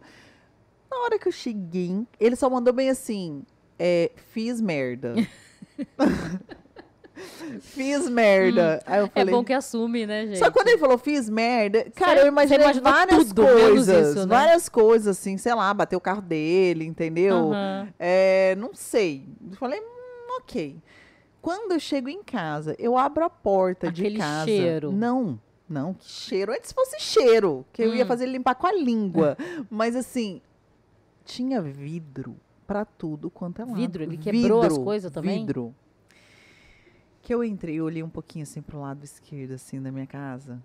Na 0.92 0.98
hora 1.06 1.18
que 1.18 1.28
eu 1.28 1.32
cheguei, 1.32 2.06
ele 2.20 2.36
só 2.36 2.50
mandou 2.50 2.74
bem 2.74 2.90
assim, 2.90 3.44
é, 3.80 4.12
fiz 4.34 4.60
merda. 4.60 5.16
fiz 7.62 8.10
merda. 8.10 8.82
Eu 8.88 9.06
é 9.06 9.08
falei, 9.10 9.34
bom 9.34 9.44
que 9.44 9.54
assume, 9.54 10.06
né, 10.06 10.26
gente? 10.28 10.40
só 10.40 10.46
que 10.46 10.52
quando 10.52 10.68
ele 10.68 10.78
falou 10.78 10.98
fiz 10.98 11.30
merda, 11.30 11.90
cara, 11.96 12.18
Cê- 12.20 12.24
eu 12.24 12.28
imaginei 12.28 12.74
várias 12.82 13.28
tudo, 13.28 13.44
coisas. 13.44 14.08
isso, 14.10 14.20
né? 14.20 14.26
Várias 14.26 14.70
coisas, 14.70 15.18
assim, 15.18 15.38
sei 15.38 15.54
lá, 15.54 15.74
bater 15.74 15.96
o 15.96 16.02
carro 16.02 16.22
dele, 16.22 16.86
entendeu? 16.86 17.52
Aham. 17.54 17.88
É, 18.00 18.56
não 18.58 18.72
sei. 18.74 19.26
Eu 19.50 19.58
falei, 19.58 19.80
hum, 19.80 20.38
ok. 20.40 20.78
Quando 21.42 21.72
eu 21.72 21.80
chego 21.80 22.08
em 22.10 22.22
casa, 22.24 22.76
eu 22.78 22.98
abro 22.98 23.24
a 23.26 23.30
porta 23.30 23.88
Aquele 23.88 24.12
de 24.12 24.18
casa. 24.18 24.46
cheiro. 24.46 24.92
Não, 24.92 25.40
não, 25.68 25.94
que 25.96 26.06
cheiro. 26.06 26.52
Antes 26.52 26.72
fosse 26.72 27.00
cheiro, 27.00 27.66
que 27.74 27.82
eu 27.82 27.96
ia 27.96 28.04
Hum. 28.04 28.08
fazer 28.08 28.26
ele 28.26 28.34
limpar 28.34 28.56
com 28.56 28.68
a 28.68 28.74
língua. 28.74 29.36
Mas 29.70 29.96
assim, 29.96 30.40
tinha 31.32 31.62
vidro 31.62 32.36
pra 32.68 32.84
tudo 32.84 33.30
quanto 33.30 33.62
é 33.62 33.66
lado. 33.66 33.76
Vidro? 33.76 34.04
Ele 34.04 34.18
quebrou 34.18 34.62
as 34.62 34.78
coisas 34.78 35.12
também? 35.12 35.40
Vidro. 35.40 35.74
Que 37.22 37.34
eu 37.34 37.44
entrei, 37.44 37.76
eu 37.76 37.86
olhei 37.86 38.04
um 38.04 38.10
pouquinho 38.10 38.44
assim 38.44 38.62
pro 38.62 38.82
lado 38.82 39.04
esquerdo, 39.04 39.54
assim, 39.54 39.82
da 39.82 39.92
minha 39.92 40.08
casa. 40.08 40.62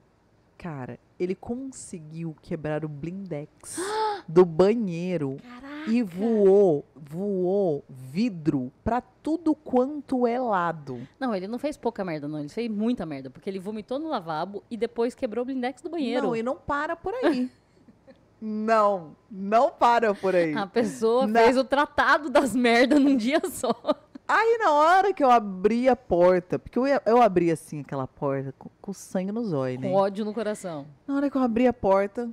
Cara, 0.58 0.98
ele 1.20 1.34
conseguiu 1.34 2.34
quebrar 2.42 2.84
o 2.84 2.88
blindex 2.88 3.78
do 4.26 4.44
banheiro 4.44 5.36
Caraca. 5.42 5.90
e 5.90 6.02
voou, 6.02 6.84
voou 6.96 7.84
vidro 7.88 8.72
pra 8.82 9.00
tudo 9.00 9.54
quanto 9.54 10.26
é 10.26 10.40
lado. 10.40 11.06
Não, 11.20 11.34
ele 11.34 11.46
não 11.46 11.58
fez 11.58 11.76
pouca 11.76 12.04
merda, 12.04 12.26
não. 12.26 12.40
Ele 12.40 12.48
fez 12.48 12.68
muita 12.70 13.06
merda. 13.06 13.30
Porque 13.30 13.48
ele 13.48 13.60
vomitou 13.60 13.98
no 13.98 14.08
lavabo 14.08 14.64
e 14.70 14.76
depois 14.76 15.14
quebrou 15.14 15.42
o 15.42 15.46
blindex 15.46 15.82
do 15.82 15.90
banheiro. 15.90 16.28
Não, 16.28 16.36
e 16.36 16.42
não 16.42 16.56
para 16.56 16.96
por 16.96 17.14
aí. 17.14 17.48
não, 18.40 19.16
não 19.30 19.70
para 19.70 20.14
por 20.14 20.34
aí. 20.34 20.54
A 20.54 20.66
pessoa 20.66 21.26
Na- 21.26 21.40
fez 21.40 21.56
o 21.56 21.64
tratado 21.64 22.28
das 22.30 22.54
merdas 22.54 23.00
num 23.00 23.16
dia 23.16 23.40
só. 23.50 23.74
Aí 24.28 24.58
na 24.58 24.72
hora 24.72 25.12
que 25.14 25.22
eu 25.22 25.30
abri 25.30 25.88
a 25.88 25.94
porta, 25.94 26.58
porque 26.58 26.78
eu, 26.78 26.84
eu 27.06 27.22
abri 27.22 27.50
assim 27.50 27.80
aquela 27.80 28.06
porta 28.08 28.52
com, 28.58 28.68
com 28.82 28.92
sangue 28.92 29.30
nos 29.30 29.52
olhos, 29.52 29.80
né? 29.80 29.88
Com 29.88 29.94
ódio 29.94 30.24
no 30.24 30.34
coração. 30.34 30.86
Na 31.06 31.14
hora 31.14 31.30
que 31.30 31.36
eu 31.36 31.42
abri 31.42 31.66
a 31.66 31.72
porta, 31.72 32.28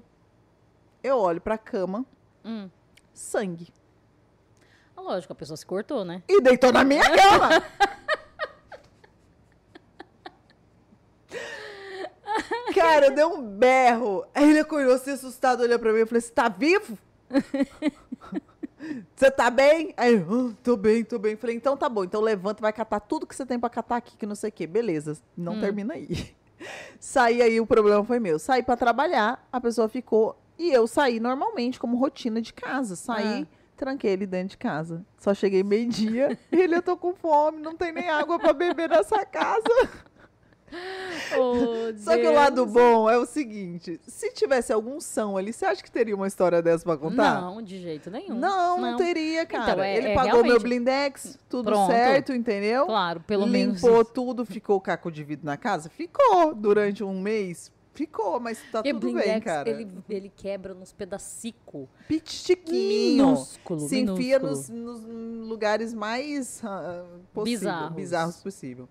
eu 1.04 1.18
olho 1.20 1.40
pra 1.40 1.58
cama, 1.58 2.04
Hum. 2.44 2.68
sangue. 3.14 3.68
Ah, 4.98 5.02
Lógico, 5.02 5.34
a 5.34 5.36
pessoa 5.36 5.56
se 5.56 5.66
cortou, 5.66 6.04
né? 6.04 6.24
E 6.28 6.42
deitou 6.42 6.72
na 6.74 6.84
minha 6.84 7.04
cama. 7.04 7.50
Cara, 12.74 13.08
eu 13.08 13.16
dei 13.16 13.26
um 13.26 13.42
berro. 13.42 14.26
Aí 14.34 14.50
ele 14.50 14.60
acordou 14.60 14.94
assim, 14.94 15.12
assustado, 15.12 15.62
olhou 15.62 15.80
pra 15.80 15.92
mim. 15.94 16.00
Eu 16.00 16.08
falei, 16.08 16.22
você 16.22 16.32
tá 16.32 16.50
vivo? 16.50 16.98
Você 19.16 19.32
tá 19.32 19.50
bem? 19.50 19.94
Aí, 19.96 20.14
eu, 20.16 20.50
"Ah, 20.52 20.56
tô 20.62 20.76
bem, 20.76 21.06
tô 21.06 21.18
bem. 21.18 21.38
Falei, 21.38 21.56
então 21.56 21.78
tá 21.78 21.88
bom. 21.88 22.04
Então 22.04 22.20
levanta, 22.20 22.60
vai 22.62 22.74
catar 22.74 23.00
tudo 23.00 23.26
que 23.26 23.34
você 23.34 23.46
tem 23.46 23.58
pra 23.58 23.70
catar 23.70 23.96
aqui, 23.98 24.18
que 24.18 24.26
não 24.26 24.36
sei 24.36 24.50
o 24.50 24.52
quê. 24.52 24.68
Beleza, 24.68 25.18
não 25.38 25.54
termina 25.62 25.94
aí. 25.94 26.36
Saí 27.00 27.42
aí, 27.42 27.62
o 27.62 27.66
problema 27.66 28.04
foi 28.04 28.20
meu. 28.20 28.38
Saí 28.40 28.62
pra 28.62 28.76
trabalhar, 28.76 29.48
a 29.52 29.62
pessoa 29.62 29.88
ficou. 29.88 30.38
E 30.58 30.70
eu 30.70 30.86
saí 30.86 31.20
normalmente, 31.20 31.80
como 31.80 31.96
rotina 31.98 32.42
de 32.42 32.54
casa. 32.54 32.96
Saí, 32.98 33.48
tranquei 33.78 34.12
ele 34.12 34.26
dentro 34.28 34.50
de 34.50 34.58
casa. 34.58 35.06
Só 35.18 35.34
cheguei 35.34 35.64
meio-dia. 35.64 36.38
ele, 36.52 36.76
eu 36.76 36.82
tô 36.82 36.98
com 36.98 37.14
fome, 37.14 37.62
não 37.62 37.76
tem 37.78 37.94
nem 37.94 38.10
água 38.10 38.38
pra 38.38 38.52
beber 38.52 38.90
nessa 38.90 39.26
casa. 39.26 39.64
Oh, 41.36 41.98
Só 41.98 42.16
que 42.16 42.28
o 42.28 42.34
lado 42.34 42.58
Deus. 42.66 42.72
bom 42.72 43.10
é 43.10 43.18
o 43.18 43.26
seguinte: 43.26 44.00
se 44.08 44.32
tivesse 44.34 44.72
algum 44.72 45.00
são 45.00 45.36
ali, 45.36 45.52
você 45.52 45.66
acha 45.66 45.82
que 45.82 45.90
teria 45.90 46.16
uma 46.16 46.28
história 46.28 46.62
dessa 46.62 46.84
pra 46.84 46.96
contar? 46.98 47.42
Não, 47.42 47.62
de 47.62 47.80
jeito 47.82 48.12
nenhum. 48.12 48.36
Não, 48.36 48.80
não, 48.80 48.98
teria, 48.98 49.44
cara. 49.46 49.72
Então, 49.72 49.84
é- 49.84 49.98
ele 49.98 50.08
é 50.10 50.14
pagou 50.14 50.32
meu 50.34 50.42
realmente- 50.44 50.62
blindex, 50.64 51.40
tudo 51.50 51.66
Pronto. 51.72 51.92
certo, 51.92 52.34
entendeu? 52.34 52.86
Claro, 52.86 53.20
pelo 53.22 53.48
menos. 53.48 53.82
Limpou 53.82 54.06
tudo, 54.06 54.46
ficou 54.46 54.80
caco 54.80 55.12
de 55.12 55.24
vidro 55.24 55.46
na 55.46 55.58
casa? 55.58 55.90
Ficou. 55.90 56.54
Durante 56.54 57.04
um 57.04 57.20
mês? 57.20 57.72
Ficou, 57.96 58.40
mas 58.40 58.58
tá 58.72 58.84
Porque 58.84 58.94
tudo 58.94 59.14
bem, 59.14 59.40
cara. 59.40 59.68
Ele, 59.70 59.88
ele 60.10 60.32
quebra 60.36 60.74
nos 60.74 60.92
pedacicos. 60.92 61.88
Pitiquinho. 62.08 63.28
Minúsculo, 63.28 63.80
Se 63.88 64.00
enfia 64.00 64.40
minúsculo. 64.40 64.78
nos, 64.94 65.04
nos 65.06 65.48
lugares 65.48 65.94
mais 65.94 66.60
ah, 66.64 67.06
possível, 67.34 67.60
Bizarros. 67.60 67.96
bizarros 67.96 68.38
possível. 68.38 68.90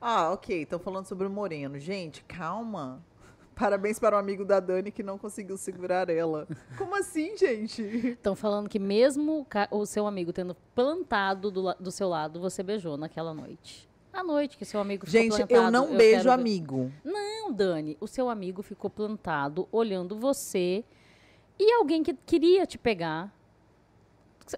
Ah, 0.00 0.32
ok. 0.32 0.62
Estão 0.62 0.78
falando 0.78 1.06
sobre 1.06 1.26
o 1.26 1.30
Moreno. 1.30 1.78
Gente, 1.78 2.22
calma. 2.24 3.02
Parabéns 3.54 3.98
para 3.98 4.16
o 4.16 4.18
amigo 4.18 4.44
da 4.44 4.58
Dani 4.58 4.90
que 4.90 5.02
não 5.02 5.18
conseguiu 5.18 5.58
segurar 5.58 6.08
ela. 6.08 6.48
Como 6.78 6.96
assim, 6.96 7.36
gente? 7.36 7.82
Estão 7.82 8.34
falando 8.34 8.68
que 8.70 8.78
mesmo 8.78 9.46
o 9.70 9.84
seu 9.84 10.06
amigo 10.06 10.32
tendo 10.32 10.54
plantado 10.74 11.50
do, 11.50 11.74
do 11.74 11.90
seu 11.90 12.08
lado, 12.08 12.40
você 12.40 12.62
beijou 12.62 12.96
naquela 12.96 13.34
noite. 13.34 13.86
À 14.12 14.24
noite 14.24 14.56
que 14.56 14.64
seu 14.64 14.80
amigo 14.80 15.04
ficou 15.06 15.20
Gente, 15.20 15.36
plantado. 15.36 15.54
eu 15.54 15.70
não 15.70 15.94
beijo 15.94 16.22
quero 16.22 16.32
amigo. 16.32 16.90
Não, 17.04 17.52
Dani, 17.52 17.96
o 18.00 18.06
seu 18.08 18.30
amigo 18.30 18.62
ficou 18.62 18.88
plantado, 18.90 19.68
olhando 19.70 20.16
você 20.16 20.82
e 21.58 21.72
alguém 21.74 22.02
que 22.02 22.14
queria 22.14 22.66
te 22.66 22.78
pegar. 22.78 23.30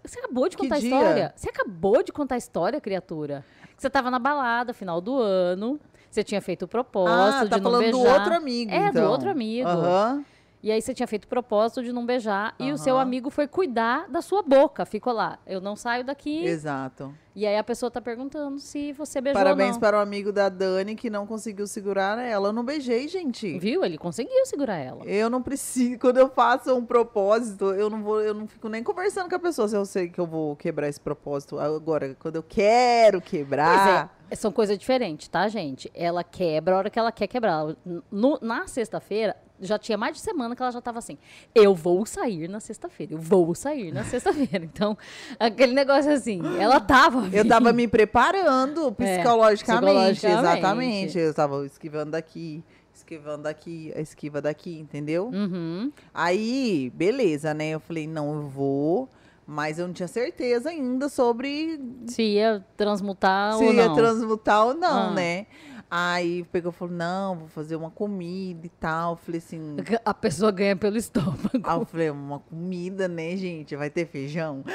Você- 0.04 0.20
acabou 0.20 0.48
de 0.48 0.56
contar 0.56 0.76
a 0.76 0.78
história. 0.78 1.34
Você 1.36 1.50
acabou 1.50 2.02
de 2.02 2.12
contar 2.12 2.36
a 2.36 2.38
história, 2.38 2.80
criatura. 2.80 3.44
Você 3.76 3.90
tava 3.90 4.10
na 4.10 4.18
balada, 4.18 4.72
final 4.72 5.00
do 5.00 5.18
ano. 5.20 5.78
Você 6.10 6.22
tinha 6.22 6.40
feito 6.42 6.64
o 6.66 6.68
propósito 6.68 7.44
Ah, 7.44 7.46
tá 7.48 7.56
de 7.56 7.62
não 7.62 7.70
falando 7.70 7.80
beijar. 7.80 7.98
do 7.98 8.08
outro 8.20 8.34
amigo, 8.34 8.70
É, 8.70 8.92
do 8.92 8.98
então. 8.98 9.10
outro 9.10 9.30
amigo. 9.30 9.68
Aham. 9.68 10.24
E 10.62 10.70
aí 10.70 10.80
você 10.80 10.94
tinha 10.94 11.08
feito 11.08 11.24
o 11.24 11.28
propósito 11.28 11.82
de 11.82 11.92
não 11.92 12.06
beijar. 12.06 12.54
E 12.58 12.70
o 12.70 12.78
seu 12.78 12.96
amigo 12.96 13.30
foi 13.30 13.48
cuidar 13.48 14.08
da 14.08 14.22
sua 14.22 14.42
boca. 14.42 14.86
Ficou 14.86 15.12
lá. 15.12 15.38
Eu 15.44 15.60
não 15.60 15.74
saio 15.74 16.04
daqui. 16.04 16.44
Exato. 16.44 17.12
E 17.34 17.44
aí 17.46 17.56
a 17.56 17.64
pessoa 17.64 17.90
tá 17.90 18.00
perguntando 18.00 18.58
se 18.60 18.92
você 18.92 19.20
beijou 19.20 19.40
Parabéns 19.42 19.68
ou 19.70 19.72
não. 19.74 19.80
para 19.80 19.96
o 19.96 20.00
amigo 20.00 20.30
da 20.30 20.48
Dani 20.48 20.94
que 20.94 21.10
não 21.10 21.26
conseguiu 21.26 21.66
segurar 21.66 22.20
ela. 22.22 22.48
Eu 22.48 22.52
não 22.52 22.62
beijei, 22.62 23.08
gente. 23.08 23.58
Viu? 23.58 23.84
Ele 23.84 23.98
conseguiu 23.98 24.46
segurar 24.46 24.76
ela. 24.76 25.04
Eu 25.04 25.28
não 25.28 25.42
preciso. 25.42 25.98
Quando 25.98 26.18
eu 26.18 26.28
faço 26.28 26.72
um 26.76 26.84
propósito, 26.84 27.72
eu 27.72 27.90
não 27.90 28.02
vou, 28.02 28.20
eu 28.20 28.34
não 28.34 28.46
fico 28.46 28.68
nem 28.68 28.84
conversando 28.84 29.28
com 29.28 29.34
a 29.34 29.38
pessoa 29.40 29.66
se 29.66 29.74
eu 29.76 29.84
sei 29.84 30.08
que 30.10 30.18
eu 30.20 30.26
vou 30.26 30.54
quebrar 30.54 30.88
esse 30.88 31.00
propósito. 31.00 31.58
Agora, 31.58 32.14
quando 32.20 32.36
eu 32.36 32.42
quero 32.42 33.20
quebrar. 33.20 34.14
É, 34.30 34.36
são 34.36 34.52
coisas 34.52 34.78
diferentes, 34.78 35.26
tá, 35.26 35.48
gente? 35.48 35.90
Ela 35.94 36.22
quebra 36.22 36.74
a 36.74 36.78
hora 36.78 36.90
que 36.90 36.98
ela 36.98 37.10
quer 37.10 37.26
quebrar. 37.26 37.64
No- 38.10 38.38
na 38.42 38.66
sexta-feira, 38.66 39.34
já 39.62 39.78
tinha 39.78 39.96
mais 39.96 40.16
de 40.16 40.20
semana 40.22 40.54
que 40.54 40.62
ela 40.62 40.70
já 40.72 40.80
tava 40.80 40.98
assim, 40.98 41.16
eu 41.54 41.74
vou 41.74 42.04
sair 42.04 42.48
na 42.48 42.60
sexta-feira, 42.60 43.14
eu 43.14 43.18
vou 43.18 43.54
sair 43.54 43.92
na 43.92 44.04
sexta-feira. 44.04 44.64
Então, 44.74 44.96
aquele 45.38 45.72
negócio 45.72 46.10
assim, 46.12 46.40
ela 46.58 46.80
tava. 46.80 47.28
Eu 47.32 47.46
tava 47.46 47.66
vindo. 47.70 47.76
me 47.76 47.88
preparando 47.88 48.94
É, 48.98 49.16
psicologicamente, 49.16 50.20
psicologicamente. 50.20 50.26
exatamente. 50.26 51.18
Eu 51.18 51.34
tava 51.34 51.66
esquivando 51.66 52.10
daqui, 52.12 52.62
esquivando 52.94 53.42
daqui, 53.44 53.92
a 53.96 54.00
esquiva 54.00 54.40
daqui, 54.42 54.78
entendeu? 54.78 55.30
Uhum. 55.32 55.90
Aí, 56.12 56.90
beleza, 56.94 57.54
né? 57.54 57.70
Eu 57.70 57.80
falei, 57.80 58.06
não, 58.06 58.34
eu 58.34 58.42
vou, 58.48 59.08
mas 59.46 59.78
eu 59.78 59.86
não 59.86 59.94
tinha 59.94 60.08
certeza 60.08 60.70
ainda 60.70 61.08
sobre 61.08 61.80
Se 62.06 62.22
ia 62.22 62.64
transmutar 62.76 63.54
se 63.58 63.64
ou 63.64 63.72
ia 63.72 63.88
não. 63.88 63.94
transmutar 63.94 64.66
ou 64.66 64.74
não, 64.74 65.10
Ah. 65.10 65.14
né? 65.14 65.46
Aí 65.94 66.42
pegou 66.44 66.72
e 66.72 66.74
falou, 66.74 66.94
não, 66.94 67.36
vou 67.36 67.48
fazer 67.48 67.76
uma 67.76 67.90
comida 67.90 68.64
e 68.64 68.70
tal. 68.70 69.12
Eu 69.12 69.16
falei 69.18 69.38
assim. 69.38 69.76
A 70.02 70.14
pessoa 70.14 70.50
ganha 70.50 70.74
pelo 70.74 70.96
estômago. 70.96 71.50
Aí 71.62 71.78
eu 71.78 71.84
falei, 71.84 72.08
uma 72.08 72.38
comida, 72.38 73.06
né, 73.06 73.36
gente? 73.36 73.76
Vai 73.76 73.90
ter 73.90 74.06
feijão? 74.06 74.64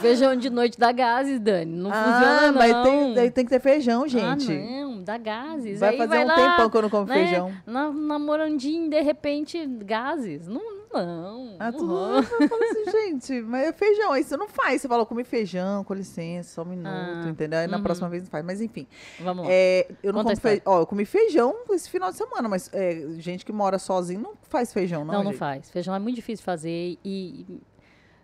Feijão 0.00 0.36
de 0.36 0.50
noite 0.50 0.78
dá 0.78 0.92
gases, 0.92 1.40
Dani. 1.40 1.76
Não 1.76 1.90
ah, 1.90 2.04
funciona, 2.04 2.52
não. 2.52 2.58
mas 2.58 2.82
tem, 3.14 3.30
tem 3.30 3.44
que 3.44 3.50
ter 3.50 3.60
feijão, 3.60 4.06
gente. 4.06 4.52
Ah, 4.52 4.82
não, 4.82 5.02
dá 5.02 5.16
gases. 5.16 5.80
vai 5.80 5.90
Aí 5.90 5.96
fazer 5.96 6.08
vai 6.08 6.24
um 6.24 6.28
lá, 6.28 6.34
tempão 6.34 6.70
que 6.70 6.76
eu 6.76 6.82
não 6.82 6.90
como 6.90 7.06
né, 7.06 7.14
feijão. 7.14 7.52
Na, 7.66 7.90
namorandinho, 7.90 8.90
de 8.90 9.00
repente, 9.00 9.66
gases. 9.66 10.46
Não, 10.46 10.60
não. 11.02 11.56
Ah, 11.58 11.72
tudo 11.72 11.86
rola. 11.86 12.18
eu 12.18 12.48
falo 12.48 12.62
assim, 12.62 12.90
gente, 12.90 13.40
mas 13.42 13.68
é 13.68 13.72
feijão, 13.72 14.12
aí 14.12 14.22
você 14.22 14.36
não 14.36 14.48
faz. 14.48 14.82
Você 14.82 14.88
fala, 14.88 15.06
come 15.06 15.24
feijão, 15.24 15.82
com 15.84 15.94
licença, 15.94 16.54
só 16.54 16.62
um 16.62 16.66
minuto, 16.66 16.88
Ah, 16.88 17.26
entendeu? 17.28 17.58
Aí 17.58 17.66
na 17.66 17.78
uhum. 17.78 17.82
próxima 17.82 18.08
vez 18.08 18.22
não 18.22 18.30
faz. 18.30 18.44
Mas 18.44 18.60
enfim, 18.60 18.86
Vamos 19.20 19.44
lá. 19.44 19.50
é, 19.52 19.88
eu 20.02 20.12
não 20.12 20.22
como 20.22 20.36
feijão. 20.36 20.62
Ó, 20.66 20.80
eu 20.80 20.86
comi 20.86 21.04
feijão 21.04 21.54
esse 21.70 21.88
final 21.88 22.10
de 22.10 22.16
semana, 22.16 22.48
mas 22.48 22.70
é, 22.72 23.06
gente 23.18 23.44
que 23.44 23.52
mora 23.52 23.78
sozinho 23.78 24.20
não 24.20 24.34
faz 24.42 24.72
feijão, 24.72 25.04
não. 25.04 25.14
não, 25.14 25.24
não 25.24 25.30
gente. 25.32 25.38
faz. 25.38 25.70
Feijão 25.70 25.94
é 25.94 25.98
muito 25.98 26.16
difícil 26.16 26.42
de 26.42 26.44
fazer 26.44 26.98
e 27.04 27.60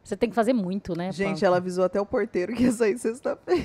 você 0.02 0.16
tem 0.16 0.28
que 0.28 0.34
fazer 0.34 0.52
muito, 0.52 0.96
né? 0.96 1.12
Gente, 1.12 1.44
ela 1.44 1.58
avisou 1.58 1.84
até 1.84 2.00
o 2.00 2.06
porteiro 2.06 2.52
que 2.54 2.64
ia 2.64 2.72
sair 2.72 2.98
sexta-feira. 2.98 3.64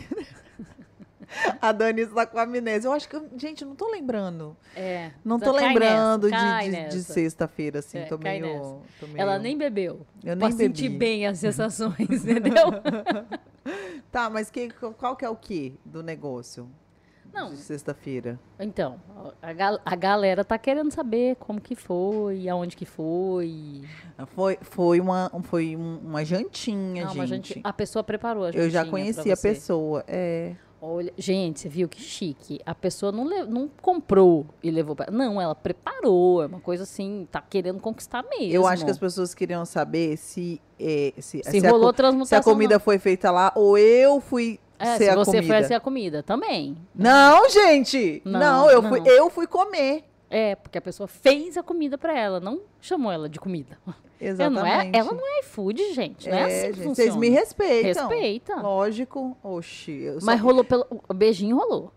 A 1.62 1.72
Dani 1.72 2.02
está 2.02 2.26
com 2.26 2.38
amnésia. 2.40 2.88
Eu 2.88 2.94
acho 2.94 3.08
que. 3.10 3.20
Gente, 3.38 3.64
não 3.66 3.76
tô 3.76 3.90
lembrando. 3.90 4.56
É, 4.76 5.12
Não 5.24 5.40
cai 5.40 5.52
lembrando 5.54 6.30
nessa, 6.30 6.64
de, 6.64 6.72
de, 6.72 6.90
de 6.98 7.04
sexta-feira, 7.04 7.80
assim. 7.80 8.00
É, 8.00 8.06
tô, 8.06 8.18
meio, 8.18 8.82
tô 9.00 9.08
meio- 9.08 9.20
Ela 9.22 9.38
nem 9.40 9.58
bebeu. 9.58 10.06
Eu 10.24 10.36
nem 10.36 10.52
sentir 10.52 10.84
bebi. 10.90 10.98
bem 10.98 11.28
as 11.28 11.40
sensações, 11.40 11.98
entendeu? 12.26 12.66
Tá, 14.12 14.30
mas 14.30 14.50
que, 14.50 14.70
qual 14.98 15.16
que 15.16 15.26
é 15.26 15.30
o 15.30 15.36
que 15.36 15.78
do 15.84 16.02
negócio? 16.04 16.70
Não. 17.34 17.50
De 17.50 17.58
sexta-feira. 17.58 18.40
Então, 18.58 19.02
a, 19.42 19.52
gal- 19.52 19.80
a 19.86 19.96
galera 19.96 20.46
tá 20.46 20.58
querendo 20.58 20.90
saber 20.92 21.36
como 21.36 21.60
que 21.60 21.76
foi, 21.76 22.48
aonde 22.48 22.78
que 22.78 22.86
foi. 22.86 23.82
Foi, 24.28 24.58
foi, 24.62 25.02
uma, 25.02 25.30
foi 25.44 25.76
um- 25.76 25.98
uma 25.98 26.24
jantinha, 26.24 27.04
Não, 27.06 27.10
gente. 27.10 27.18
mas 27.18 27.32
a, 27.32 27.36
gente, 27.36 27.60
a 27.62 27.74
pessoa 27.74 28.04
preparou 28.06 28.46
a 28.46 28.52
Eu 28.52 28.70
já 28.70 28.84
jantinha 28.84 28.92
conheci 28.92 29.32
a 29.32 29.36
pessoa. 29.36 30.06
É. 30.08 30.56
Olha, 30.88 31.12
gente, 31.18 31.60
você 31.62 31.68
viu 31.70 31.90
que 31.90 32.00
chique. 32.00 32.60
A 32.66 32.76
pessoa 32.76 33.12
não, 33.12 33.26
não 33.48 33.68
comprou 33.82 34.46
e 34.62 34.70
levou 34.70 34.96
pra... 34.96 35.12
Não, 35.12 35.42
ela 35.42 35.56
preparou. 35.56 36.44
É 36.44 36.46
uma 36.46 36.60
coisa 36.60 36.84
assim, 36.84 37.28
tá 37.32 37.42
querendo 37.42 37.80
conquistar 37.80 38.24
mesmo. 38.30 38.54
Eu 38.54 38.68
acho 38.68 38.86
que 38.86 38.92
as 38.92 38.98
pessoas 39.00 39.34
queriam 39.34 39.66
saber 39.66 40.16
se, 40.18 40.62
é, 40.80 41.12
se, 41.18 41.42
Se, 41.44 41.66
a, 41.66 41.72
rolou 41.72 41.88
co- 41.88 41.94
transmutação. 41.94 42.44
se 42.44 42.50
a 42.50 42.54
comida 42.54 42.80
foi 42.80 43.00
feita 43.00 43.32
lá 43.32 43.52
ou 43.56 43.78
eu 43.78 44.20
fui 44.22 44.60
não. 44.80 44.88
É, 44.88 44.98
ser 44.98 45.06
se 45.06 45.10
a 45.10 45.16
você 45.16 45.38
comida. 45.38 45.54
foi 45.56 45.64
ser 45.64 45.74
a 45.74 45.80
comida 45.80 46.22
também. 46.22 46.78
Não, 46.94 47.50
gente! 47.50 48.22
Não, 48.26 48.40
Não, 48.40 48.70
eu, 48.72 48.82
não. 48.82 48.90
Fui, 48.90 49.02
eu 49.06 49.30
fui 49.30 49.48
comer. 49.48 50.04
É, 50.30 50.56
porque 50.56 50.78
a 50.78 50.82
pessoa 50.82 51.08
fez 51.08 51.56
a 51.58 51.64
comida 51.64 51.98
pra 51.98 52.18
ela, 52.18 52.40
não 52.40 52.62
chamou 52.82 53.12
ela 53.12 53.30
de 53.30 53.40
comida. 53.40 53.78
É, 54.18 54.30
Exatamente. 54.30 54.62
não 54.62 54.66
é, 54.66 54.92
ela 54.94 55.12
não 55.14 55.28
é 55.28 55.40
iFood, 55.42 55.94
gente. 55.94 56.30
Não 56.30 56.38
é, 56.38 56.44
assim 56.46 56.56
que 56.72 56.74
gente, 56.78 56.84
funciona. 56.86 56.96
Vocês 56.96 57.16
me 57.18 57.28
respeitam. 57.30 58.08
Respeita. 58.08 58.56
Lógico. 58.62 59.38
Oxi. 59.44 59.92
eu 59.92 60.22
só- 60.22 60.26
Mas 60.26 60.40
rolou 60.40 60.64
pelo. 60.64 60.88
O 61.10 61.14
beijinho 61.14 61.58
rolou. 61.58 61.92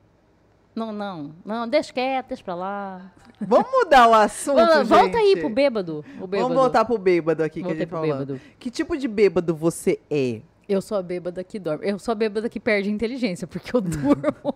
Não, 0.74 0.90
não. 0.92 1.32
Não, 1.44 1.68
deixa 1.68 1.92
quieto, 1.92 2.26
deixa 2.26 2.42
pra 2.42 2.56
lá. 2.56 3.12
Vamos 3.40 3.70
mudar 3.70 4.08
o 4.08 4.14
assunto, 4.14 4.56
Vamos, 4.56 4.88
volta 4.88 5.16
aí 5.16 5.28
gente. 5.28 5.40
pro 5.40 5.48
bêbado. 5.48 6.04
O 6.20 6.26
bêbado. 6.26 6.48
Vamos 6.48 6.56
voltar 6.60 6.84
pro 6.84 6.98
bêbado 6.98 7.44
aqui 7.44 7.60
que 7.60 7.66
a 7.66 7.68
Voltei 7.68 7.80
gente 7.82 7.88
pro 7.88 7.98
falando. 8.00 8.26
bêbado. 8.26 8.40
Que 8.58 8.68
tipo 8.68 8.96
de 8.98 9.06
bêbado 9.06 9.54
você 9.54 10.00
é? 10.10 10.42
Eu 10.68 10.82
sou 10.82 10.98
a 10.98 11.02
bêbada 11.02 11.44
que 11.44 11.56
dorme. 11.60 11.88
Eu 11.88 12.00
sou 12.00 12.10
a 12.10 12.14
bêbada 12.16 12.48
que 12.48 12.58
perde 12.58 12.90
inteligência, 12.90 13.46
porque 13.46 13.74
eu 13.74 13.78
durmo. 13.80 14.54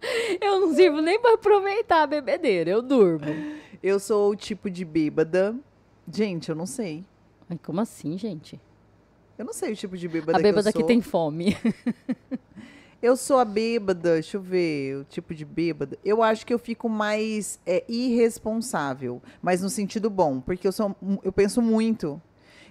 eu 0.40 0.60
não 0.60 0.74
sirvo 0.74 1.00
nem 1.00 1.20
pra 1.20 1.34
aproveitar 1.34 2.02
a 2.02 2.06
bebedeira, 2.06 2.70
eu 2.70 2.82
durmo. 2.82 3.26
Eu 3.82 3.98
sou 3.98 4.30
o 4.30 4.36
tipo 4.36 4.70
de 4.70 4.84
bêbada. 4.84 5.54
Gente, 6.10 6.48
eu 6.48 6.54
não 6.54 6.66
sei. 6.66 7.04
Ai, 7.48 7.58
como 7.62 7.80
assim, 7.80 8.16
gente? 8.18 8.60
Eu 9.38 9.44
não 9.44 9.52
sei 9.52 9.72
o 9.72 9.76
tipo 9.76 9.96
de 9.96 10.08
bêbada 10.08 10.38
a 10.38 10.42
bêbada 10.42 10.72
que 10.72 10.78
eu 10.78 10.80
que 10.80 10.84
sou. 10.84 10.88
tem 10.88 11.00
fome. 11.00 11.56
Eu 13.02 13.14
sou 13.14 13.38
a 13.38 13.44
bêbada, 13.44 14.14
deixa 14.14 14.38
eu 14.38 14.40
ver, 14.40 14.96
o 14.96 15.04
tipo 15.04 15.34
de 15.34 15.44
bêbada. 15.44 15.98
Eu 16.04 16.22
acho 16.22 16.46
que 16.46 16.52
eu 16.52 16.58
fico 16.58 16.88
mais 16.88 17.60
é, 17.66 17.84
irresponsável, 17.86 19.22
mas 19.42 19.60
no 19.60 19.68
sentido 19.68 20.08
bom, 20.08 20.40
porque 20.40 20.66
eu 20.66 20.72
sou, 20.72 20.96
eu 21.22 21.30
penso 21.30 21.60
muito. 21.60 22.20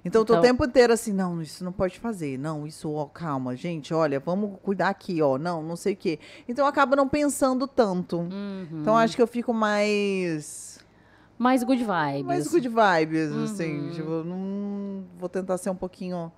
Então, 0.06 0.22
eu 0.22 0.26
tô 0.26 0.34
o 0.34 0.36
Então- 0.38 0.50
tempo 0.50 0.64
inteiro 0.66 0.94
assim, 0.94 1.12
não, 1.12 1.42
isso 1.42 1.64
não 1.64 1.72
pode 1.72 2.00
fazer. 2.00 2.38
Não, 2.38 2.68
isso, 2.68 2.92
ó, 2.94 3.06
calma, 3.06 3.56
gente, 3.56 3.92
olha, 3.94 4.20
vamos 4.20 4.60
cuidar 4.62 4.90
aqui, 4.90 5.20
ó. 5.22 5.38
Não, 5.40 5.64
não 5.64 5.76
sei 5.76 5.94
o 5.94 5.98
quê. 5.98 6.20
Então, 6.48 6.64
eu 6.64 6.70
acabo 6.70 6.96
não 6.96 7.08
pensando 7.10 7.68
tanto. 7.68 8.18
Uhum. 8.20 8.68
Então, 8.82 8.96
acho 8.96 9.16
que 9.16 9.22
eu 9.22 9.28
fico 9.28 9.52
mais. 9.52 10.80
Mais 11.38 11.64
good 11.64 11.84
vibes. 11.84 12.24
Mais 12.26 12.48
good 12.48 12.70
vibes, 12.70 13.32
assim. 13.32 13.80
Uhum. 13.80 13.90
Tipo, 13.92 14.10
eu 14.10 14.24
não 14.24 15.04
vou 15.18 15.28
tentar 15.28 15.58
ser 15.58 15.70
um 15.72 15.76
pouquinho. 15.76 16.32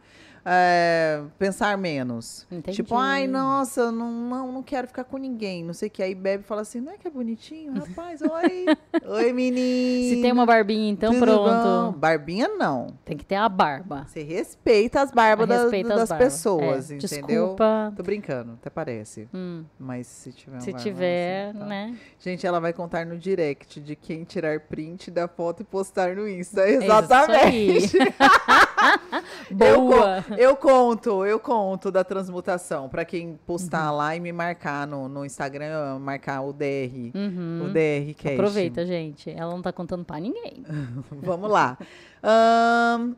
É, 0.49 1.21
pensar 1.37 1.77
menos. 1.77 2.47
Entendi. 2.49 2.77
Tipo, 2.77 2.95
ai, 2.95 3.27
nossa, 3.27 3.91
não, 3.91 4.09
não, 4.09 4.51
não 4.53 4.63
quero 4.63 4.87
ficar 4.87 5.03
com 5.03 5.17
ninguém. 5.17 5.61
Não 5.61 5.73
sei 5.73 5.89
o 5.89 5.91
que. 5.91 6.01
Aí 6.01 6.15
bebe 6.15 6.43
e 6.43 6.47
fala 6.47 6.61
assim: 6.61 6.79
não 6.79 6.93
é 6.93 6.97
que 6.97 7.05
é 7.05 7.11
bonitinho? 7.11 7.73
Rapaz, 7.73 8.21
oi. 8.21 8.65
oi, 9.05 9.33
menino. 9.33 10.15
Se 10.15 10.21
tem 10.21 10.31
uma 10.31 10.45
barbinha, 10.45 10.89
então 10.89 11.11
Tudo 11.13 11.25
pronto. 11.25 11.91
bom? 11.93 11.99
Barbinha, 11.99 12.47
não. 12.47 12.87
Tem 13.03 13.17
que 13.17 13.25
ter 13.25 13.35
a 13.35 13.49
barba. 13.49 14.05
Você 14.07 14.23
respeita 14.23 15.01
as 15.01 15.11
barbas 15.11 15.47
das, 15.49 15.61
Respeita 15.63 15.93
as 15.93 15.99
das 15.99 16.09
barbas. 16.09 16.33
pessoas, 16.33 16.91
É, 16.91 16.95
entendeu? 16.95 17.09
Desculpa. 17.27 17.93
Tô 17.97 18.03
brincando, 18.03 18.53
até 18.53 18.69
parece. 18.69 19.27
Hum, 19.33 19.65
Mas 19.77 20.07
se 20.07 20.31
tiver 20.31 20.55
uma 20.55 20.61
se 20.61 20.71
barba 20.71 20.83
tiver, 20.83 21.49
assim, 21.49 21.59
tá. 21.59 21.65
né? 21.65 21.97
Gente, 22.19 22.47
ela 22.47 22.59
vai 22.61 22.71
contar 22.71 23.05
no 23.05 23.17
direct 23.17 23.81
de 23.81 23.95
quem 23.97 24.23
tirar 24.23 24.61
print 24.61 25.11
da 25.11 25.27
foto 25.27 25.61
e 25.61 25.65
postar 25.65 26.15
no 26.15 26.25
Insta. 26.27 26.61
É 26.61 26.75
Exatamente. 26.75 27.97
Boa. 29.51 30.23
con- 30.27 30.35
eu 30.35 30.55
conto, 30.55 31.25
eu 31.25 31.39
conto 31.39 31.91
da 31.91 32.03
transmutação. 32.03 32.87
Pra 32.89 33.03
quem 33.05 33.39
postar 33.45 33.91
lá 33.91 34.15
e 34.15 34.19
me 34.19 34.31
marcar 34.31 34.85
no, 34.87 35.07
no 35.07 35.25
Instagram, 35.25 35.99
marcar 35.99 36.41
o 36.41 36.53
DR. 36.53 37.11
Uhum. 37.15 37.65
O 37.65 37.69
DR 37.69 38.13
Cash. 38.15 38.33
Aproveita, 38.33 38.85
gente. 38.85 39.29
Ela 39.29 39.51
não 39.51 39.61
tá 39.61 39.71
contando 39.71 40.05
pra 40.05 40.19
ninguém. 40.19 40.63
Vamos 41.11 41.49
lá. 41.49 41.77
Ahn, 42.23 43.13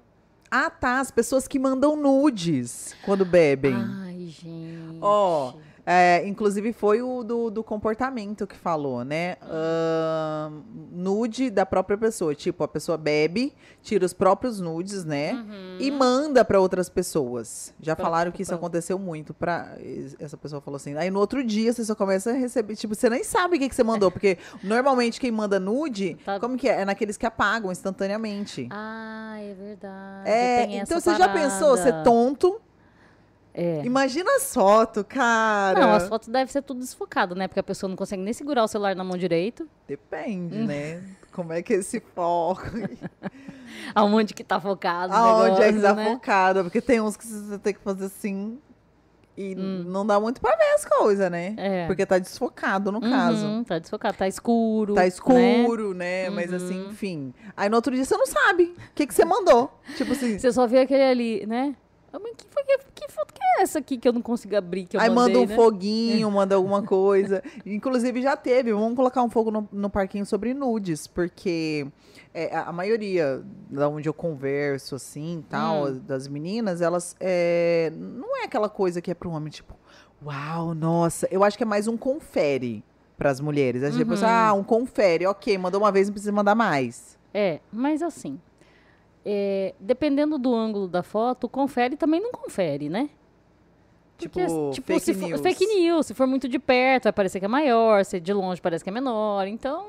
ah, 0.51 0.69
tá. 0.69 0.99
As 0.99 1.11
pessoas 1.11 1.47
que 1.47 1.59
mandam 1.59 1.95
nudes 1.95 2.95
quando 3.05 3.25
bebem. 3.25 3.75
Ai, 3.75 4.27
gente. 4.27 4.97
Ó, 5.01 5.53
É, 5.91 6.27
inclusive 6.27 6.71
foi 6.71 7.01
o 7.01 7.23
do, 7.23 7.49
do 7.49 7.63
comportamento 7.63 8.45
que 8.45 8.55
falou, 8.55 9.03
né? 9.03 9.37
Ahn, 9.41 10.61
nude 10.91 11.49
da 11.49 11.65
própria 11.65 11.97
pessoa. 11.97 12.35
Tipo, 12.35 12.63
a 12.63 12.67
pessoa 12.67 12.95
bebe, 12.95 13.55
tira 13.81 14.05
os 14.05 14.13
próprios 14.13 14.59
nudes, 14.59 15.03
né? 15.03 15.33
Uhum. 15.33 15.77
E 15.79 15.89
manda 15.89 16.45
para 16.45 16.59
outras 16.59 16.89
pessoas. 16.89 17.73
Já 17.81 17.95
falaram 17.95 18.31
que 18.31 18.43
isso 18.43 18.53
aconteceu 18.53 18.99
muito. 18.99 19.33
Pra, 19.33 19.77
essa 20.19 20.37
pessoa 20.37 20.61
falou 20.61 20.75
assim. 20.75 20.95
Aí 20.95 21.09
no 21.09 21.19
outro 21.19 21.43
dia 21.43 21.73
você 21.73 21.83
só 21.83 21.95
começa 21.95 22.29
a 22.29 22.33
receber. 22.33 22.75
Tipo, 22.75 22.93
você 22.93 23.09
nem 23.09 23.23
sabe 23.23 23.55
o 23.57 23.59
que, 23.59 23.67
que 23.67 23.73
você 23.75 23.83
mandou. 23.83 24.11
Porque 24.11 24.37
normalmente 24.63 25.19
quem 25.19 25.31
manda 25.31 25.59
nude, 25.59 26.17
Tá- 26.23 26.39
como 26.39 26.55
que 26.55 26.69
é? 26.69 26.81
É 26.81 26.85
naqueles 26.85 27.17
que 27.17 27.25
apagam 27.25 27.71
instantaneamente. 27.71 28.67
Ah, 28.69 29.37
é 29.39 29.53
verdade. 29.55 30.29
é, 30.29 30.63
então 30.77 30.99
você 30.99 31.15
já 31.15 31.29
pensou 31.29 31.75
ser 31.77 31.85
parada. 31.85 32.03
tonto? 32.03 32.61
É. 33.61 33.81
Imagina 33.83 34.35
as 34.37 34.53
fotos, 34.53 35.03
cara. 35.07 35.79
Não, 35.79 35.93
as 35.93 36.07
fotos 36.07 36.29
devem 36.29 36.47
ser 36.47 36.61
tudo 36.61 36.79
desfocado, 36.79 37.35
né? 37.35 37.47
Porque 37.47 37.59
a 37.59 37.63
pessoa 37.63 37.89
não 37.89 37.95
consegue 37.97 38.21
nem 38.21 38.31
segurar 38.33 38.63
o 38.63 38.67
celular 38.67 38.95
na 38.95 39.03
mão 39.03 39.17
direito. 39.17 39.67
Depende, 39.87 40.57
Hum. 40.59 40.65
né? 40.65 41.03
Como 41.31 41.51
é 41.53 41.61
que 41.61 41.73
é 41.73 41.77
esse 41.77 41.99
foco? 41.99 42.63
Aonde 43.93 44.33
que 44.33 44.43
tá 44.43 44.59
focado 44.59 45.13
Aonde 45.13 45.61
é 45.61 45.67
que 45.67 45.71
negócio, 45.73 45.81
tá 45.81 45.93
né? 45.95 46.05
focado? 46.13 46.63
Porque 46.63 46.81
tem 46.81 46.99
uns 47.01 47.15
que 47.17 47.25
você 47.25 47.57
tem 47.57 47.73
que 47.73 47.79
fazer 47.79 48.05
assim 48.05 48.59
e 49.37 49.55
não 49.55 50.05
dá 50.05 50.19
muito 50.19 50.41
pra 50.41 50.53
ver 50.55 50.73
as 50.75 50.83
coisas, 50.83 51.31
né? 51.31 51.51
Hum. 51.51 51.55
É. 51.57 51.87
Porque 51.87 52.05
tá 52.05 52.17
desfocado, 52.19 52.91
no 52.91 52.99
caso. 52.99 53.45
Uhum, 53.45 53.63
tá 53.63 53.79
desfocado, 53.79 54.17
tá 54.17 54.27
escuro. 54.27 54.95
Tá 54.95 55.01
né? 55.01 55.07
escuro, 55.07 55.93
né? 55.93 56.29
Mas 56.29 56.51
assim, 56.53 56.81
Uhum. 56.81 56.89
enfim. 56.91 57.33
Aí 57.55 57.69
no 57.69 57.75
outro 57.77 57.95
dia 57.95 58.03
você 58.03 58.17
não 58.17 58.25
sabe 58.25 58.75
o 58.77 58.93
que, 58.93 59.07
que 59.07 59.13
você 59.13 59.23
mandou. 59.23 59.71
Tipo 59.95 60.11
assim, 60.11 60.37
Você 60.37 60.51
só 60.51 60.67
vê 60.67 60.79
aquele 60.79 61.03
ali, 61.03 61.45
né? 61.45 61.73
Mas 62.11 62.33
que, 62.35 62.45
foi, 62.49 62.63
que, 62.63 62.79
que 63.33 63.39
foto 63.39 63.39
que 63.39 63.59
é 63.59 63.61
essa 63.63 63.79
aqui 63.79 63.97
que 63.97 64.07
eu 64.07 64.13
não 64.13 64.21
consigo 64.21 64.55
abrir, 64.55 64.85
que 64.85 64.95
eu 64.97 65.01
Aí 65.01 65.09
mandei, 65.09 65.33
manda 65.35 65.45
um 65.45 65.47
né? 65.47 65.55
foguinho, 65.55 66.31
manda 66.31 66.55
alguma 66.55 66.81
coisa. 66.85 67.43
Inclusive 67.65 68.21
já 68.21 68.35
teve. 68.35 68.71
Vamos 68.73 68.95
colocar 68.95 69.21
um 69.23 69.29
fogo 69.29 69.51
no, 69.51 69.67
no 69.71 69.89
parquinho 69.89 70.25
sobre 70.25 70.53
nudes, 70.53 71.07
porque 71.07 71.87
é, 72.33 72.55
a, 72.55 72.71
maioria 72.71 73.43
da 73.69 73.87
onde 73.89 74.07
eu 74.07 74.13
converso, 74.13 74.95
assim, 74.95 75.43
tal, 75.49 75.87
Hum. 75.87 75.99
das 76.05 76.27
meninas, 76.27 76.81
elas 76.81 77.15
é, 77.19 77.91
não 77.95 78.37
é 78.37 78.45
aquela 78.45 78.69
coisa 78.69 79.01
que 79.01 79.11
é 79.11 79.13
pro 79.13 79.31
homem, 79.31 79.49
tipo, 79.51 79.75
uau, 80.23 80.73
nossa. 80.73 81.27
Eu 81.31 81.43
acho 81.43 81.57
que 81.57 81.63
é 81.63 81.67
mais 81.67 81.87
um 81.87 81.97
confere 81.97 82.83
pras 83.17 83.39
mulheres. 83.39 83.83
É 83.83 83.91
tipo, 83.91 84.13
Uhum. 84.13 84.19
ah, 84.23 84.53
um 84.53 84.63
confere, 84.63 85.25
ok, 85.25 85.57
mandou 85.57 85.81
uma 85.81 85.91
vez, 85.91 86.07
não 86.07 86.13
precisa 86.13 86.31
mandar 86.31 86.55
mais. 86.55 87.17
É, 87.33 87.59
mas 87.71 88.01
assim, 88.01 88.39
é, 89.25 89.75
dependendo 89.79 90.37
do 90.39 90.55
ângulo 90.55 90.87
da 90.87 91.03
foto, 91.03 91.47
confere 91.47 91.95
também 91.95 92.21
não 92.21 92.31
confere, 92.31 92.89
né? 92.89 93.09
Porque, 94.27 94.45
Tipo, 94.73 94.73
fake 94.93 94.99
se 95.05 95.13
for- 95.13 95.29
news. 95.29 95.41
fake 95.41 95.65
news. 95.67 96.05
Se 96.07 96.13
for 96.13 96.27
muito 96.27 96.49
de 96.49 96.59
perto, 96.59 97.03
vai 97.05 97.13
parecer 97.13 97.39
que 97.39 97.45
é 97.45 97.49
maior. 97.49 98.03
Se 98.03 98.19
de 98.19 98.33
longe, 98.33 98.59
parece 98.59 98.83
que 98.83 98.89
é 98.89 98.93
menor. 98.93 99.47
Então, 99.47 99.85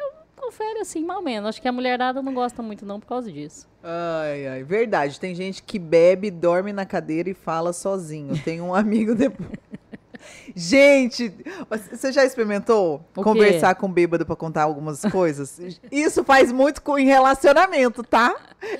eu 0.00 0.10
confere 0.36 0.80
assim, 0.80 1.04
mal 1.04 1.22
menos. 1.22 1.48
Acho 1.50 1.62
que 1.62 1.68
a 1.68 1.72
mulherada 1.72 2.20
não 2.22 2.34
gosta 2.34 2.62
muito, 2.62 2.84
não, 2.86 2.98
por 2.98 3.06
causa 3.06 3.30
disso. 3.30 3.68
Ai, 3.82 4.46
ai, 4.48 4.62
verdade. 4.64 5.20
Tem 5.20 5.34
gente 5.34 5.62
que 5.62 5.78
bebe, 5.78 6.30
dorme 6.30 6.72
na 6.72 6.84
cadeira 6.86 7.30
e 7.30 7.34
fala 7.34 7.72
sozinho. 7.72 8.36
Tem 8.42 8.60
um 8.60 8.74
amigo 8.74 9.14
depois. 9.14 9.50
Gente, 10.54 11.32
você 11.70 12.10
já 12.12 12.24
experimentou 12.24 12.96
O 13.14 13.22
quê? 13.22 13.22
conversar 13.22 13.74
com 13.76 13.90
bêbado 13.90 14.26
pra 14.26 14.34
contar 14.34 14.62
algumas 14.64 15.00
coisas? 15.02 15.60
Isso 15.90 16.24
faz 16.24 16.50
muito 16.50 16.82
com 16.82 16.98
em 16.98 17.06
relacionamento, 17.06 18.02
tá? 18.02 18.34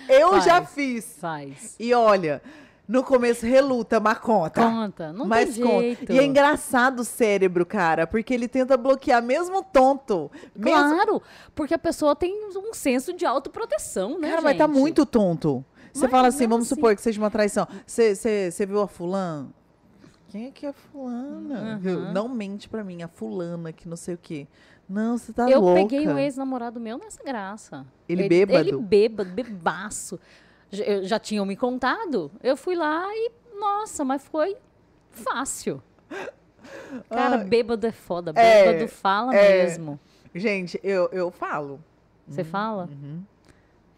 Eu 0.09 0.41
já 0.41 0.57
Faz. 0.63 0.71
fiz. 0.75 1.17
Faz. 1.21 1.77
E 1.79 1.95
olha, 1.95 2.43
no 2.89 3.05
começo 3.05 3.45
reluta, 3.45 4.01
mas 4.01 4.19
conta. 4.19 4.63
Conta, 4.63 5.13
não 5.13 5.27
mas 5.27 5.55
tem 5.55 5.63
conta. 5.63 5.81
jeito. 5.81 6.13
E 6.13 6.19
é 6.19 6.25
engraçado 6.25 7.01
o 7.01 7.05
cérebro, 7.05 7.67
cara, 7.67 8.07
porque 8.07 8.33
ele 8.33 8.49
tenta 8.49 8.79
bloquear 8.79 9.23
mesmo 9.23 9.63
tonto. 9.63 10.31
Mesmo... 10.57 10.79
Claro, 10.79 11.23
porque 11.55 11.75
a 11.75 11.79
pessoa 11.79 12.17
tem 12.17 12.49
um 12.57 12.73
senso 12.73 13.13
de 13.13 13.27
autoproteção, 13.27 14.19
né, 14.19 14.31
Cara, 14.31 14.41
mas 14.41 14.57
tá 14.57 14.67
muito 14.67 15.05
tonto. 15.05 15.63
Você 15.93 16.03
Mas 16.03 16.11
fala 16.11 16.29
assim, 16.29 16.39
mesmo 16.41 16.51
vamos 16.55 16.67
assim. 16.67 16.75
supor 16.77 16.95
que 16.95 17.03
seja 17.03 17.21
uma 17.21 17.31
traição. 17.31 17.67
Você 17.87 18.67
viu 18.67 18.81
a 18.81 18.89
fulana? 18.89 19.49
Quem 20.29 20.47
é 20.47 20.51
que 20.51 20.65
é 20.67 20.69
a 20.69 20.73
fulana? 20.73 21.81
Uhum. 21.83 22.13
Não 22.13 22.29
mente 22.29 22.69
pra 22.69 22.85
mim, 22.85 23.03
a 23.03 23.09
fulana 23.09 23.73
que 23.73 23.89
não 23.89 23.97
sei 23.97 24.15
o 24.15 24.19
quê. 24.19 24.47
Não, 24.89 25.19
você 25.19 25.33
tá 25.33 25.51
Eu 25.51 25.61
louca. 25.61 25.83
peguei 25.83 26.09
um 26.09 26.19
ex-namorado 26.19 26.81
meu 26.81 26.97
nessa 26.97 27.23
graça. 27.23 27.87
Ele 28.09 28.29
bêbado? 28.29 28.59
Ele 28.59 28.77
bêbado, 28.77 29.31
bebaço. 29.31 30.19
Já, 30.71 30.85
eu- 30.85 31.21
tinham 31.21 31.45
me 31.47 31.57
contado. 31.57 32.31
Eu 32.43 32.57
fui 32.57 32.75
lá 32.75 33.07
e, 33.13 33.31
nossa, 33.59 34.05
mas 34.05 34.23
foi 34.27 34.57
fácil. 35.11 35.83
Cara, 37.09 37.37
Ai. 37.39 37.45
bêbado 37.45 37.87
é 37.87 37.93
foda. 37.93 38.33
É, 38.35 38.65
Bêbado 38.73 38.89
fala 38.89 39.35
é. 39.35 39.65
mesmo. 39.65 39.99
Gente, 40.35 40.79
eu, 40.83 41.09
eu 41.13 41.31
falo. 41.31 41.81
Você 42.27 42.45
fala? 42.45 42.89
Uhum. 42.91 43.23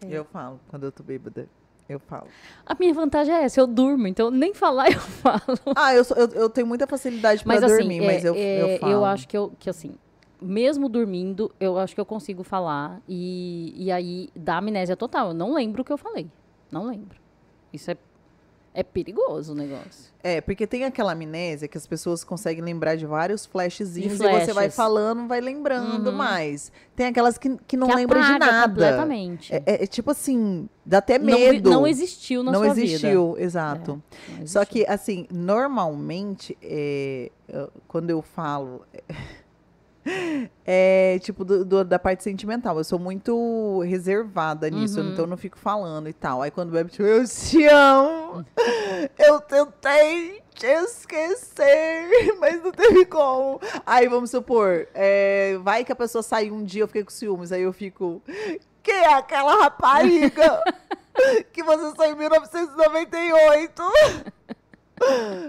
É. 0.01 0.07
Eu 0.17 0.23
falo. 0.25 0.59
Quando 0.69 0.83
eu 0.85 0.91
tô 0.91 1.03
bêbada, 1.03 1.47
eu 1.89 1.99
falo. 1.99 2.27
A 2.65 2.73
minha 2.79 2.93
vantagem 2.93 3.33
é 3.33 3.43
essa, 3.43 3.59
eu 3.59 3.67
durmo, 3.67 4.07
então 4.07 4.31
nem 4.31 4.53
falar 4.53 4.89
eu 4.91 4.99
falo. 5.21 5.59
Ah, 5.75 5.93
eu, 5.93 6.03
sou- 6.03 6.15
eu, 6.17 6.27
eu 6.29 6.49
tenho 6.49 6.65
muita 6.65 6.87
facilidade 6.87 7.43
pra 7.43 7.53
Mas 7.55 7.63
assim, 7.63 7.77
dormir, 7.79 8.01
é- 8.03 8.05
mas 8.07 8.25
eu, 8.25 8.33
é, 8.35 8.75
eu 8.75 8.79
falo. 8.79 9.05
acho 9.05 9.27
que 9.27 9.37
eu 9.37 9.51
que 9.59 9.69
assim, 9.69 9.93
mesmo 10.41 10.87
dormindo, 10.87 11.51
eu 11.59 11.77
acho 11.77 11.93
que 11.93 11.99
eu 12.01 12.05
consigo 12.05 12.43
falar 12.43 13.01
e, 13.07 13.73
e 13.75 13.91
aí 13.91 14.29
dá 14.35 14.57
amnésia 14.57 14.95
total. 14.95 15.29
Eu 15.29 15.33
não 15.33 15.53
lembro 15.53 15.81
o 15.81 15.85
que 15.85 15.91
eu 15.91 15.97
falei. 15.97 16.27
Não 16.71 16.85
lembro. 16.87 17.19
Isso 17.73 17.91
é, 17.91 17.97
é 18.73 18.83
perigoso 18.83 19.51
o 19.51 19.55
negócio. 19.55 20.11
É, 20.23 20.39
porque 20.39 20.67
tem 20.67 20.83
aquela 20.85 21.13
amnésia 21.13 21.67
que 21.67 21.77
as 21.77 21.87
pessoas 21.87 22.23
conseguem 22.23 22.63
lembrar 22.63 22.95
de 22.95 23.05
vários 23.07 23.45
flashzinhos 23.45 24.17
De 24.19 24.23
e 24.23 24.29
você 24.45 24.53
vai 24.53 24.69
falando, 24.69 25.27
vai 25.27 25.41
lembrando 25.41 26.11
Uhum. 26.11 26.15
mais. 26.15 26.71
Tem 26.95 27.07
aquelas 27.07 27.37
que, 27.39 27.57
que 27.67 27.75
não 27.75 27.87
que 27.87 27.95
lembram 27.95 28.21
de 28.21 28.37
nada. 28.37 28.67
completamente. 28.69 29.51
É, 29.53 29.63
é- 29.65 29.83
é 29.83 29.87
tipo 29.87 30.11
assim, 30.11 30.69
dá 30.85 30.99
até 30.99 31.17
Não 31.17 31.25
medo. 31.25 31.69
Não, 31.71 31.87
existiu 31.87 32.43
na 32.43 32.51
Não 32.51 32.59
sua 32.59 32.69
existiu, 32.69 33.33
vida. 33.33 33.43
exato. 33.45 33.91
É, 33.91 34.39
não 34.41 34.47
Só 34.47 34.61
existiu. 34.61 34.65
que, 34.85 34.85
assim, 34.91 35.27
normalmente, 35.31 36.55
é, 36.61 37.31
quando 37.87 38.09
eu 38.11 38.21
falo. 38.21 38.85
É 40.65 41.19
tipo 41.21 41.43
do- 41.45 41.63
do- 41.65 41.83
da 41.85 41.99
parte 41.99 42.23
sentimental. 42.23 42.77
Eu 42.77 42.83
sou 42.83 42.97
muito 42.99 43.79
reservada 43.81 44.69
nisso, 44.69 44.99
Uhum. 44.99 45.09
então 45.11 45.25
eu 45.25 45.29
não 45.29 45.37
fico 45.37 45.57
falando 45.57 46.07
e 46.09 46.13
tal. 46.13 46.41
Aí 46.41 46.49
quando 46.51 46.71
bebe, 46.71 46.89
tipo, 46.91 47.03
eu 47.03 47.23
te 47.27 47.65
amo. 47.67 48.45
eu 49.19 49.39
tentei 49.41 50.41
te 50.55 50.65
esquecer, 50.67 52.35
mas 52.39 52.63
não 52.63 52.71
teve 52.71 53.05
como. 53.05 53.59
Aí 53.85 54.07
vamos 54.07 54.31
supor, 54.31 54.87
é, 54.93 55.57
vai 55.61 55.83
que 55.83 55.91
a 55.91 55.95
pessoa 55.95 56.21
saiu 56.23 56.53
um 56.53 56.63
dia, 56.63 56.83
eu 56.83 56.87
fiquei 56.87 57.03
com 57.03 57.11
ciúmes, 57.11 57.51
aí 57.51 57.61
eu 57.63 57.73
fico. 57.73 58.21
Quem 58.83 58.95
é 58.95 59.13
aquela 59.13 59.61
rapariga 59.61 60.63
que 61.53 61.61
você 61.63 61.95
saiu 61.95 62.13
em 62.13 62.17
1998? 62.17 63.83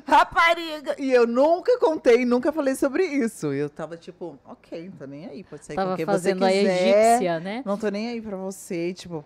Rapariga! 0.06 0.96
E 0.98 1.10
eu 1.12 1.26
nunca 1.26 1.78
contei, 1.78 2.24
nunca 2.24 2.52
falei 2.52 2.74
sobre 2.74 3.04
isso. 3.04 3.52
Eu 3.52 3.68
tava 3.70 3.96
tipo, 3.96 4.38
ok, 4.44 4.88
não 4.88 4.96
tô 4.96 5.06
nem 5.06 5.26
aí, 5.26 5.44
pode 5.44 5.64
sair 5.64 5.76
com 5.76 5.82
Tava 5.82 5.96
quem 5.96 6.06
fazendo 6.06 6.38
você 6.40 6.44
a 6.44 6.50
quiser. 6.50 7.08
egípcia, 7.12 7.40
né? 7.40 7.62
Não 7.64 7.76
tô 7.78 7.88
nem 7.88 8.08
aí 8.08 8.20
pra 8.20 8.36
você, 8.36 8.92
tipo. 8.94 9.24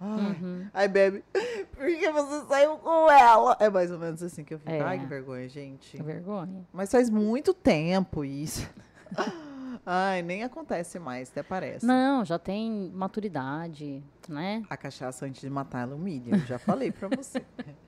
ai. 0.00 0.08
Uhum. 0.08 0.66
Aí 0.74 0.88
bebe, 0.88 1.24
por 1.72 1.86
que 1.86 2.10
você 2.10 2.46
saiu 2.46 2.76
com 2.78 3.10
ela? 3.10 3.56
É 3.60 3.68
mais 3.70 3.90
ou 3.90 3.98
menos 3.98 4.22
assim 4.22 4.44
que 4.44 4.54
eu 4.54 4.58
fico. 4.58 4.70
É. 4.70 4.80
Ai, 4.80 4.98
que 4.98 5.06
vergonha, 5.06 5.48
gente. 5.48 5.96
Que 5.96 6.02
vergonha. 6.02 6.66
Mas 6.72 6.90
faz 6.90 7.08
muito 7.10 7.52
tempo 7.54 8.24
isso. 8.24 8.68
Ai, 9.88 10.20
nem 10.20 10.42
acontece 10.42 10.98
mais, 10.98 11.30
até 11.30 11.44
parece. 11.44 11.86
Não, 11.86 12.24
já 12.24 12.38
tem 12.40 12.90
maturidade, 12.92 14.02
né? 14.28 14.64
A 14.68 14.76
cachaça 14.76 15.24
antes 15.26 15.40
de 15.40 15.48
matar 15.48 15.82
ela 15.82 15.94
humilha, 15.94 16.34
eu 16.34 16.38
já 16.40 16.58
falei 16.58 16.90
pra 16.90 17.06
você. 17.08 17.40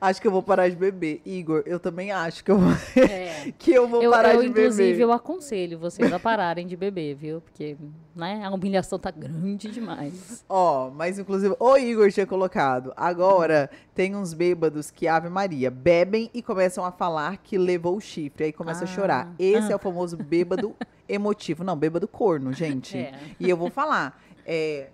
acho 0.00 0.20
que 0.20 0.26
eu 0.26 0.30
vou 0.32 0.42
parar 0.42 0.68
de 0.68 0.76
beber. 0.76 1.20
Igor, 1.24 1.62
eu 1.66 1.78
também 1.80 2.12
acho 2.12 2.42
que 2.44 2.50
eu 2.50 2.58
vou, 2.58 2.72
É. 3.02 3.52
que 3.58 3.72
eu 3.72 3.86
vou 3.88 4.02
Eu, 4.02 4.10
parar 4.10 4.34
eu, 4.34 4.42
de 4.42 4.48
inclusive, 4.48 4.90
beber. 4.90 5.02
eu 5.02 5.12
aconselho 5.12 5.78
vocês 5.78 6.12
a 6.12 6.18
pararem 6.18 6.66
de 6.66 6.76
beber, 6.76 7.14
viu? 7.14 7.40
Porque, 7.40 7.76
né, 8.14 8.42
a 8.44 8.50
humilhação 8.50 8.98
tá 8.98 9.10
grande 9.10 9.70
demais. 9.70 10.44
Ó, 10.48 10.90
mas 10.90 11.18
inclusive 11.18 11.54
o 11.58 11.76
Igor 11.76 12.10
tinha 12.10 12.26
colocado. 12.26 12.92
Agora 12.96 13.70
tem 13.94 14.14
uns 14.16 14.32
bêbados 14.34 14.90
que, 14.90 15.06
Ave 15.08 15.28
Maria, 15.28 15.70
bebem 15.70 16.30
e 16.34 16.42
começam 16.42 16.84
a 16.84 16.90
falar 16.92 17.36
que 17.38 17.56
levou 17.56 17.96
o 17.96 18.00
chifre. 18.00 18.44
Aí 18.44 18.52
começa 18.52 18.80
a 18.80 18.84
Ah, 18.84 18.86
chorar. 18.86 19.34
Esse 19.38 19.68
ah. 19.68 19.72
é 19.72 19.76
o 19.76 19.78
famoso 19.78 20.16
bêbado 20.16 20.74
emotivo. 21.08 21.62
Não, 21.64 21.76
bêbado 21.76 22.08
corno, 22.08 22.52
gente. 22.52 22.96
É. 22.96 23.12
E 23.38 23.48
eu 23.48 23.56
vou 23.56 23.70
falar. 23.70 24.20
é, 24.44 24.88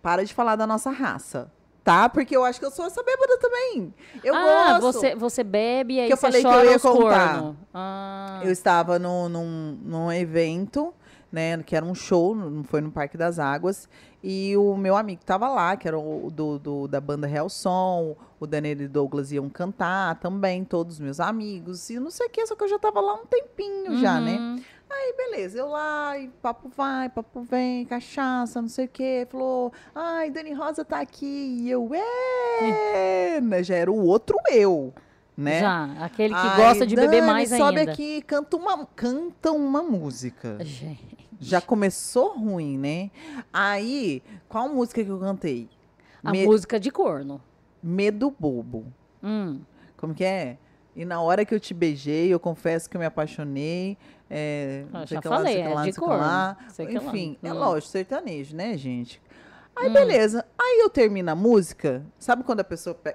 para 0.00 0.24
de 0.24 0.32
falar 0.32 0.54
da 0.56 0.66
nossa 0.66 0.90
raça. 0.90 1.50
Tá? 1.84 2.08
Porque 2.08 2.36
eu 2.36 2.44
acho 2.44 2.58
que 2.60 2.66
eu 2.66 2.70
sou 2.70 2.84
essa 2.84 3.02
bêbada 3.02 3.38
também. 3.38 3.94
Eu 4.22 4.34
ah, 4.34 4.78
gosto. 4.78 5.00
Você, 5.00 5.14
você 5.14 5.42
bebe 5.42 5.94
e 5.94 6.00
aí 6.00 6.06
Que 6.06 6.12
eu 6.12 6.16
falei 6.18 6.42
que 6.42 6.48
eu 6.48 6.70
ia 6.70 6.78
contar. 6.78 7.54
Ah, 7.72 8.40
Eu 8.44 8.52
estava 8.52 8.98
no, 8.98 9.28
num, 9.28 9.78
num 9.82 10.12
evento, 10.12 10.92
né? 11.32 11.62
Que 11.62 11.74
era 11.74 11.84
um 11.84 11.94
show, 11.94 12.34
não 12.34 12.62
foi 12.62 12.80
no 12.80 12.90
Parque 12.90 13.16
das 13.16 13.38
Águas. 13.38 13.88
E 14.22 14.56
o 14.56 14.76
meu 14.76 14.96
amigo 14.96 15.20
estava 15.20 15.48
lá, 15.48 15.76
que 15.76 15.86
era 15.86 15.98
o 15.98 16.30
do, 16.30 16.58
do- 16.58 16.88
da 16.88 17.00
banda 17.00 17.26
Real 17.26 17.48
Som, 17.48 18.16
o 18.40 18.46
Daniel 18.46 18.80
e 18.80 18.88
Douglas 18.88 19.30
iam 19.30 19.48
cantar 19.48 20.16
também, 20.16 20.64
todos 20.64 20.94
os 20.94 21.00
meus 21.00 21.20
amigos. 21.20 21.88
E 21.88 22.00
não 22.00 22.10
sei 22.10 22.26
o 22.26 22.30
que, 22.30 22.44
só 22.46 22.56
que 22.56 22.64
eu 22.64 22.68
já 22.68 22.78
tava 22.78 23.00
lá 23.00 23.14
um 23.14 23.24
tempinho 23.24 23.96
já, 23.98 24.20
né? 24.20 24.60
Aí, 24.90 25.14
beleza, 25.16 25.58
eu 25.58 25.68
lá, 25.68 26.18
e 26.18 26.28
papo 26.42 26.68
vai, 26.74 27.08
papo 27.08 27.42
vem, 27.42 27.84
cachaça, 27.84 28.60
não 28.62 28.68
sei 28.68 28.86
o 28.86 28.88
quê. 28.88 29.26
Falou, 29.30 29.72
ai, 29.94 30.30
Dani 30.30 30.52
Rosa 30.52 30.84
tá 30.84 31.00
aqui. 31.00 31.26
E 31.60 31.70
eu, 31.70 31.90
é, 31.94 33.40
né? 33.40 33.62
Já 33.62 33.76
era 33.76 33.92
o 33.92 34.04
outro 34.04 34.36
eu, 34.50 34.92
né? 35.36 35.60
Já, 35.60 35.84
aquele 36.04 36.34
que 36.34 36.40
Ai, 36.40 36.56
gosta 36.56 36.86
de 36.86 36.96
beber 36.96 37.20
Dani, 37.20 37.26
mais 37.32 37.48
sobe 37.50 37.80
ainda. 37.80 37.92
aqui 37.92 38.16
e 38.16 38.22
canta 38.22 38.56
uma, 38.56 38.86
canta 38.86 39.52
uma 39.52 39.82
música. 39.82 40.56
Gente, 40.60 41.28
Já 41.38 41.60
começou 41.60 42.36
ruim, 42.38 42.76
né? 42.78 43.10
Aí, 43.52 44.22
qual 44.48 44.68
música 44.68 45.04
que 45.04 45.10
eu 45.10 45.18
cantei? 45.20 45.68
a 46.24 46.32
Me- 46.32 46.44
música 46.46 46.80
de 46.80 46.90
corno. 46.90 47.40
Medo 47.82 48.34
Bobo. 48.36 48.86
Hum. 49.22 49.60
Como 49.96 50.14
que 50.14 50.24
é? 50.24 50.56
E 50.98 51.04
na 51.04 51.20
hora 51.20 51.44
que 51.44 51.54
eu 51.54 51.60
te 51.60 51.72
beijei, 51.72 52.28
eu 52.34 52.40
confesso 52.40 52.90
que 52.90 52.96
eu 52.96 53.00
me 53.00 53.06
apaixonei. 53.06 53.96
É, 54.28 54.84
Ah, 54.92 55.06
sei 55.06 55.16
já 55.22 55.30
lá, 55.30 55.36
falei, 55.36 55.54
que 55.54 55.60
é 55.62 55.68
lá, 55.68 55.84
de 55.84 55.92
corno. 55.92 56.16
lá. 56.18 56.56
Lá. 56.78 56.84
Enfim, 56.92 57.38
é 57.42 57.52
Hum. 57.52 57.56
lógico, 57.58 57.92
sertanejo, 57.92 58.56
né, 58.56 58.76
gente? 58.76 59.22
Aí, 59.76 59.88
Hum. 59.88 59.92
beleza. 59.92 60.44
Aí 60.60 60.80
eu 60.82 60.90
termino 60.90 61.30
a 61.30 61.36
música. 61.36 62.04
Sabe 62.18 62.42
quando 62.42 62.60
a 62.60 62.64
pessoa 62.64 62.94
pe- 62.94 63.14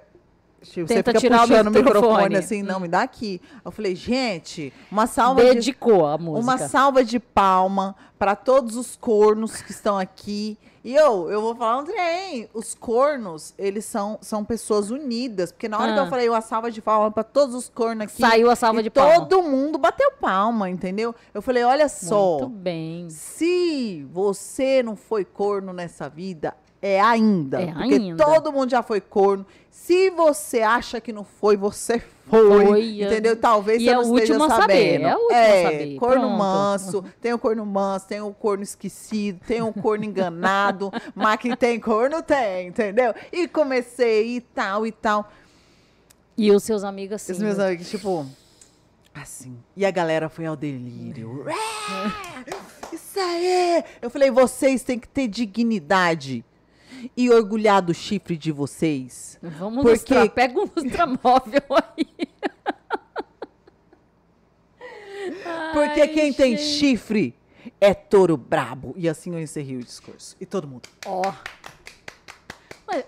Tipo, 0.62 0.88
Tenta 0.88 0.94
você 0.94 1.04
fica 1.04 1.20
tirar 1.20 1.42
puxando 1.42 1.68
o 1.68 1.72
microfone 1.72 2.08
microfone. 2.08 2.36
assim, 2.38 2.64
não, 2.64 2.80
me 2.80 2.88
dá 2.88 3.02
aqui. 3.02 3.42
Eu 3.66 3.70
falei, 3.70 3.94
gente, 3.96 4.72
uma 4.90 5.06
salva 5.08 5.42
de 5.44 5.56
Dedicou 5.56 6.06
a 6.06 6.18
música. 6.18 6.42
uma 6.42 6.58
salva 6.58 7.04
de 7.04 7.20
palma 7.20 7.94
para 8.18 8.34
todos 8.34 8.78
os 8.78 8.96
cornos 8.96 9.62
que 9.62 9.72
estão 9.72 9.98
aqui. 10.00 10.58
E 10.84 10.94
eu, 10.94 11.32
eu 11.32 11.42
vou 11.42 11.56
falar 11.56 11.78
um 11.78 11.86
trem. 11.86 12.50
Os 12.54 12.76
cornos, 12.76 13.54
eles 13.58 13.86
são, 13.86 14.18
são 14.22 14.44
pessoas 14.44 14.92
unidas. 14.92 15.50
Porque 15.52 15.70
na 15.70 15.80
hora 15.80 15.94
que 15.94 16.00
Ah. 16.00 16.04
eu 16.04 16.10
falei 16.10 16.28
uma 16.28 16.42
salva 16.42 16.70
de 16.70 16.82
palma 16.82 17.10
para 17.10 17.24
todos 17.24 17.56
os 17.56 17.70
cornos 17.70 18.04
aqui. 18.04 18.20
Saiu 18.22 18.50
a 18.50 18.56
salva 18.56 18.84
de 18.84 18.90
palma. 18.90 19.26
todo 19.26 19.44
mundo 19.44 19.78
bateu 19.78 20.12
palma, 20.20 20.70
entendeu? 20.70 21.16
Eu 21.34 21.42
falei, 21.42 21.64
olha 21.64 21.88
só. 21.88 22.40
Muito 22.40 22.50
bem. 22.50 23.10
Se 23.10 24.06
você 24.12 24.84
não 24.84 24.98
foi 24.98 25.24
corno 25.24 25.72
nessa 25.72 26.10
vida, 26.10 26.54
é 26.86 27.00
ainda. 27.00 27.62
É 27.62 27.68
porque 27.68 27.96
ainda. 27.96 28.26
todo 28.26 28.52
mundo 28.52 28.70
já 28.70 28.84
foi 28.84 29.00
corno. 29.00 29.46
Se 29.72 30.10
você 30.10 30.60
acha 30.62 31.00
que 31.00 31.14
não 31.14 31.24
foi, 31.24 31.56
você 31.56 31.98
foi. 31.98 32.66
Foi, 32.66 33.02
entendeu? 33.02 33.38
Talvez 33.38 33.82
e 33.82 33.86
você 33.86 33.92
é 33.92 33.94
não 33.94 34.02
esteja 34.18 34.36
a 34.36 34.50
saber, 34.50 35.00
sabendo. 35.00 35.08
é 35.08 35.16
o 35.16 35.20
último 35.20 35.32
a 35.32 35.72
saber, 35.72 35.96
corno 35.96 36.22
pronto. 36.22 36.38
manso. 36.38 37.06
Tem 37.22 37.34
o 37.34 37.40
corno 37.40 37.66
manso, 37.66 38.08
tem 38.08 38.22
o 38.22 38.34
corno 38.34 38.64
esquecido, 38.64 39.40
tem 39.48 39.62
o 39.62 39.72
corno 39.72 40.04
enganado. 40.04 40.92
mas 41.16 41.40
que 41.40 41.56
tem 41.56 41.80
corno, 41.80 42.22
tem, 42.22 42.68
entendeu? 42.68 43.16
E 43.32 43.48
comecei 43.48 44.36
e 44.36 44.42
tal 44.42 44.86
e 44.86 44.92
tal. 44.92 45.32
E 46.38 46.52
os 46.52 46.64
seus 46.64 46.84
amigos 46.84 47.16
assim. 47.16 47.32
Os 47.32 47.40
meus 47.40 47.60
amigos, 47.60 47.90
tipo, 47.90 48.26
assim. 49.16 49.58
E 49.74 49.86
a 49.86 49.92
galera 49.92 50.28
foi 50.28 50.46
ao 50.46 50.58
delírio. 50.58 51.46
É, 51.48 52.94
Isso 52.94 53.18
aí! 53.18 53.86
Eu 54.02 54.10
falei, 54.10 54.30
vocês 54.30 54.84
têm 54.84 55.00
que 55.00 55.08
ter 55.08 55.30
dignidade 55.30 56.44
e 57.16 57.30
orgulhar 57.30 57.82
do 57.82 57.94
chifre 57.94 58.38
de 58.38 58.52
vocês. 58.52 59.38
Vamos 59.42 59.84
Porque- 59.84 59.90
lustrar. 60.14 60.30
Pega 60.30 60.60
um 60.60 60.70
lustramóvel 60.76 61.62
aí. 61.98 62.28
Porque 65.74 66.02
Ai, 66.02 66.08
quem 66.10 66.34
tem 66.34 66.58
gente. 66.58 66.64
chifre 66.64 67.36
é 67.80 67.94
touro 67.94 68.36
brabo. 68.38 68.94
E 68.98 69.08
assim 69.08 69.34
eu 69.34 69.40
encerrei 69.40 69.78
o 69.78 69.84
discurso. 69.84 70.36
E 70.40 70.46
todo 70.46 70.68
mundo. 70.68 70.88
Ó. 71.06 71.22
Mas 71.22 71.36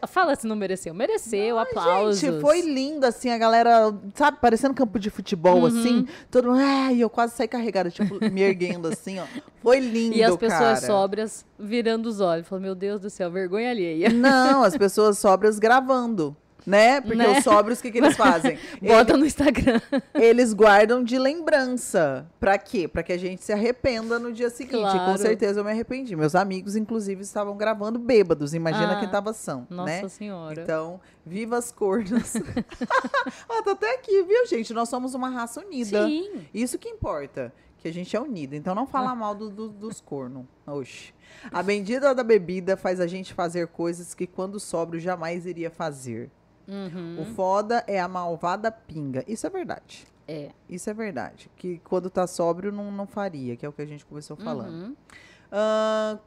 Fala 0.07 0.35
se 0.35 0.45
não 0.47 0.55
mereceu. 0.55 0.93
Mereceu, 0.93 1.57
aplausos. 1.59 2.19
Gente, 2.19 2.41
foi 2.41 2.61
lindo, 2.61 3.05
assim, 3.05 3.29
a 3.29 3.37
galera, 3.37 3.93
sabe, 4.13 4.37
parecendo 4.41 4.73
campo 4.73 4.99
de 4.99 5.09
futebol, 5.09 5.59
Uhum. 5.59 5.65
assim. 5.65 6.07
Todo 6.31 6.49
mundo, 6.49 6.59
ai, 6.61 6.99
eu 6.99 7.09
quase 7.09 7.35
saí 7.35 7.47
carregada, 7.47 7.89
tipo, 7.89 8.17
me 8.31 8.41
erguendo, 8.41 8.87
assim, 8.87 9.19
ó. 9.19 9.25
Foi 9.61 9.79
lindo, 9.79 10.15
E 10.15 10.23
as 10.23 10.35
pessoas 10.37 10.79
cara. 10.79 10.81
sóbrias 10.87 11.45
virando 11.59 12.07
os 12.07 12.19
olhos. 12.21 12.47
Falando, 12.47 12.63
meu 12.65 12.75
Deus 12.75 13.01
do 13.01 13.09
céu, 13.09 13.29
vergonha 13.31 13.71
alheia. 13.71 14.09
Não, 14.09 14.63
as 14.63 14.77
pessoas 14.77 15.17
sóbrias 15.17 15.57
gravando, 15.59 16.35
né? 16.65 16.99
Porque 17.01 17.15
Né? 17.17 17.37
os 17.37 17.43
sóbrios, 17.43 17.79
o 17.79 17.81
que, 17.81 17.91
que 17.91 17.97
eles 17.99 18.15
fazem? 18.17 18.57
Bota 18.81 19.15
no 19.17 19.25
Instagram. 19.25 19.79
Eles 20.13 20.53
guardam 20.53 21.03
de 21.03 21.17
lembrança. 21.19 22.25
Pra 22.39 22.57
quê? 22.57 22.87
Pra 22.87 23.03
que 23.03 23.13
a 23.13 23.17
gente 23.17 23.43
se 23.43 23.53
arrependa 23.53 24.17
no 24.19 24.31
dia 24.33 24.49
seguinte. 24.49 24.75
E 24.77 24.81
Claro. 24.81 25.11
com 25.11 25.17
certeza 25.17 25.59
eu 25.59 25.63
me 25.63 25.71
arrependi. 25.71 26.15
Meus 26.15 26.35
amigos, 26.35 26.75
inclusive, 26.75 27.21
estavam 27.21 27.55
gravando 27.55 27.99
bêbados. 27.99 28.53
Imagina 28.53 28.93
Ah, 28.97 28.99
quem 28.99 29.09
tava 29.09 29.33
são, 29.33 29.67
Nossa 29.69 30.01
né? 30.03 30.09
senhora. 30.09 30.61
Então, 30.61 30.99
viva 31.25 31.57
as 31.57 31.71
cornas. 31.71 32.33
Ó, 33.49 33.61
tá 33.63 33.71
até 33.71 33.95
aqui, 33.95 34.23
viu, 34.23 34.45
gente? 34.47 34.73
Nós 34.73 34.89
somos 34.89 35.13
uma 35.13 35.29
raça 35.29 35.61
unida. 35.61 36.05
Sim. 36.07 36.45
Isso 36.53 36.77
que 36.77 36.89
importa, 36.89 37.53
que 37.77 37.87
a 37.87 37.93
gente 37.93 38.15
é 38.15 38.19
unida. 38.19 38.55
Então 38.55 38.73
não 38.75 38.85
fala 38.87 39.13
mal 39.15 39.35
do- 39.35 39.49
do- 39.49 39.69
dos 39.69 40.01
cornos. 40.01 40.45
Oxi. 40.65 41.13
A 41.51 41.61
bendita 41.61 42.13
da 42.15 42.23
bebida 42.23 42.75
faz 42.77 42.99
a 42.99 43.07
gente 43.07 43.33
fazer 43.33 43.67
coisas 43.67 44.13
que 44.13 44.25
quando 44.25 44.59
sóbrio 44.59 44.99
jamais 44.99 45.45
iria 45.45 45.69
fazer. 45.69 46.29
Uhum. 46.67 47.21
O 47.21 47.25
foda 47.25 47.83
é 47.87 47.99
a 47.99 48.07
malvada 48.07 48.71
pinga. 48.71 49.23
Isso 49.27 49.45
é 49.45 49.49
verdade. 49.49 50.05
É. 50.27 50.51
Isso 50.69 50.89
é 50.89 50.93
verdade. 50.93 51.49
Que 51.55 51.79
quando 51.79 52.09
tá 52.09 52.25
sóbrio 52.25 52.71
não, 52.71 52.91
não 52.91 53.05
faria, 53.05 53.55
que 53.55 53.65
é 53.65 53.69
o 53.69 53.73
que 53.73 53.81
a 53.81 53.85
gente 53.85 54.05
começou 54.05 54.35
falando. 54.35 54.87
Uhum. 54.87 54.95
Ah, 55.51 56.17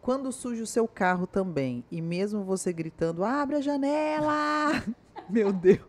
quando 0.00 0.32
suja 0.32 0.62
o 0.62 0.66
seu 0.66 0.88
carro 0.88 1.26
também, 1.26 1.84
e 1.90 2.00
mesmo 2.00 2.42
você 2.44 2.72
gritando, 2.72 3.24
abre 3.24 3.56
a 3.56 3.60
janela! 3.60 4.82
Meu 5.28 5.52
Deus. 5.52 5.80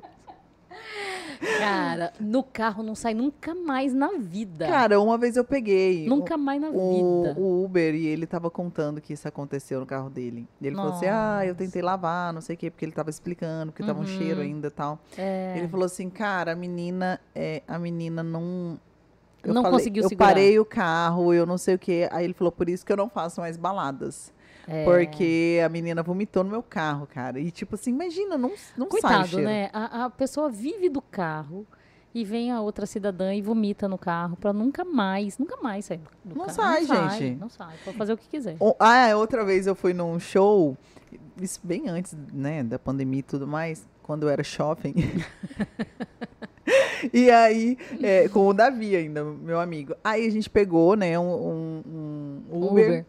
Cara, 1.59 2.13
no 2.19 2.43
carro 2.43 2.81
não 2.83 2.95
sai 2.95 3.13
nunca 3.13 3.53
mais 3.53 3.93
na 3.93 4.17
vida. 4.17 4.65
Cara, 4.67 4.99
uma 4.99 5.17
vez 5.17 5.35
eu 5.35 5.43
peguei. 5.43 6.07
nunca 6.07 6.37
mais 6.37 6.61
na 6.61 6.69
o, 6.69 7.23
vida. 7.23 7.39
o 7.39 7.63
Uber 7.65 7.93
e 7.95 8.05
ele 8.07 8.25
tava 8.25 8.49
contando 8.49 8.99
que 9.01 9.13
isso 9.13 9.27
aconteceu 9.27 9.79
no 9.79 9.85
carro 9.85 10.09
dele. 10.09 10.47
E 10.61 10.67
ele 10.67 10.75
falou 10.75 10.91
assim: 10.93 11.05
Ah, 11.07 11.39
eu 11.43 11.49
Nossa. 11.53 11.57
tentei 11.63 11.81
lavar, 11.81 12.33
não 12.33 12.41
sei 12.41 12.55
o 12.55 12.57
quê, 12.57 12.69
porque 12.71 12.85
ele 12.85 12.91
tava 12.91 13.09
explicando, 13.09 13.71
porque 13.71 13.83
tava 13.83 13.99
um 13.99 14.03
Uhum. 14.03 14.07
cheiro 14.07 14.41
ainda 14.41 14.67
e 14.67 14.71
tal. 14.71 14.99
É. 15.17 15.55
Ele 15.57 15.67
falou 15.67 15.85
assim, 15.85 16.09
cara, 16.09 16.53
a 16.53 16.55
menina, 16.55 17.19
é, 17.35 17.61
a 17.67 17.77
menina 17.77 18.23
não. 18.23 18.79
Não 19.45 19.61
conseguiu 19.63 20.03
eu 20.03 20.09
segurar. 20.09 20.27
parei 20.29 20.57
o 20.57 20.65
carro, 20.65 21.33
eu 21.33 21.45
não 21.45 21.57
sei 21.57 21.75
o 21.75 21.79
quê. 21.79 22.07
Aí 22.11 22.23
ele 22.23 22.33
falou, 22.33 22.51
por 22.51 22.69
isso 22.69 22.85
que 22.85 22.91
eu 22.93 22.97
não 22.97 23.09
faço 23.09 23.41
mais 23.41 23.57
baladas. 23.57 24.32
É. 24.67 24.85
Porque 24.85 25.59
a 25.65 25.69
menina 25.69 26.01
vomitou 26.01 26.43
no 26.43 26.49
meu 26.49 26.63
carro, 26.63 27.05
cara. 27.07 27.39
E 27.39 27.51
tipo 27.51 27.75
assim, 27.75 27.91
imagina, 27.91 28.37
não, 28.37 28.49
não 28.49 28.55
sai 28.55 28.85
o 28.85 28.87
Coitado, 28.87 29.27
cheiro. 29.27 29.45
né? 29.45 29.69
A, 29.73 30.05
a 30.05 30.09
pessoa 30.09 30.49
vive 30.49 30.87
do 30.89 31.01
carro 31.01 31.65
e 32.15 32.23
vem 32.23 32.51
a 32.51 32.61
outra 32.61 32.85
cidadã 32.85 33.33
e 33.33 33.41
vomita 33.41 33.87
no 33.87 33.97
carro 33.97 34.37
pra 34.37 34.53
nunca 34.53 34.85
mais, 34.85 35.37
nunca 35.37 35.57
mais 35.61 35.85
sair 35.85 35.99
do 36.23 36.35
Não 36.35 36.45
carro. 36.45 36.55
sai, 36.55 36.81
não 36.81 36.87
Sai, 36.87 37.19
gente. 37.19 37.39
não 37.39 37.49
sai, 37.49 37.75
pode 37.83 37.97
fazer 37.97 38.13
o 38.13 38.17
que 38.17 38.27
quiser. 38.29 38.55
O- 38.59 38.75
Ah, 38.79 39.15
outra 39.15 39.43
vez 39.43 39.67
eu 39.67 39.75
fui 39.75 39.93
num 39.93 40.19
show, 40.19 40.77
isso 41.41 41.59
bem 41.63 41.89
antes, 41.89 42.15
né, 42.31 42.63
da 42.63 42.77
pandemia 42.77 43.19
e 43.19 43.23
tudo 43.23 43.47
mais, 43.47 43.85
quando 44.03 44.23
eu 44.23 44.29
era 44.29 44.43
shopping. 44.43 44.93
e 47.11 47.29
aí, 47.29 47.77
é, 48.01 48.29
com 48.29 48.47
o 48.47 48.53
Davi 48.53 48.95
ainda, 48.95 49.23
meu 49.23 49.59
amigo. 49.59 49.93
Aí 50.03 50.25
a 50.25 50.29
gente 50.31 50.49
pegou, 50.49 50.95
né, 50.95 51.17
um, 51.19 51.23
um- 51.23 52.43
um 52.51 52.63
Uber, 52.67 52.85
Uber. 52.85 53.05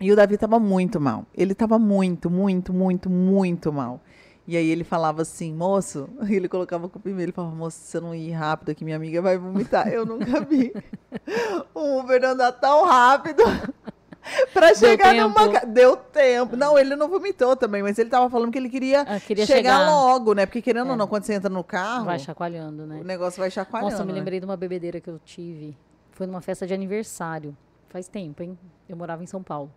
E 0.00 0.10
o 0.10 0.16
Davi 0.16 0.36
tava 0.38 0.58
muito 0.58 0.98
mal. 1.00 1.26
Ele 1.34 1.54
tava 1.54 1.78
muito, 1.78 2.30
muito, 2.30 2.72
muito, 2.72 3.10
muito 3.10 3.72
mal. 3.72 4.00
E 4.48 4.56
aí 4.56 4.68
ele 4.68 4.82
falava 4.82 5.22
assim, 5.22 5.54
moço, 5.54 6.08
ele 6.28 6.48
colocava 6.48 6.86
a 6.86 6.88
culpa 6.88 7.08
em 7.10 7.12
mim, 7.14 7.22
ele 7.24 7.32
falava, 7.32 7.54
moço, 7.54 7.76
se 7.78 7.84
você 7.92 8.00
não 8.00 8.14
ir 8.14 8.30
rápido 8.32 8.74
que 8.74 8.84
minha 8.84 8.96
amiga 8.96 9.20
vai 9.22 9.36
vomitar. 9.38 9.86
Eu 9.88 10.04
nunca 10.06 10.40
vi 10.40 10.72
um 11.76 11.98
Uber 12.00 12.24
andar 12.24 12.52
tão 12.52 12.84
rápido 12.86 13.42
pra 14.52 14.74
chegar 14.74 15.14
numa... 15.14 15.34
tempo. 15.34 15.52
ca- 15.52 15.64
Deu 15.66 15.96
tempo. 15.96 16.56
Não, 16.56 16.78
ele 16.78 16.96
não 16.96 17.08
vomitou 17.08 17.54
também, 17.54 17.82
mas 17.82 17.98
ele 17.98 18.10
tava 18.10 18.28
falando 18.30 18.50
que 18.50 18.58
ele 18.58 18.68
queria, 18.70 19.02
Ah, 19.02 19.20
queria 19.20 19.46
chegar, 19.46 19.78
chegar. 19.78 19.90
logo, 19.90 20.32
né? 20.34 20.46
Porque 20.46 20.62
querendo 20.62 20.88
ou 20.88 20.94
É. 20.94 20.96
não, 20.96 21.06
quando 21.06 21.24
você 21.24 21.34
entra 21.34 21.50
no 21.50 21.62
carro, 21.62 22.06
Vai 22.06 22.18
chacoalhando, 22.18 22.86
né? 22.86 22.98
o 23.00 23.04
negócio 23.04 23.38
vai 23.38 23.50
chacoalhando. 23.50 23.90
Nossa, 23.92 24.02
eu 24.02 24.06
me 24.06 24.12
né? 24.12 24.18
lembrei 24.18 24.40
de 24.40 24.46
uma 24.46 24.56
bebedeira 24.56 25.00
que 25.00 25.08
eu 25.10 25.20
tive. 25.24 25.76
Foi 26.12 26.26
numa 26.26 26.40
festa 26.40 26.66
de 26.66 26.74
aniversário. 26.74 27.56
Faz 27.88 28.08
tempo, 28.08 28.42
hein? 28.42 28.58
Eu 28.88 28.96
morava 28.96 29.22
em 29.22 29.26
São 29.26 29.42
Paulo. 29.42 29.70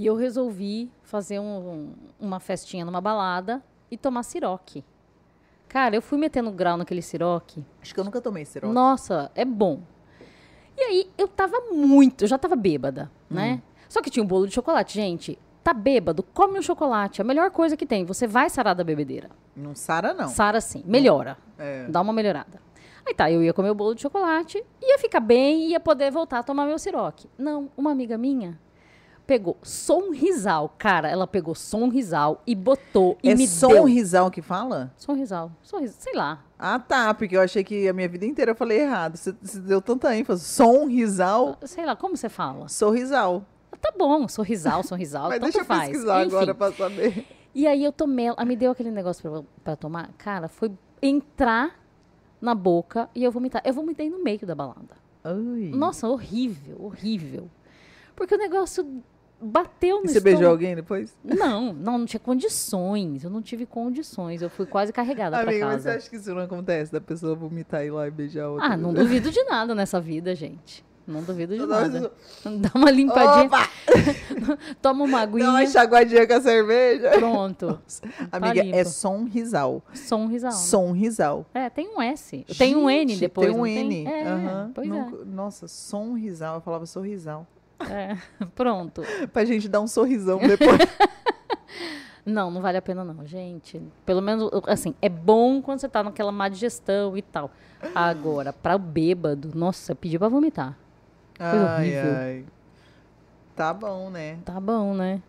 E 0.00 0.06
eu 0.06 0.16
resolvi 0.16 0.90
fazer 1.02 1.38
um- 1.38 1.92
uma 2.18 2.40
festinha 2.40 2.86
numa 2.86 3.02
balada 3.02 3.62
e 3.90 3.98
tomar 3.98 4.22
siroque. 4.22 4.82
Cara, 5.68 5.94
eu 5.94 6.00
fui 6.00 6.16
metendo 6.16 6.50
grau 6.50 6.78
naquele 6.78 7.02
siroque. 7.02 7.62
Acho 7.82 7.92
que 7.92 8.00
eu 8.00 8.04
nunca 8.04 8.18
tomei 8.18 8.44
esse 8.44 8.58
Nossa, 8.64 9.30
é 9.34 9.44
bom. 9.44 9.82
E 10.74 10.80
aí, 10.80 11.10
eu 11.18 11.28
tava 11.28 11.60
muito, 11.70 12.24
eu 12.24 12.28
já 12.28 12.38
tava 12.38 12.56
bêbada, 12.56 13.10
Hum. 13.30 13.34
né? 13.34 13.62
Só 13.90 14.00
que 14.00 14.08
tinha 14.08 14.24
um 14.24 14.26
bolo 14.26 14.46
de 14.48 14.54
chocolate. 14.54 14.94
Gente, 14.94 15.38
tá 15.62 15.74
bêbado, 15.74 16.22
come 16.22 16.58
um 16.58 16.62
chocolate. 16.62 17.20
É 17.20 17.22
a 17.22 17.26
melhor 17.26 17.50
coisa 17.50 17.76
que 17.76 17.84
tem. 17.84 18.02
Você 18.06 18.26
vai 18.26 18.48
sarar 18.48 18.74
da 18.74 18.82
bebedeira. 18.82 19.28
Não 19.54 19.74
sara, 19.74 20.14
não. 20.14 20.28
Sara 20.28 20.62
sim, 20.62 20.82
melhora. 20.86 21.36
É. 21.58 21.86
Dá 21.88 22.00
uma 22.00 22.14
melhorada. 22.14 22.58
Aí 23.06 23.12
tá, 23.12 23.30
eu 23.30 23.42
ia 23.42 23.52
comer 23.52 23.68
o 23.68 23.74
bolo 23.74 23.94
de 23.94 24.00
chocolate, 24.00 24.64
ia 24.80 24.98
ficar 24.98 25.20
bem 25.20 25.66
e 25.66 25.70
ia 25.72 25.80
poder 25.80 26.10
voltar 26.10 26.38
a 26.38 26.42
tomar 26.42 26.64
meu 26.64 26.78
siroque. 26.78 27.28
Não, 27.36 27.70
uma 27.76 27.90
amiga 27.92 28.16
minha 28.16 28.58
pegou 29.30 29.56
sonrisal. 29.62 30.74
Cara, 30.76 31.08
ela 31.08 31.24
pegou 31.24 31.54
sonrisal 31.54 32.42
e 32.44 32.52
botou 32.52 33.16
e 33.22 33.30
é 33.30 33.34
me 33.36 33.46
deu. 33.46 33.84
risal 33.84 34.28
que 34.28 34.42
fala? 34.42 34.92
Sonrisal. 34.96 35.52
Sonrisal, 35.62 35.96
sei 36.00 36.14
lá. 36.14 36.42
Ah, 36.58 36.80
tá, 36.80 37.14
porque 37.14 37.36
eu 37.36 37.40
achei 37.40 37.62
que 37.62 37.88
a 37.88 37.92
minha 37.92 38.08
vida 38.08 38.26
inteira 38.26 38.50
eu 38.50 38.56
falei 38.56 38.80
errado. 38.80 39.16
Você, 39.16 39.32
você 39.40 39.60
deu 39.60 39.80
tanta 39.80 40.16
ênfase. 40.16 40.42
Som, 40.44 40.86
risal, 40.86 41.56
Sei 41.62 41.86
lá, 41.86 41.94
como 41.94 42.16
você 42.16 42.28
fala? 42.28 42.66
sorrisal. 42.68 43.44
Tá 43.80 43.92
bom, 43.96 44.26
sorrisal, 44.26 44.82
sorrisal, 44.82 45.28
Mas 45.30 45.38
tanto 45.38 45.42
deixa 45.44 45.60
eu 45.60 45.64
faz. 45.64 45.88
pesquisar 45.90 46.26
Enfim. 46.26 46.34
agora 46.34 46.52
pra 46.52 46.72
saber. 46.72 47.24
E 47.54 47.68
aí 47.68 47.84
eu 47.84 47.92
tomei, 47.92 48.26
ela 48.26 48.44
me 48.44 48.56
deu 48.56 48.72
aquele 48.72 48.90
negócio 48.90 49.22
pra, 49.30 49.42
pra 49.62 49.76
tomar. 49.76 50.10
Cara, 50.18 50.48
foi 50.48 50.72
entrar 51.00 51.78
na 52.40 52.52
boca 52.52 53.08
e 53.14 53.22
eu 53.22 53.30
vomitar. 53.30 53.62
Eu 53.64 53.74
vomitei 53.74 54.10
no 54.10 54.24
meio 54.24 54.44
da 54.44 54.56
balada. 54.56 54.96
Ai. 55.22 55.70
Nossa, 55.72 56.08
horrível, 56.08 56.78
horrível. 56.80 57.48
Porque 58.16 58.34
o 58.34 58.38
negócio 58.38 59.02
bateu 59.40 60.00
no 60.00 60.04
E 60.06 60.08
você 60.08 60.20
beijou 60.20 60.40
estômago. 60.42 60.52
alguém 60.52 60.76
depois? 60.76 61.16
Não, 61.24 61.72
não, 61.72 61.98
não 61.98 62.06
tinha 62.06 62.20
condições. 62.20 63.24
Eu 63.24 63.30
não 63.30 63.40
tive 63.42 63.64
condições. 63.66 64.42
Eu 64.42 64.50
fui 64.50 64.66
quase 64.66 64.92
carregada 64.92 65.38
pra 65.40 65.50
Amiga, 65.50 65.66
mas 65.66 65.82
você 65.82 65.88
casa. 65.88 65.98
acha 65.98 66.10
que 66.10 66.16
isso 66.16 66.34
não 66.34 66.42
acontece? 66.42 66.92
Da 66.92 67.00
pessoa 67.00 67.34
vomitar 67.34 67.82
e 67.82 67.86
ir 67.86 67.90
lá 67.90 68.06
e 68.06 68.10
beijar 68.10 68.48
outra? 68.48 68.66
Ah, 68.66 68.76
não 68.76 68.92
duvido 68.92 69.30
de 69.30 69.42
nada 69.44 69.74
nessa 69.74 70.00
vida, 70.00 70.34
gente. 70.34 70.84
Não 71.06 71.22
duvido 71.22 71.56
de 71.56 71.66
nada. 71.66 72.12
Dá 72.44 72.70
uma 72.74 72.88
limpadinha, 72.90 73.46
Opa! 73.46 73.68
toma 74.80 75.04
uma 75.04 75.26
Dá 75.26 75.32
uma 75.36 75.48
aguinha, 75.48 75.62
enxaguadinha 75.64 76.26
com 76.26 76.34
a 76.34 76.40
cerveja. 76.40 77.10
pronto. 77.12 77.80
Amiga, 78.30 78.62
limpo. 78.62 78.76
é 78.76 78.84
sonrisal. 78.84 79.82
Som 79.92 80.26
risal. 80.28 80.50
né? 80.52 80.56
Sonrisal. 80.56 81.46
É, 81.52 81.68
tem 81.70 81.88
um 81.88 82.00
S. 82.00 82.44
Tem 82.56 82.76
um 82.76 82.88
N 82.88 83.10
Gente, 83.12 83.20
depois, 83.20 83.48
Tem 83.48 83.56
um 83.60 83.66
N. 83.66 84.06
É, 84.06 84.22
aham. 84.28 84.70
pois 84.72 84.86
Nunca- 84.88 85.24
Nossa, 85.24 85.66
sonrisal. 85.66 86.56
Eu 86.56 86.60
falava 86.60 86.86
sorrisal. 86.86 87.44
É. 87.88 88.16
Pronto. 88.54 89.02
Pra 89.32 89.44
gente 89.44 89.68
dar 89.68 89.80
um 89.80 89.86
sorrisão 89.86 90.38
depois. 90.38 90.78
Não, 92.24 92.50
não 92.50 92.60
vale 92.60 92.76
a 92.76 92.82
pena 92.82 93.02
não, 93.02 93.26
gente. 93.26 93.80
Pelo 94.04 94.20
menos, 94.20 94.50
assim, 94.66 94.94
é 95.00 95.08
bom 95.08 95.62
quando 95.62 95.80
você 95.80 95.88
tá 95.88 96.02
naquela 96.02 96.30
má 96.30 96.48
digestão 96.48 97.16
e 97.16 97.22
tal. 97.22 97.50
Agora, 97.94 98.52
pra 98.52 98.76
o 98.76 98.78
bêbado, 98.78 99.50
nossa, 99.54 99.94
pediu 99.94 100.20
pra 100.20 100.28
vomitar. 100.28 100.76
Coisa 101.38 101.70
ai, 101.70 101.88
horrível. 101.88 102.14
ai. 102.16 102.44
Tá 103.56 103.72
bom, 103.72 104.10
né? 104.10 104.38
Tá 104.44 104.60
bom, 104.60 104.92
né? 104.94 105.22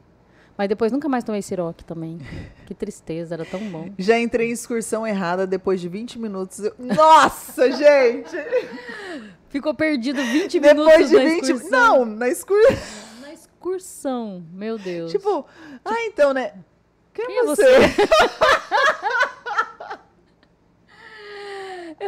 Mas 0.58 0.68
depois 0.68 0.92
nunca 0.92 1.08
mais 1.08 1.24
tomei 1.24 1.42
siroque 1.42 1.84
também. 1.86 2.20
Que 2.68 2.74
tristeza, 2.76 3.36
era 3.36 3.46
tão 3.46 3.62
bom. 3.72 3.90
Já 3.98 4.20
entrei 4.20 4.50
em 4.50 4.52
excursão 4.52 5.08
errada 5.08 5.48
depois 5.48 5.80
de 5.80 5.88
20 5.88 6.20
minutos. 6.20 6.60
Eu- 6.60 6.76
Nossa, 6.78 7.72
gente! 7.72 8.36
Ficou 9.52 9.74
perdido 9.74 10.24
20 10.24 10.60
Depois 10.60 10.78
minutos 10.78 11.10
de 11.10 11.16
na 11.18 11.24
20 11.24 11.44
excursão. 11.44 11.70
Não, 11.70 12.06
na 12.06 12.30
excursão. 12.30 12.78
Na 13.22 13.34
excursão, 13.34 14.46
meu 14.54 14.78
Deus. 14.78 15.12
Tipo, 15.12 15.46
ah, 15.84 16.06
então, 16.06 16.34
né? 16.34 16.54
Quem, 17.14 17.28
Quem 17.28 17.38
é 17.38 17.42
é 17.42 17.44
você? 17.44 17.66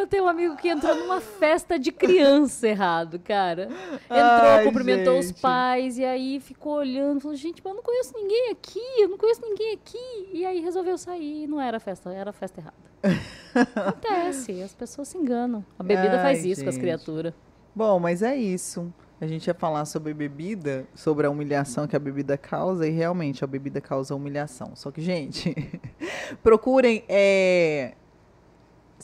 Eu 0.04 0.08
tenho 0.08 0.26
um 0.26 0.28
amigo 0.28 0.58
que 0.58 0.68
entrou 0.68 0.94
numa 0.96 1.22
festa 1.22 1.80
de 1.80 1.90
criança 1.90 2.68
errado, 2.68 3.18
cara. 3.20 3.70
Entrou, 4.04 4.52
Ai, 4.52 4.66
cumprimentou 4.66 5.18
os 5.18 5.28
gente. 5.28 5.40
pais 5.40 5.98
e 5.98 6.04
aí 6.04 6.42
ficou 6.42 6.74
olhando, 6.74 7.22
falou, 7.22 7.38
gente, 7.38 7.62
mas 7.64 7.72
eu 7.72 7.78
não 7.78 7.82
conheço 7.82 8.14
ninguém 8.14 8.52
aqui, 8.52 8.82
eu 9.00 9.08
não 9.08 9.18
conheço 9.18 9.42
ninguém 9.42 9.74
aqui. 9.76 10.30
E 10.34 10.46
aí 10.46 10.60
resolveu 10.60 10.98
sair, 10.98 11.48
não 11.48 11.62
era 11.62 11.80
festa, 11.80 12.12
era 12.12 12.32
a 12.32 12.34
festa 12.34 12.60
errada. 12.60 12.76
Acontece, 13.80 14.62
as 14.62 14.74
pessoas 14.74 15.08
se 15.08 15.18
enganam. 15.18 15.64
A 15.80 15.84
bebida 15.84 16.18
Ai, 16.18 16.22
faz 16.22 16.44
isso 16.44 16.64
com 16.64 16.70
as 16.70 16.76
gente. 16.76 16.84
criaturas. 16.84 17.34
Bom, 17.74 17.98
mas 17.98 18.22
é 18.22 18.36
isso. 18.36 18.94
A 19.22 19.26
gente 19.26 19.48
ia 19.48 19.54
falar 19.54 19.86
sobre 19.86 20.14
bebida, 20.14 20.86
sobre 20.94 21.26
a 21.26 21.30
humilhação 21.30 21.88
que 21.88 21.96
a 21.96 22.00
bebida 22.00 22.38
causa, 22.38 22.86
e 22.86 22.92
realmente 22.92 23.42
a 23.42 23.48
bebida 23.48 23.80
causa 23.80 24.14
humilhação. 24.14 24.76
Só 24.76 24.92
que, 24.92 25.00
gente, 25.00 25.56
procurem. 26.44 27.06
é, 27.08 27.94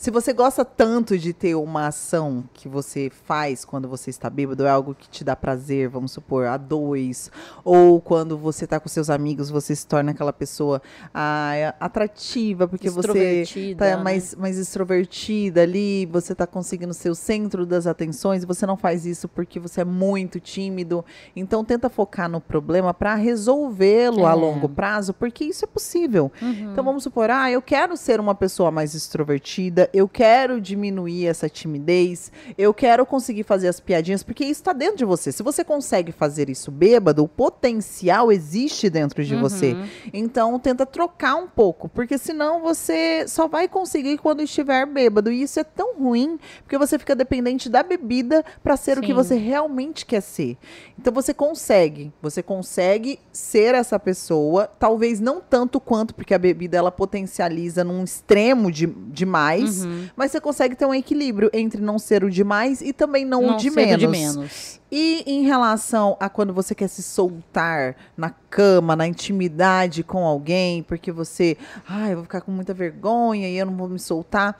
Se 0.00 0.10
você 0.10 0.32
gosta 0.32 0.64
tanto 0.64 1.18
de 1.18 1.34
ter 1.34 1.54
uma 1.54 1.88
ação 1.88 2.42
que 2.54 2.66
você 2.70 3.12
faz 3.26 3.66
quando 3.66 3.86
você 3.86 4.08
está 4.08 4.30
bêbado, 4.30 4.64
é 4.64 4.70
algo 4.70 4.94
que 4.94 5.06
te 5.10 5.22
dá 5.22 5.36
prazer, 5.36 5.90
vamos 5.90 6.12
supor, 6.12 6.46
a 6.46 6.56
dois, 6.56 7.30
ou 7.62 8.00
quando 8.00 8.38
você 8.38 8.64
está 8.64 8.80
com 8.80 8.88
seus 8.88 9.10
amigos, 9.10 9.50
você 9.50 9.76
se 9.76 9.86
torna 9.86 10.12
aquela 10.12 10.32
pessoa 10.32 10.80
ah, 11.12 11.54
é 11.54 11.74
atrativa, 11.78 12.66
porque 12.66 12.88
você 12.88 13.08
Extrovertida, 13.08 13.76
tá 13.84 13.96
né? 13.98 14.02
mais, 14.02 14.34
mais 14.34 14.56
extrovertida 14.56 15.60
ali, 15.60 16.06
você 16.06 16.34
tá 16.34 16.46
conseguindo 16.46 16.94
ser 16.94 17.10
o 17.10 17.14
centro 17.14 17.66
das 17.66 17.86
atenções, 17.86 18.42
você 18.42 18.64
não 18.64 18.78
faz 18.78 19.04
isso 19.04 19.28
porque 19.28 19.60
você 19.60 19.82
é 19.82 19.84
muito 19.84 20.40
tímido. 20.40 21.04
Então 21.36 21.62
tenta 21.62 21.90
focar 21.90 22.26
no 22.26 22.40
problema 22.40 22.94
para 22.94 23.16
resolvê-lo 23.16 24.24
a 24.24 24.30
É. 24.30 24.34
longo 24.34 24.66
prazo, 24.66 25.12
porque 25.12 25.44
isso 25.44 25.62
é 25.62 25.68
possível. 25.68 26.32
Uhum. 26.40 26.72
Então 26.72 26.82
vamos 26.82 27.02
supor, 27.02 27.28
ah, 27.28 27.50
eu 27.50 27.60
quero 27.60 27.98
ser 27.98 28.18
uma 28.18 28.34
pessoa 28.34 28.70
mais 28.70 28.94
extrovertida, 28.94 29.89
eu 29.92 30.08
quero 30.08 30.60
diminuir 30.60 31.26
essa 31.26 31.48
timidez, 31.48 32.30
eu 32.56 32.72
quero 32.72 33.04
conseguir 33.04 33.42
fazer 33.42 33.68
as 33.68 33.80
piadinhas, 33.80 34.22
porque 34.22 34.44
isso 34.44 34.60
está 34.60 34.72
dentro 34.72 34.96
de 34.96 35.04
você. 35.04 35.32
Se 35.32 35.42
você 35.42 35.64
consegue 35.64 36.12
fazer 36.12 36.48
isso 36.48 36.70
bêbado, 36.70 37.24
o 37.24 37.28
potencial 37.28 38.30
existe 38.30 38.88
dentro 38.90 39.24
de 39.24 39.34
você. 39.36 39.72
Uhum. 39.72 39.88
Então 40.12 40.58
tenta 40.58 40.84
trocar 40.86 41.36
um 41.36 41.48
pouco, 41.48 41.88
porque 41.88 42.18
senão 42.18 42.62
você 42.62 43.26
só 43.28 43.48
vai 43.48 43.68
conseguir 43.68 44.18
quando 44.18 44.42
estiver 44.42 44.86
bêbado. 44.86 45.30
E 45.30 45.42
isso 45.42 45.60
é 45.60 45.64
tão 45.64 45.96
ruim, 45.96 46.38
porque 46.62 46.78
você 46.78 46.98
fica 46.98 47.14
dependente 47.14 47.68
da 47.68 47.82
bebida 47.82 48.44
para 48.62 48.76
ser 48.76 48.98
o 48.98 49.00
que 49.00 49.08
Sim. 49.08 49.14
você 49.14 49.36
realmente 49.36 50.06
quer 50.06 50.20
ser. 50.20 50.56
Então 50.98 51.12
você 51.12 51.32
consegue, 51.32 52.12
você 52.20 52.42
consegue 52.42 53.18
ser 53.32 53.74
essa 53.74 53.98
pessoa, 53.98 54.70
talvez 54.78 55.20
não 55.20 55.40
tanto 55.40 55.80
quanto, 55.80 56.14
porque 56.14 56.34
a 56.34 56.38
bebida 56.38 56.76
ela 56.76 56.92
potencializa 56.92 57.82
num 57.82 58.04
extremo 58.04 58.70
de 58.70 58.86
demais, 58.86 59.79
Uhum. 59.79 59.79
Mas 60.16 60.30
você 60.32 60.40
consegue 60.40 60.74
ter 60.74 60.86
um 60.86 60.94
equilíbrio 60.94 61.50
entre 61.52 61.80
não 61.80 61.98
ser 61.98 62.24
o 62.24 62.30
demais 62.30 62.80
e 62.80 62.92
também 62.92 63.24
não, 63.24 63.42
Não 63.42 63.54
o 63.54 63.56
de 63.56 63.70
menos. 63.70 63.98
de 63.98 64.06
menos. 64.06 64.80
E 64.90 65.22
em 65.26 65.42
relação 65.42 66.16
a 66.18 66.28
quando 66.28 66.52
você 66.52 66.74
quer 66.74 66.88
se 66.88 67.02
soltar 67.02 67.94
na 68.16 68.30
cama, 68.30 68.96
na 68.96 69.06
intimidade 69.06 70.02
com 70.02 70.24
alguém, 70.24 70.82
porque 70.82 71.12
você, 71.12 71.56
ai, 71.88 72.12
eu 72.12 72.16
vou 72.16 72.24
ficar 72.24 72.40
com 72.40 72.50
muita 72.50 72.74
vergonha 72.74 73.48
e 73.48 73.56
eu 73.56 73.66
não 73.66 73.76
vou 73.76 73.88
me 73.88 73.98
soltar. 73.98 74.58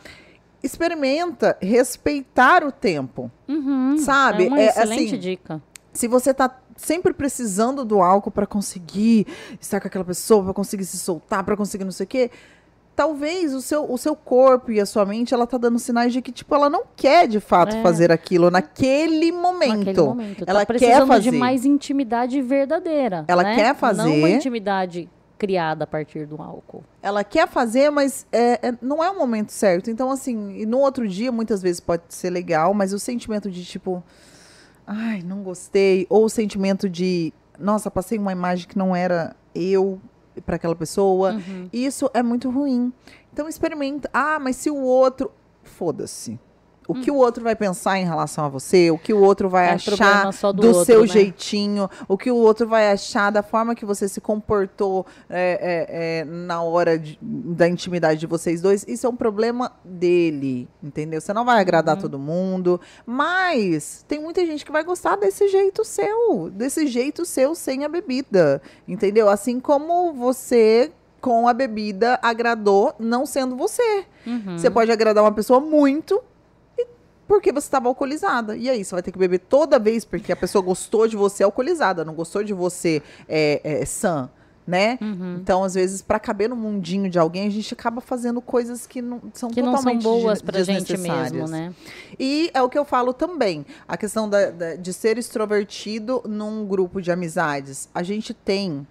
Experimenta 0.62 1.57
respeitar 1.61 2.62
o 2.64 2.71
tempo. 2.71 3.31
Uhum. 3.49 3.97
Sabe, 3.99 4.45
É 4.45 4.49
uma 4.49 4.61
é, 4.61 4.66
excelente 4.66 5.07
assim, 5.14 5.18
dica. 5.18 5.62
Se 5.93 6.07
você 6.07 6.33
tá 6.35 6.55
sempre 6.77 7.12
precisando 7.12 7.85
do 7.85 8.01
álcool 8.01 8.31
para 8.31 8.47
conseguir 8.47 9.27
estar 9.61 9.81
com 9.81 9.87
aquela 9.89 10.05
pessoa, 10.05 10.45
para 10.45 10.55
conseguir 10.55 10.85
se 10.85 10.99
soltar, 10.99 11.45
para 11.45 11.57
conseguir 11.57 11.85
não 11.85 11.93
sei 11.93 12.05
o 12.05 12.07
quê, 12.07 12.31
talvez 13.01 13.55
o 13.55 13.62
seu, 13.62 13.90
o 13.90 13.96
seu 13.96 14.14
corpo 14.14 14.70
e 14.70 14.78
a 14.78 14.84
sua 14.84 15.07
mente, 15.07 15.32
ela 15.32 15.46
tá 15.46 15.57
dando 15.57 15.78
sinais 15.78 16.12
de 16.12 16.20
que, 16.20 16.30
tipo, 16.30 16.55
ela 16.55 16.68
não 16.68 16.82
quer 16.94 17.26
de 17.26 17.40
fato 17.40 17.74
É. 17.74 17.82
fazer 17.82 18.12
aquilo 18.12 18.51
naquele 18.51 19.32
momento. 19.32 19.78
Naquele 19.86 20.03
momento. 20.03 20.44
Ela 20.46 20.66
tá 20.66 20.74
quer 20.74 21.07
fazer. 21.07 21.30
de 21.30 21.38
mais 21.38 21.64
intimidade 21.64 22.42
verdadeira. 22.42 23.24
Ela 23.26 23.42
né? 23.42 23.55
quer 23.55 23.74
fazer. 23.74 24.03
Não 24.03 24.18
uma 24.18 24.28
intimidade 24.28 25.09
criada 25.38 25.84
a 25.84 25.86
partir 25.86 26.26
do 26.26 26.42
álcool. 26.42 26.84
Ela 27.03 27.24
quer 27.24 27.48
fazer, 27.48 27.88
mas 27.88 28.26
é, 28.30 28.68
é- 28.68 28.74
não 28.82 29.03
é 29.03 29.11
o 29.11 29.18
momento 29.18 29.51
certo. 29.51 29.90
Então, 29.90 30.11
assim, 30.11 30.59
e 30.59 30.66
no 30.66 30.76
outro 30.80 31.09
dia, 31.09 31.32
muitas 31.32 31.62
vezes 31.62 31.80
pode 31.80 32.03
ser 32.11 32.28
legal, 32.28 32.74
mas 32.74 32.92
o 32.92 32.98
sentimento 32.98 33.51
de 33.51 33.64
tipo, 33.64 34.05
ai, 34.86 35.22
não 35.22 35.42
gostei, 35.42 36.07
ou 36.11 36.26
o 36.26 36.28
sentimento 36.28 36.86
de, 36.86 37.32
nossa, 37.59 37.90
passei 37.90 38.18
uma 38.18 38.32
imagem 38.32 38.68
que 38.68 38.76
não 38.76 38.94
era 38.94 39.34
eu 39.55 39.98
para 40.45 40.57
aquela 40.57 40.76
pessoa. 40.76 41.33
Uhum. 41.33 41.68
Isso 41.72 42.11
é 42.14 42.22
muito 42.22 42.51
ruim. 42.51 42.93
Então 43.33 43.49
experimenta. 43.49 44.09
Ah, 44.12 44.39
mas 44.39 44.57
se 44.57 44.70
o 44.70 44.76
outro. 44.76 45.31
Foda-se. 45.62 46.39
O 46.91 46.95
que 46.95 47.11
o 47.11 47.16
outro 47.16 47.43
vai 47.45 47.55
pensar 47.57 47.99
em 47.99 48.05
relação 48.05 48.45
a 48.45 48.49
você, 48.49 48.91
o 48.91 48.99
que 48.99 49.12
o 49.12 49.20
outro 49.22 49.49
vai 49.49 49.68
É 49.68 49.72
achar 49.72 50.30
do, 50.30 50.53
do 50.55 50.66
outro, 50.68 50.84
seu 50.84 51.01
né? 51.03 51.07
jeitinho, 51.07 51.88
o 52.09 52.16
que 52.18 52.30
o 52.30 52.36
outro 52.36 52.66
vai 52.66 52.91
achar 52.91 53.30
da 53.30 53.43
forma 53.43 53.74
que 53.74 53.84
você 53.84 54.09
se 54.09 54.20
comportou 54.20 55.07
é, 55.28 55.86
é, 55.88 56.20
é, 56.20 56.24
na 56.24 56.62
hora 56.62 56.99
de- 56.99 57.18
da 57.22 57.68
intimidade 57.68 58.18
de 58.20 58.26
vocês 58.26 58.61
dois, 58.61 58.84
isso 58.88 59.07
é 59.07 59.11
um 59.11 59.16
problema 59.16 59.72
dele, 59.84 60.68
entendeu? 60.82 61.20
Você 61.20 61.32
não 61.32 61.45
vai 61.45 61.61
agradar 61.61 61.97
Uhum. 61.97 62.03
todo 62.03 62.18
mundo, 62.18 62.80
mas 63.07 64.05
tem 64.09 64.20
muita 64.20 64.45
gente 64.47 64.64
que 64.64 64.72
vai 64.72 64.82
gostar 64.84 65.16
desse 65.16 65.49
jeito 65.49 65.84
seu, 65.84 66.51
desse 66.51 66.86
jeito 66.86 67.24
seu 67.24 67.55
sem 67.55 67.84
a 67.84 67.88
bebida, 67.88 68.61
entendeu? 68.88 69.28
Assim 69.28 69.61
como 69.61 70.12
você 70.12 70.91
com 71.20 71.47
a 71.47 71.53
bebida 71.53 72.18
agradou 72.22 72.95
não 72.99 73.26
sendo 73.26 73.55
você. 73.55 74.05
Uhum. 74.26 74.57
Você 74.59 74.70
pode 74.70 74.91
agradar 74.91 75.22
uma 75.22 75.32
pessoa 75.32 75.61
muito 75.61 76.22
porque 77.31 77.53
você 77.53 77.68
estava 77.68 77.87
alcoolizada. 77.87 78.57
E 78.57 78.68
aí, 78.68 78.85
você 78.85 78.93
vai 78.93 79.03
ter 79.05 79.12
que 79.12 79.18
beber 79.18 79.39
toda 79.39 79.78
vez 79.78 80.05
porque 80.05 80.33
a 80.33 80.37
pessoa 80.37 80.61
gostou 80.61 81.07
de 81.07 81.16
você 81.16 81.45
alcoolizada, 81.45 82.05
não 82.05 82.12
gostou 82.12 82.43
de 82.43 82.53
você 82.53 83.01
é, 83.28 83.61
é, 83.62 83.85
sã, 83.87 84.28
né? 84.66 84.99
Uhum. 85.01 85.37
Então, 85.41 85.62
às 85.62 85.74
vezes, 85.74 86.03
para 86.03 86.18
caber 86.18 86.49
no 86.49 86.57
mundinho 86.57 87.09
de 87.09 87.20
alguém, 87.20 87.47
a 87.47 87.51
gente 87.51 87.72
acaba 87.72 88.01
fazendo 88.01 88.41
coisas 88.41 88.85
que 88.85 89.01
não 89.01 89.20
são 89.33 89.49
Que 89.49 89.62
não 89.62 89.70
são 89.76 89.78
totalmente 89.78 90.03
boas 90.03 90.43
pra 90.43 90.61
gente 90.64 90.97
mesmo, 90.99 91.47
né? 91.47 91.72
E 92.18 92.51
é 92.53 92.61
o 92.61 92.68
que 92.68 92.76
eu 92.76 92.85
falo 92.85 93.12
também, 93.12 93.64
a 93.87 93.97
questão 93.97 94.28
da- 94.28 94.51
da- 94.51 94.74
de 94.74 94.93
ser 94.93 95.16
extrovertido 95.16 96.22
num 96.26 96.66
grupo 96.66 97.01
de 97.01 97.12
amizades. 97.12 97.89
A 97.95 98.03
gente 98.03 98.35
tem 98.35 98.85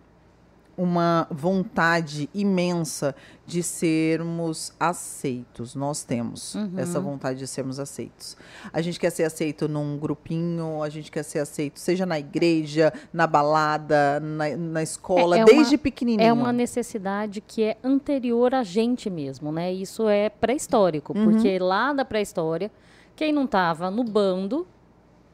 uma 0.80 1.28
vontade 1.30 2.30
imensa 2.34 3.14
de 3.46 3.62
sermos 3.62 4.72
aceitos. 4.80 5.76
Nós 5.76 6.04
temos 6.06 6.56
Uhum. 6.56 6.72
essa 6.78 7.02
vontade 7.02 7.38
de 7.40 7.48
sermos 7.48 7.80
aceitos. 7.80 8.38
A 8.72 8.80
gente 8.82 8.98
quer 8.98 9.10
ser 9.10 9.24
aceito 9.26 9.68
num 9.68 9.98
grupinho, 9.98 10.82
a 10.82 10.88
gente 10.88 11.12
quer 11.12 11.24
ser 11.24 11.40
aceito, 11.40 11.80
seja 11.80 12.06
na 12.06 12.18
igreja, 12.18 12.94
na 13.12 13.28
balada, 13.28 14.20
na, 14.22 14.56
na 14.56 14.82
escola, 14.84 15.38
É- 15.38 15.42
é 15.42 15.46
desde 15.46 15.76
uma- 15.76 15.82
pequenininho. 15.82 16.26
É 16.26 16.32
uma 16.32 16.54
necessidade 16.54 17.42
que 17.42 17.62
é 17.64 17.78
anterior 17.84 18.56
a 18.56 18.64
gente 18.64 19.10
mesmo, 19.10 19.52
né? 19.52 19.74
Isso 19.74 20.08
é 20.08 20.30
pré-histórico, 20.30 21.18
Uhum. 21.18 21.26
porque 21.32 21.60
lá 21.60 21.92
da 21.92 22.06
pré-história, 22.06 22.72
quem 23.18 23.34
não 23.34 23.44
estava 23.44 23.92
no 23.92 24.04
bando 24.06 24.66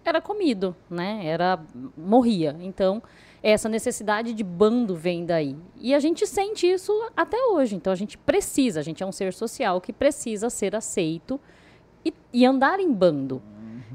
era 0.03 0.19
comido, 0.19 0.75
né? 0.89 1.21
Era 1.23 1.59
morria. 1.97 2.55
Então, 2.61 3.01
essa 3.51 3.69
necessidade 3.69 4.33
de 4.33 4.43
bando 4.43 4.95
vem 4.95 5.23
daí. 5.23 5.55
E 5.79 5.93
a 5.93 5.99
gente 5.99 6.25
sente 6.25 6.65
isso 6.65 6.91
até 7.15 7.37
hoje. 7.45 7.75
Então, 7.75 7.93
a 7.93 7.95
gente 7.95 8.17
precisa, 8.17 8.79
a 8.79 8.83
gente 8.83 9.03
é 9.03 9.05
um 9.05 9.11
ser 9.11 9.33
social 9.33 9.79
que 9.79 9.93
precisa 9.93 10.49
ser 10.49 10.75
aceito 10.75 11.39
e, 12.03 12.11
e 12.33 12.43
andar 12.43 12.79
em 12.79 12.91
bando. 12.91 13.39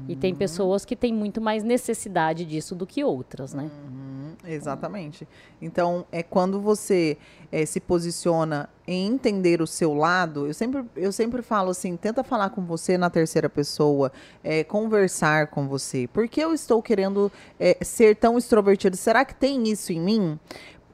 E 0.07 0.15
tem 0.15 0.33
pessoas 0.33 0.85
que 0.85 0.95
têm 0.95 1.13
muito 1.13 1.41
mais 1.41 1.63
necessidade 1.63 2.45
disso 2.45 2.73
do 2.73 2.87
que 2.87 3.03
outras, 3.03 3.53
né? 3.53 3.63
Uhum, 3.63 4.00
exatamente. 4.45 5.27
Então, 5.61 6.05
é 6.11 6.23
quando 6.23 6.59
você 6.59 7.17
é, 7.51 7.65
se 7.65 7.79
posiciona 7.79 8.69
em 8.87 9.07
entender 9.07 9.61
o 9.61 9.67
seu 9.67 9.93
lado, 9.93 10.47
eu 10.47 10.53
sempre, 10.53 10.83
eu 10.95 11.11
sempre 11.11 11.41
falo 11.41 11.69
assim, 11.69 11.95
tenta 11.95 12.23
falar 12.23 12.49
com 12.49 12.65
você 12.65 12.97
na 12.97 13.09
terceira 13.09 13.49
pessoa, 13.49 14.11
é, 14.43 14.63
conversar 14.63 15.47
com 15.47 15.67
você. 15.67 16.07
Por 16.07 16.27
que 16.27 16.41
eu 16.41 16.53
estou 16.53 16.81
querendo 16.81 17.31
é, 17.59 17.77
ser 17.81 18.15
tão 18.15 18.37
extrovertido? 18.37 18.97
Será 18.97 19.23
que 19.23 19.35
tem 19.35 19.69
isso 19.69 19.91
em 19.91 19.99
mim? 19.99 20.39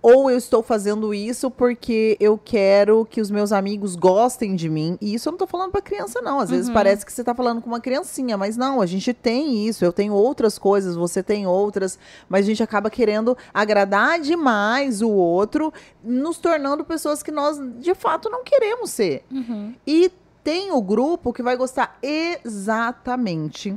Ou 0.08 0.32
eu 0.32 0.38
estou 0.38 0.64
fazendo 0.64 1.14
isso 1.14 1.51
porque 1.51 2.16
eu 2.18 2.38
quero 2.38 3.05
que 3.10 3.20
os 3.20 3.30
meus 3.30 3.51
amigos 3.51 3.93
gostem 3.93 4.55
de 4.55 4.70
mim. 4.70 4.97
E 5.01 5.14
isso 5.14 5.28
eu 5.28 5.32
não 5.32 5.36
estou 5.36 5.47
falando 5.47 5.72
para 5.72 5.82
criança, 5.82 6.22
não. 6.22 6.39
Às 6.39 6.49
uhum. 6.49 6.55
vezes 6.55 6.72
parece 6.72 7.05
que 7.05 7.12
você 7.12 7.22
está 7.22 7.36
falando 7.36 7.62
com 7.62 7.68
uma 7.68 7.82
criancinha, 7.82 8.38
mas 8.38 8.55
não, 8.55 8.80
a 8.80 8.86
gente 8.86 9.14
tem 9.14 9.68
isso. 9.68 9.84
Eu 9.84 9.91
tenho 9.91 10.14
outras 10.14 10.58
coisas, 10.58 10.95
você 10.95 11.22
tem 11.22 11.45
outras, 11.45 11.99
mas 12.30 12.45
a 12.45 12.47
gente 12.47 12.64
acaba 12.64 12.89
querendo 12.89 13.38
agradar 13.53 14.22
demais 14.22 15.01
o 15.01 15.10
outro, 15.10 15.74
nos 16.01 16.38
tornando 16.38 16.86
pessoas 16.86 17.22
que 17.22 17.30
nós 17.32 17.60
de 17.78 17.93
fato 17.93 18.30
não 18.30 18.45
queremos 18.45 18.91
ser. 18.91 19.26
Uhum. 19.30 19.76
E 19.86 20.10
tem 20.41 20.72
o 20.72 20.82
grupo 20.82 21.34
que 21.34 21.43
vai 21.43 21.58
gostar 21.58 21.99
exatamente 22.01 23.76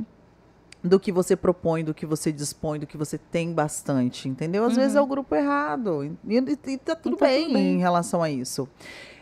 do 0.83 0.99
que 0.99 1.11
você 1.11 1.35
propõe, 1.35 1.83
do 1.83 1.93
que 1.93 2.05
você 2.05 2.31
dispõe, 2.31 2.79
do 2.79 2.87
que 2.87 2.97
você 2.97 3.17
tem 3.17 3.53
bastante, 3.53 4.27
entendeu? 4.27 4.63
Às 4.63 4.73
uhum. 4.73 4.79
vezes 4.79 4.95
é 4.95 5.01
o 5.01 5.05
grupo 5.05 5.35
errado. 5.35 6.03
E, 6.03 6.11
e, 6.27 6.73
e 6.73 6.77
tá, 6.77 6.95
tudo, 6.95 7.17
tá 7.17 7.25
bem 7.25 7.43
tudo, 7.43 7.53
bem 7.53 7.75
em 7.75 7.79
relação 7.79 8.23
a 8.23 8.29
isso. 8.29 8.67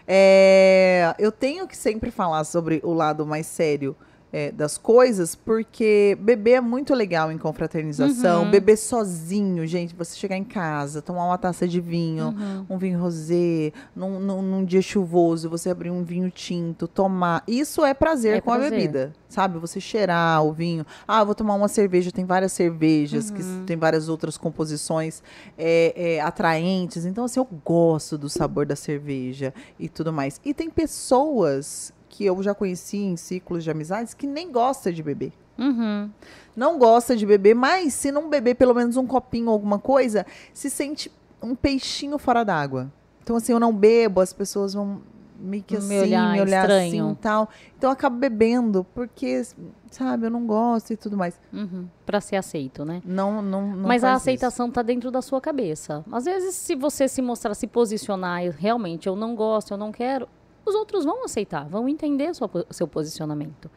É, 0.07 1.13
eu 1.19 1.31
tenho 1.31 1.67
que 1.67 1.77
sempre 1.77 2.09
falar 2.11 2.43
sobre 2.43 2.79
o 2.83 2.93
lado 2.93 3.25
mais 3.25 3.45
sério 3.45 3.95
é, 4.31 4.51
das 4.51 4.77
coisas, 4.77 5.33
porque 5.33 6.17
beber 6.21 6.51
é 6.51 6.61
muito 6.61 6.93
legal 6.93 7.31
em 7.31 7.37
confraternização. 7.37 8.43
Uhum. 8.43 8.51
Beber 8.51 8.77
sozinho, 8.77 9.65
gente, 9.65 9.95
você 9.95 10.15
chegar 10.15 10.37
em 10.37 10.43
casa, 10.43 11.01
tomar 11.01 11.25
uma 11.25 11.37
taça 11.37 11.67
de 11.67 11.81
vinho, 11.81 12.27
uhum. 12.27 12.65
um 12.69 12.77
vinho 12.77 12.99
rosé, 12.99 13.71
num, 13.95 14.19
num, 14.19 14.41
num, 14.41 14.65
dia 14.65 14.81
chuvoso, 14.81 15.49
você 15.49 15.69
abrir 15.69 15.89
um 15.89 16.03
vinho 16.03 16.29
tinto, 16.29 16.87
tomar. 16.87 17.43
Isso 17.47 17.83
é 17.83 17.93
prazer 17.93 18.37
é 18.37 18.41
com 18.41 18.51
prazer. 18.51 18.67
a 18.67 18.69
bebida, 18.69 19.13
sabe? 19.27 19.57
Você 19.57 19.81
cheirar 19.81 20.43
o 20.43 20.53
vinho. 20.53 20.85
Ah, 21.07 21.23
vou 21.23 21.33
tomar 21.33 21.55
uma 21.55 21.67
cerveja, 21.67 22.11
tem 22.11 22.25
várias 22.25 22.51
cervejas, 22.51 23.29
uhum. 23.29 23.35
que 23.35 23.43
tem 23.65 23.77
várias 23.77 24.09
outras 24.09 24.37
composições 24.37 25.23
é, 25.57 25.93
é, 25.95 26.21
atraentes. 26.21 27.05
Então, 27.05 27.25
assim, 27.25 27.39
eu 27.39 27.47
gosto 27.65 28.17
do 28.17 28.29
sabor 28.29 28.65
da 28.65 28.75
cerveja 28.75 29.53
e 29.79 29.89
tudo 29.89 30.13
mais. 30.13 30.39
E 30.45 30.53
tem 30.53 30.69
pessoas 30.69 31.91
que 32.19 32.25
eu 32.25 32.43
já 32.43 32.53
conheci 32.53 32.97
em 32.97 33.15
ciclos 33.15 33.63
de 33.63 33.71
amizades 33.71 34.13
que 34.13 34.27
nem 34.27 34.51
gosta 34.51 34.91
de 34.91 35.01
beber. 35.01 35.31
Uhum. 35.57 36.09
Não 36.53 36.77
gosta 36.77 37.15
de 37.15 37.25
beber, 37.25 37.55
mas 37.55 37.93
se 37.93 38.11
não 38.11 38.29
beber 38.29 38.55
pelo 38.55 38.73
menos 38.73 38.97
um 38.97 39.07
copinho 39.07 39.45
ou 39.45 39.53
alguma 39.53 39.79
coisa, 39.79 40.25
se 40.53 40.69
sente 40.69 41.09
um 41.41 41.55
peixinho 41.55 42.17
fora 42.17 42.43
d'água. 42.43 42.91
Então, 43.23 43.37
assim, 43.37 43.53
eu 43.53 43.59
não 43.59 43.73
bebo, 43.73 44.19
as 44.19 44.33
pessoas 44.33 44.73
vão 44.73 45.01
meio 45.39 45.63
que 45.63 45.77
assim, 45.77 45.87
me 45.87 46.01
olhar, 46.01 46.33
me 46.33 46.41
olhar 46.41 46.69
assim 46.69 47.09
e 47.09 47.15
tal. 47.15 47.47
Então 47.77 47.89
eu 47.89 47.93
acabo 47.93 48.17
bebendo, 48.17 48.85
porque, 48.93 49.41
sabe, 49.89 50.25
eu 50.25 50.29
não 50.29 50.45
gosto 50.45 50.91
e 50.91 50.97
tudo 50.97 51.15
mais. 51.15 51.39
Uhum. 51.53 51.87
Para 52.05 52.19
ser 52.19 52.35
aceito, 52.35 52.83
né? 52.83 53.01
Não, 53.05 53.41
não, 53.41 53.65
não 53.65 53.87
Mas 53.87 54.03
a 54.03 54.11
aceitação 54.11 54.65
isso. 54.65 54.73
tá 54.73 54.81
dentro 54.81 55.09
da 55.09 55.21
sua 55.21 55.39
cabeça. 55.39 56.03
Às 56.11 56.25
vezes, 56.25 56.55
se 56.55 56.75
você 56.75 57.07
se 57.07 57.21
mostrar, 57.21 57.53
se 57.53 57.65
posicionar, 57.65 58.41
realmente 58.57 59.07
eu 59.07 59.15
não 59.15 59.33
gosto, 59.35 59.73
eu 59.73 59.77
não 59.77 59.89
quero, 59.89 60.27
os 60.69 60.75
outros 60.75 61.03
vão 61.03 61.25
aceitar, 61.25 61.67
vão 61.67 61.89
entender 61.89 62.31
o 62.31 62.73
seu 62.73 62.87
posicionamento. 62.87 63.69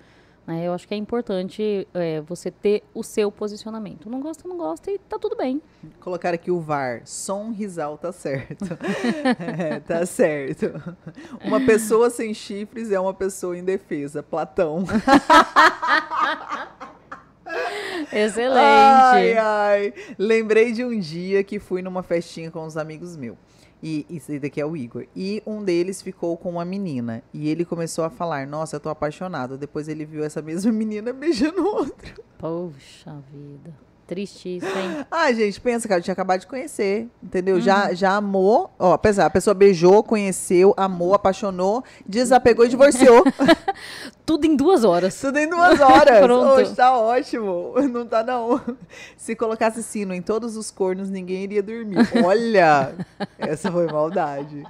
Né? 0.46 0.66
Eu 0.66 0.72
acho 0.72 0.86
que 0.88 0.94
é 0.94 0.96
importante 0.96 1.86
é, 1.94 2.20
você 2.20 2.50
ter 2.50 2.82
o 2.92 3.02
seu 3.02 3.30
posicionamento. 3.30 4.10
Não 4.10 4.20
gosta, 4.20 4.48
não 4.48 4.56
gosta 4.56 4.90
e 4.90 4.98
tá 4.98 5.18
tudo 5.18 5.36
bem. 5.36 5.62
Colocar 6.00 6.34
aqui 6.34 6.50
o 6.50 6.60
VAR. 6.60 7.02
Som 7.04 7.50
risal 7.50 7.96
tá 7.96 8.12
certo. 8.12 8.64
é, 9.58 9.80
tá 9.80 10.04
certo. 10.04 10.72
Uma 11.44 11.60
pessoa 11.60 12.10
sem 12.10 12.34
chifres 12.34 12.90
é 12.90 12.98
uma 12.98 13.14
pessoa 13.14 13.56
indefesa. 13.56 14.22
Platão. 14.22 14.84
Excelente. 18.12 18.58
Ai, 18.58 19.36
ai. 19.36 19.94
Lembrei 20.18 20.72
de 20.72 20.84
um 20.84 20.98
dia 20.98 21.44
que 21.44 21.58
fui 21.58 21.82
numa 21.82 22.02
festinha 22.02 22.50
com 22.50 22.64
uns 22.64 22.76
amigos 22.76 23.16
meus. 23.16 23.36
E 23.82 24.06
isso 24.08 24.38
daqui 24.38 24.60
é 24.60 24.66
o 24.66 24.76
Igor. 24.76 25.06
E 25.16 25.42
um 25.44 25.64
deles 25.64 26.00
ficou 26.00 26.36
com 26.36 26.50
uma 26.50 26.64
menina. 26.64 27.22
E 27.34 27.48
ele 27.48 27.64
começou 27.64 28.04
a 28.04 28.10
falar: 28.10 28.46
Nossa, 28.46 28.76
eu 28.76 28.80
tô 28.80 28.88
apaixonado. 28.88 29.58
Depois 29.58 29.88
ele 29.88 30.04
viu 30.04 30.22
essa 30.22 30.40
mesma 30.40 30.70
menina 30.72 31.12
beijando 31.12 31.66
outro. 31.66 32.22
Poxa 32.38 33.22
vida. 33.32 33.74
Triste 34.06 34.56
isso, 34.56 34.66
hein? 34.66 35.06
Ah, 35.10 35.32
gente, 35.32 35.60
pensa, 35.60 35.86
cara, 35.86 36.00
eu 36.00 36.02
tinha 36.02 36.12
acabado 36.12 36.40
de 36.40 36.46
conhecer, 36.46 37.08
entendeu? 37.22 37.56
Uhum. 37.56 37.60
Já, 37.60 37.94
já 37.94 38.16
amou, 38.16 38.70
ó, 38.78 38.92
apesar, 38.92 39.26
a 39.26 39.30
pessoa 39.30 39.54
beijou, 39.54 40.02
conheceu, 40.02 40.74
amou, 40.76 41.14
apaixonou, 41.14 41.84
desapegou 42.04 42.64
e 42.64 42.68
divorciou. 42.68 43.24
Tudo 44.26 44.44
em 44.44 44.56
duas 44.56 44.82
horas. 44.82 45.20
Tudo 45.20 45.38
em 45.38 45.48
duas 45.48 45.80
horas. 45.80 46.18
Pronto. 46.20 46.60
Hoje 46.60 46.74
tá 46.74 46.96
ótimo. 46.96 47.74
Não 47.92 48.06
tá, 48.06 48.22
não. 48.22 48.60
Se 49.16 49.34
colocasse 49.34 49.82
sino 49.82 50.14
em 50.14 50.22
todos 50.22 50.56
os 50.56 50.70
cornos, 50.70 51.08
ninguém 51.10 51.44
iria 51.44 51.62
dormir. 51.62 51.98
Olha, 52.24 52.94
essa 53.38 53.70
foi 53.70 53.86
maldade. 53.86 54.64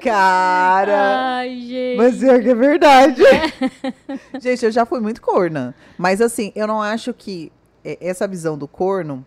Cara! 0.00 1.36
Ai, 1.36 1.60
gente. 1.60 1.96
Mas 1.96 2.22
é 2.22 2.40
que 2.40 2.48
é 2.48 2.54
verdade. 2.54 3.22
É. 3.24 4.40
gente, 4.40 4.64
eu 4.64 4.70
já 4.70 4.84
fui 4.84 5.00
muito 5.00 5.20
corna. 5.22 5.74
Mas 5.96 6.20
assim, 6.20 6.52
eu 6.56 6.66
não 6.66 6.82
acho 6.82 7.12
que 7.14 7.52
essa 7.84 8.26
visão 8.26 8.56
do 8.56 8.68
corno, 8.68 9.24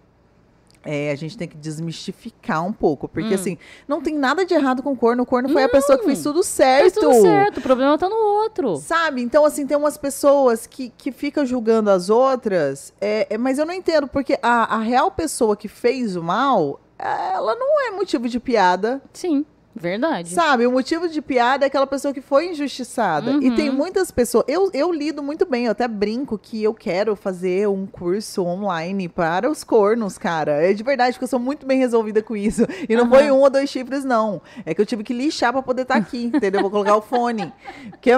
é, 0.85 1.09
a 1.09 1.15
gente 1.15 1.35
tem 1.35 1.47
que 1.47 1.57
desmistificar 1.57 2.63
um 2.63 2.71
pouco. 2.71 3.07
Porque, 3.07 3.31
hum. 3.31 3.35
assim, 3.35 3.57
não 3.87 3.99
tem 4.01 4.15
nada 4.15 4.45
de 4.45 4.53
errado 4.53 4.83
com 4.83 4.91
o 4.91 4.95
corno. 4.95 5.23
O 5.23 5.25
corno 5.25 5.49
foi 5.49 5.61
não, 5.61 5.67
a 5.67 5.71
pessoa 5.71 5.97
que 5.97 6.05
fez 6.05 6.21
tudo 6.21 6.43
certo. 6.43 6.81
Fez 6.81 6.93
tudo 6.93 7.21
certo. 7.21 7.57
O 7.57 7.61
problema 7.61 7.97
tá 7.97 8.07
no 8.07 8.15
outro. 8.15 8.77
Sabe? 8.77 9.21
Então, 9.21 9.43
assim, 9.43 9.65
tem 9.65 9.75
umas 9.75 9.97
pessoas 9.97 10.67
que, 10.67 10.89
que 10.95 11.11
ficam 11.11 11.43
julgando 11.45 11.89
as 11.89 12.09
outras. 12.09 12.93
É, 13.01 13.25
é, 13.31 13.37
mas 13.37 13.57
eu 13.57 13.65
não 13.65 13.73
entendo, 13.73 14.07
porque 14.07 14.37
a, 14.43 14.75
a 14.75 14.79
real 14.79 15.09
pessoa 15.09 15.57
que 15.57 15.67
fez 15.67 16.15
o 16.15 16.21
mal, 16.21 16.79
ela 16.99 17.55
não 17.55 17.87
é 17.87 17.91
motivo 17.91 18.29
de 18.29 18.39
piada. 18.39 19.01
Sim. 19.11 19.43
Verdade. 19.75 20.29
Sabe, 20.29 20.65
o 20.65 20.71
motivo 20.71 21.09
de 21.09 21.21
piada 21.21 21.65
é 21.65 21.67
aquela 21.67 21.85
pessoa 21.85 22.13
que 22.13 22.21
foi 22.21 22.47
injustiçada. 22.51 23.31
Uhum. 23.31 23.43
E 23.43 23.51
tem 23.51 23.69
uhum. 23.69 23.75
muitas 23.75 24.09
pessoas. 24.09 24.45
Eu, 24.47 24.69
eu 24.73 24.89
lido 24.89 25.21
muito 25.21 25.45
bem, 25.45 25.65
eu 25.65 25.71
até 25.73 25.85
brinco 25.85 26.37
que 26.37 26.63
eu 26.63 26.73
quero 26.73 27.13
fazer 27.13 27.67
um 27.67 27.85
curso 27.85 28.45
online 28.45 29.09
para 29.09 29.51
os 29.51 29.65
cornos, 29.65 30.17
cara. 30.17 30.53
É 30.63 30.73
de 30.73 30.81
verdade, 30.81 31.13
porque 31.13 31.25
eu 31.25 31.29
sou 31.29 31.39
muito 31.39 31.65
bem 31.65 31.77
resolvida 31.77 32.23
com 32.23 32.37
isso. 32.37 32.65
E 32.87 32.95
não 32.95 33.03
uhum. 33.03 33.09
foi 33.09 33.31
um 33.31 33.41
ou 33.41 33.49
dois 33.49 33.69
chifres, 33.69 34.05
não. 34.05 34.41
É 34.65 34.73
que 34.73 34.79
eu 34.79 34.85
tive 34.85 35.03
que 35.03 35.13
lixar 35.13 35.51
para 35.51 35.61
poder 35.61 35.81
estar 35.81 35.95
tá 35.95 35.99
aqui, 35.99 36.25
entendeu? 36.33 36.61
Vou 36.61 36.71
colocar 36.71 36.95
o 36.95 37.01
fone. 37.01 37.53
Que 38.01 38.11
é... 38.11 38.17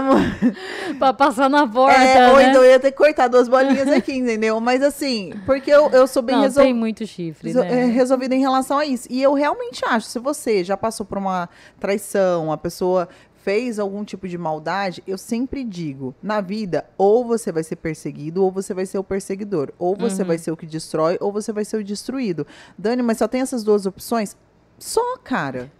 pra 0.99 1.13
passar 1.13 1.49
na 1.49 1.65
porta. 1.65 1.97
É, 1.99 2.15
né? 2.15 2.31
ou 2.31 2.41
então 2.41 2.63
eu 2.63 2.71
ia 2.71 2.79
ter 2.79 2.91
que 2.91 2.97
cortar 2.97 3.27
duas 3.27 3.47
bolinhas 3.47 3.87
aqui, 3.87 4.13
entendeu? 4.13 4.59
Mas 4.59 4.81
assim, 4.81 5.33
porque 5.45 5.71
eu, 5.71 5.89
eu 5.89 6.07
sou 6.07 6.21
bem 6.21 6.39
resolvida. 6.39 6.63
Tem 6.63 6.73
muito 6.73 7.05
chifre. 7.05 7.53
Né? 7.53 7.83
É, 7.83 7.85
resolvida 7.85 8.35
em 8.35 8.39
relação 8.39 8.77
a 8.77 8.85
isso. 8.85 9.07
E 9.09 9.21
eu 9.21 9.33
realmente 9.33 9.83
acho, 9.85 10.07
se 10.07 10.19
você 10.19 10.63
já 10.63 10.75
passou 10.75 11.05
por 11.05 11.17
uma 11.17 11.46
traição, 11.79 12.51
a 12.51 12.57
pessoa 12.57 13.07
fez 13.47 13.79
algum 13.79 14.03
tipo 14.03 14.27
de 14.27 14.37
maldade, 14.37 15.01
eu 15.07 15.17
sempre 15.17 15.63
digo, 15.63 16.13
na 16.21 16.41
vida, 16.41 16.85
ou 16.97 17.23
você 17.23 17.49
vai 17.49 17.63
ser 17.63 17.77
perseguido, 17.77 18.43
ou 18.43 18.51
você 18.51 18.73
vai 18.73 18.85
ser 18.85 18.97
o 18.97 19.03
perseguidor. 19.05 19.71
Ou 19.79 19.95
você 19.95 20.21
uhum. 20.21 20.27
vai 20.27 20.37
ser 20.37 20.51
o 20.51 20.57
que 20.57 20.65
destrói, 20.65 21.17
ou 21.21 21.31
você 21.31 21.53
vai 21.53 21.63
ser 21.63 21.77
o 21.77 21.83
destruído. 21.83 22.45
Dani, 22.77 23.01
mas 23.01 23.19
só 23.19 23.27
tem 23.27 23.39
essas 23.39 23.63
duas 23.63 23.85
opções? 23.85 24.35
Só, 24.77 25.17
cara. 25.23 25.71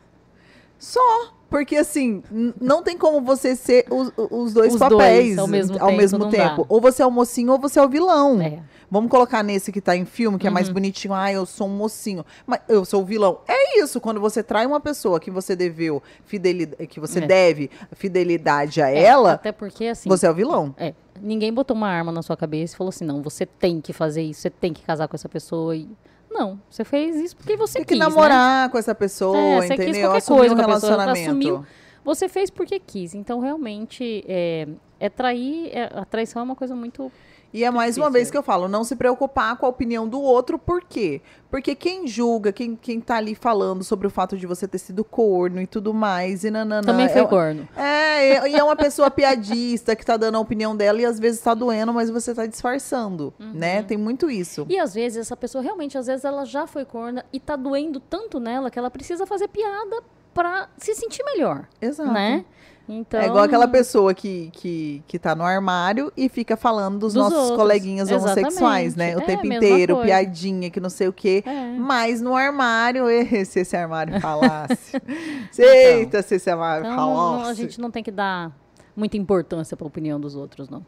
Só. 0.80 1.34
Porque, 1.50 1.76
assim, 1.76 2.24
não 2.60 2.82
tem 2.82 2.98
como 2.98 3.22
você 3.22 3.54
ser 3.54 3.86
os, 3.90 4.14
os 4.16 4.54
dois 4.54 4.74
os 4.74 4.80
papéis 4.80 5.36
dois, 5.36 5.38
ao 5.38 5.48
mesmo 5.48 5.74
ao 5.74 5.88
tempo. 5.88 5.98
Mesmo 5.98 6.30
tempo. 6.30 6.66
Ou 6.70 6.80
você 6.80 7.04
é 7.04 7.06
o 7.06 7.12
mocinho 7.12 7.52
ou 7.52 7.60
você 7.60 7.80
é 7.80 7.84
o 7.84 7.90
vilão. 7.90 8.42
É. 8.42 8.64
Vamos 8.90 9.12
colocar 9.12 9.44
nesse 9.44 9.72
que 9.72 9.82
tá 9.82 9.96
em 9.96 10.06
filme, 10.06 10.38
que 10.38 10.46
uhum. 10.46 10.52
é 10.52 10.54
mais 10.54 10.68
uhum. 10.68 10.76
bonitinho. 10.76 11.14
Ah, 11.14 11.32
eu 11.32 11.46
sou 11.46 11.68
um 11.68 11.76
mocinho. 11.76 12.26
Mas 12.46 12.62
eu 12.70 12.86
sou 12.86 13.02
o 13.02 13.06
vilão. 13.06 13.42
É 13.48 13.80
isso, 13.80 14.00
quando 14.00 14.20
você 14.20 14.42
trai 14.42 14.66
uma 14.66 14.80
pessoa 14.80 15.20
que 15.20 15.30
você 15.30 15.56
deveu 15.56 16.02
fidelidade, 16.26 16.88
que 16.88 17.00
você 17.00 17.20
é. 17.20 17.28
deve 17.28 17.70
fidelidade 17.94 18.82
a 18.82 18.90
é, 18.90 19.04
ela. 19.04 19.34
Até 19.34 19.52
porque, 19.52 19.88
assim. 19.88 20.08
Você 20.08 20.26
é 20.26 20.32
o 20.32 20.34
vilão. 20.34 20.74
É. 20.78 20.94
Ninguém 21.22 21.52
botou 21.52 21.76
uma 21.76 21.90
arma 21.90 22.12
na 22.12 22.22
sua 22.22 22.38
cabeça 22.38 22.76
e 22.76 22.78
falou 22.78 22.90
assim: 22.90 23.06
não, 23.06 23.22
você 23.22 23.46
tem 23.46 23.82
que 23.82 23.92
fazer 23.92 24.22
isso, 24.22 24.42
você 24.42 24.50
tem 24.50 24.72
que 24.72 24.84
casar 24.84 25.08
com 25.08 25.16
essa 25.16 25.28
pessoa. 25.28 25.76
E... 25.76 25.90
Não, 26.32 26.60
você 26.70 26.84
fez 26.84 27.16
isso 27.16 27.36
porque 27.36 27.58
você 27.58 27.80
tem 27.80 27.86
que 27.86 27.94
quis, 27.94 28.00
namorar 28.00 28.68
né? 28.68 28.72
com 28.72 28.78
essa 28.78 28.94
pessoa, 28.94 29.38
é, 29.38 29.62
você 29.62 29.74
entendeu? 29.74 30.14
Quis 30.14 30.26
qualquer 30.26 30.26
coisa 30.26 30.54
um 30.54 30.58
relacionamento. 30.58 31.20
Assumiu, 31.20 31.66
você 32.06 32.30
fez 32.30 32.50
porque 32.50 32.80
quis. 32.80 33.14
Então, 33.14 33.40
realmente, 33.40 34.24
é, 34.28 34.68
É 35.00 35.10
trair, 35.10 35.70
é- 35.72 35.92
a 35.94 36.06
traição 36.06 36.40
é 36.40 36.44
uma 36.44 36.56
coisa 36.56 36.76
muito. 36.76 37.12
E 37.54 37.64
é 37.64 37.72
mais 37.72 37.98
uma 37.98 38.06
Difícil. 38.08 38.12
vez 38.12 38.32
que 38.32 38.38
eu 38.38 38.44
falo, 38.44 38.68
não 38.68 38.84
se 38.84 38.96
preocupar 38.96 39.56
com 39.58 39.66
a 39.66 39.70
opinião 39.70 40.08
do 40.08 40.22
outro, 40.22 40.60
por 40.60 40.84
quê? 40.84 41.22
Porque 41.50 41.74
quem 41.76 42.06
julga, 42.06 42.52
quem, 42.52 42.76
quem 42.76 43.00
tá 43.00 43.16
ali 43.16 43.34
falando 43.34 43.84
sobre 43.84 44.06
o 44.06 44.10
fato 44.10 44.38
de 44.38 44.46
você 44.46 44.68
ter 44.68 44.78
sido 44.78 45.04
corno 45.04 45.62
e 45.62 45.66
tudo 45.66 45.94
mais, 45.94 46.44
e 46.44 46.52
nananã. 46.52 46.86
Também 46.86 47.08
foi 47.08 47.22
é, 47.22 47.26
corno. 47.26 47.68
É, 47.78 48.50
e- 48.50 48.56
é 48.56 48.64
uma 48.64 48.76
pessoa 48.76 49.10
piadista 49.10 49.96
que 49.96 50.06
tá 50.06 50.18
dando 50.18 50.36
a 50.36 50.40
opinião 50.40 50.76
dela 50.76 51.02
e 51.02 51.06
às 51.06 51.18
vezes 51.20 51.40
tá 51.40 51.54
doendo, 51.54 51.94
mas 51.94 52.10
você 52.10 52.36
tá 52.36 52.46
disfarçando, 52.46 53.34
né? 53.40 53.82
Tem 53.82 53.98
muito 53.98 54.30
isso. 54.30 54.66
E 54.70 54.78
às 54.78 54.94
vezes 54.94 55.20
essa 55.20 55.38
pessoa 55.38 55.64
realmente, 55.64 55.98
às 55.98 56.08
vezes 56.08 56.26
ela 56.26 56.44
já 56.46 56.68
foi 56.68 56.84
corna 56.84 57.26
e 57.32 57.40
tá 57.40 57.56
doendo 57.56 58.00
tanto 58.00 58.40
nela 58.40 58.70
que 58.70 58.78
ela 58.78 58.92
precisa 58.92 59.26
fazer 59.26 59.48
piada 59.48 60.04
pra 60.34 60.70
se 60.78 60.94
sentir 60.94 61.24
melhor, 61.24 61.66
Exato. 61.82 62.12
né? 62.12 62.46
Então, 62.90 63.20
É 63.20 63.26
igual 63.28 63.44
aquela 63.44 63.68
pessoa 63.68 64.14
que, 64.14 64.50
que, 64.54 65.04
que 65.08 65.20
tá 65.20 65.36
no 65.36 65.44
armário 65.44 66.12
e 66.16 66.30
fica 66.30 66.56
falando 66.56 66.98
dos, 67.00 67.14
Dos 67.14 67.24
nossos 67.24 67.38
outros. 67.38 67.58
coleguinhas 67.58 68.10
homossexuais, 68.10 68.96
né? 68.96 69.08
O 69.16 69.18
Exatamente. 69.20 69.32
É, 69.34 69.42
tempo 69.42 69.54
inteiro, 69.66 69.94
coisa. 69.96 70.08
piadinha, 70.08 70.70
que 70.70 70.80
não 70.80 70.90
sei 70.90 71.08
o 71.10 71.14
quê. 71.14 71.44
É. 71.46 71.72
Mas 71.78 72.22
no 72.22 72.36
armário, 72.36 73.06
se 73.46 73.60
esse 73.60 73.76
armário 73.76 74.20
falasse. 74.22 75.02
Eita, 75.58 76.22
se 76.22 76.36
esse 76.36 76.50
armário 76.50 76.86
Então, 76.86 76.96
falasse. 76.96 77.52
a 77.52 77.54
gente 77.54 77.80
não 77.82 77.92
tem 77.92 78.04
que 78.04 78.12
dar 78.12 78.52
muita 78.96 79.18
importância 79.18 79.76
pra 79.76 79.86
opinião 79.86 80.20
dos 80.20 80.36
outros, 80.36 80.70
não. 80.70 80.86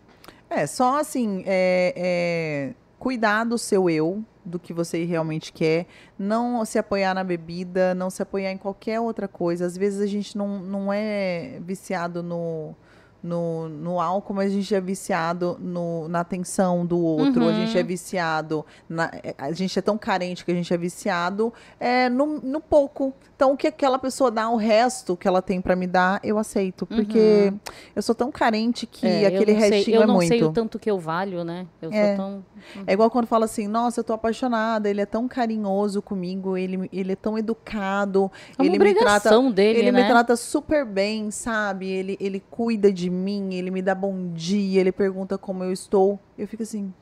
É, 0.50 0.66
só 0.66 1.00
assim, 1.00 1.44
é, 1.46 1.94
é, 1.96 2.74
cuidar 2.98 3.44
do 3.44 3.58
seu 3.58 3.90
eu, 3.90 4.24
do 4.50 4.60
que 4.60 4.74
você 4.74 5.06
realmente 5.06 5.54
quer, 5.54 5.86
não 6.18 6.66
se 6.66 6.78
apoiar 6.78 7.14
na 7.14 7.24
bebida, 7.24 7.94
não 7.96 8.10
se 8.10 8.22
apoiar 8.22 8.52
em 8.52 8.58
qualquer 8.58 9.00
outra 9.00 9.28
coisa. 9.28 9.66
Às 9.66 9.78
vezes 9.78 10.02
a 10.02 10.08
gente 10.08 10.38
não, 10.38 10.60
não 10.60 10.92
é 10.92 11.60
viciado 11.62 12.22
no, 12.24 12.76
no, 13.22 13.70
no 13.70 14.00
álcool, 14.02 14.34
mas 14.34 14.52
a 14.52 14.56
gente 14.56 14.74
é 14.74 14.82
viciado 14.82 15.58
no, 15.60 16.08
na 16.08 16.22
atenção 16.22 16.86
do 16.86 17.00
outro, 17.00 17.48
a 17.48 17.54
gente 17.54 17.78
é 17.78 17.82
Uhum. 17.82 17.88
viciado, 17.88 18.66
na- 18.88 19.12
é, 19.24 19.36
a 19.38 19.52
gente 19.52 19.78
é 19.78 19.82
tão 19.82 19.98
carente 19.98 20.44
que 20.44 20.52
a 20.52 20.56
gente 20.56 20.74
é 20.74 20.78
viciado 20.78 21.54
é, 21.80 22.10
no, 22.10 22.40
no 22.42 22.60
pouco. 22.62 23.14
Então, 23.40 23.54
o 23.54 23.56
que 23.58 23.68
aquela 23.68 23.98
pessoa 23.98 24.30
dá, 24.30 24.50
o 24.50 24.58
resto 24.58 25.16
que 25.16 25.26
ela 25.26 25.42
tem 25.42 25.62
pra 25.62 25.74
me 25.74 25.88
dar, 25.88 26.20
eu 26.22 26.38
aceito. 26.38 26.86
Porque 26.86 27.54
eu 27.96 28.02
sou 28.02 28.14
tão 28.14 28.30
carente 28.30 28.86
que 28.86 29.06
Uhum. 29.08 29.14
É, 29.14 29.26
aquele 29.28 29.52
eu 29.52 29.56
não 29.56 29.62
sei, 29.62 29.70
restinho 29.72 29.96
eu 29.96 30.02
é 30.02 30.06
não 30.06 30.14
muito. 30.16 30.28
sei 30.28 30.44
o 30.44 30.52
tanto 30.52 30.78
que 30.78 30.92
eu 30.92 31.00
valho, 31.00 31.46
né? 31.46 31.66
Eu 31.82 31.90
É. 31.90 32.18
sou 32.18 32.26
tão. 32.26 32.46
É 32.86 32.92
igual 32.92 33.10
quando 33.10 33.28
fala 33.28 33.46
assim, 33.46 33.66
nossa, 33.66 34.02
eu 34.02 34.04
tô 34.04 34.12
apaixonada, 34.12 34.90
ele 34.90 35.00
é 35.00 35.06
tão 35.06 35.26
carinhoso 35.26 36.02
comigo, 36.02 36.58
ele, 36.58 36.90
ele 36.92 37.14
é 37.14 37.16
tão 37.16 37.38
educado, 37.38 38.30
É 38.60 38.66
ele 38.66 38.78
me 38.78 38.94
trata, 38.94 39.30
dele, 39.54 39.80
ele 39.80 39.92
né? 39.94 40.02
me 40.02 40.06
trata 40.10 40.36
super 40.36 40.84
bem, 40.86 41.32
sabe? 41.32 41.88
Ele, 41.88 42.18
ele 42.20 42.44
cuida 42.52 42.92
de 42.92 43.10
mim, 43.10 43.54
ele 43.54 43.72
me 43.72 43.82
dá 43.82 43.96
bom 43.96 44.34
dia, 44.34 44.82
ele 44.82 44.92
pergunta 44.92 45.38
como 45.38 45.64
eu 45.64 45.72
estou. 45.72 46.20
Eu 46.38 46.46
fico 46.46 46.64
assim, 46.64 46.94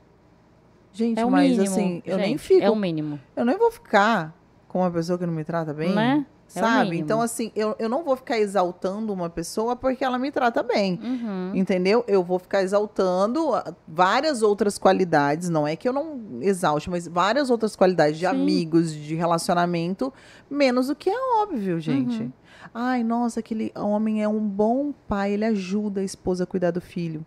gente, 0.92 1.18
É 1.18 1.24
mas 1.24 1.50
mínimo. 1.50 1.64
assim, 1.64 2.00
eu 2.06 2.16
nem 2.16 2.38
gente, 2.38 2.42
fico, 2.42 2.62
É 2.62 2.70
o 2.70 2.76
mínimo. 2.76 3.18
eu 3.34 3.44
nem 3.44 3.58
vou 3.58 3.72
ficar 3.72 4.37
com 4.78 4.84
uma 4.84 4.90
pessoa 4.92 5.18
que 5.18 5.26
não 5.26 5.32
me 5.32 5.44
trata 5.44 5.74
bem. 5.74 5.92
Né? 5.92 6.24
É 6.54 6.60
Sabe? 6.60 6.90
mínimo. 6.90 7.04
Então, 7.04 7.20
assim, 7.20 7.50
eu, 7.54 7.74
eu 7.78 7.88
não 7.88 8.04
vou 8.04 8.16
ficar 8.16 8.38
exaltando 8.38 9.12
uma 9.12 9.28
pessoa 9.28 9.74
porque 9.74 10.04
ela 10.04 10.18
me 10.18 10.30
trata 10.30 10.62
bem. 10.62 10.98
Uhum. 11.02 11.50
Entendeu? 11.54 12.04
Eu 12.06 12.22
vou 12.22 12.38
ficar 12.38 12.62
exaltando 12.62 13.54
ah, 13.54 13.74
várias 13.86 14.40
outras 14.40 14.78
qualidades, 14.78 15.48
não 15.50 15.66
é 15.66 15.74
que 15.74 15.88
eu 15.88 15.92
não 15.92 16.20
exalte, 16.40 16.88
mas 16.88 17.08
várias 17.08 17.50
outras 17.50 17.74
qualidades 17.74 18.18
de 18.18 18.26
Sim. 18.26 18.32
amigos, 18.32 18.94
de 18.94 19.14
relacionamento, 19.14 20.12
menos 20.48 20.88
o 20.88 20.94
que 20.94 21.10
é 21.10 21.42
óbvio, 21.42 21.80
gente. 21.80 22.22
Uhum. 22.22 22.32
Ai, 22.72 23.02
nossa, 23.02 23.40
aquele 23.40 23.72
homem 23.74 24.22
é 24.22 24.28
um 24.28 24.40
bom 24.40 24.92
pai, 25.08 25.32
ele 25.32 25.44
ajuda 25.44 26.00
a 26.00 26.04
esposa 26.04 26.44
a 26.44 26.46
cuidar 26.46 26.70
do 26.70 26.80
filho. 26.80 27.26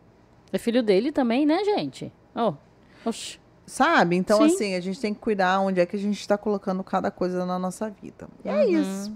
É 0.53 0.57
filho 0.57 0.81
dele 0.81 1.11
também, 1.11 1.45
né, 1.45 1.63
gente? 1.63 2.11
Oh. 2.33 2.53
Oxi. 3.05 3.40
Sabe? 3.71 4.17
Então, 4.17 4.39
Sim. 4.39 4.53
assim, 4.53 4.75
a 4.75 4.81
gente 4.81 4.99
tem 4.99 5.13
que 5.13 5.21
cuidar 5.21 5.61
onde 5.61 5.79
é 5.79 5.85
que 5.85 5.95
a 5.95 5.99
gente 5.99 6.19
está 6.19 6.37
colocando 6.37 6.83
cada 6.83 7.09
coisa 7.09 7.45
na 7.45 7.57
nossa 7.57 7.89
vida. 7.89 8.27
E 8.43 8.49
é 8.49 8.53
Uhum. 8.65 8.81
isso. 8.81 9.13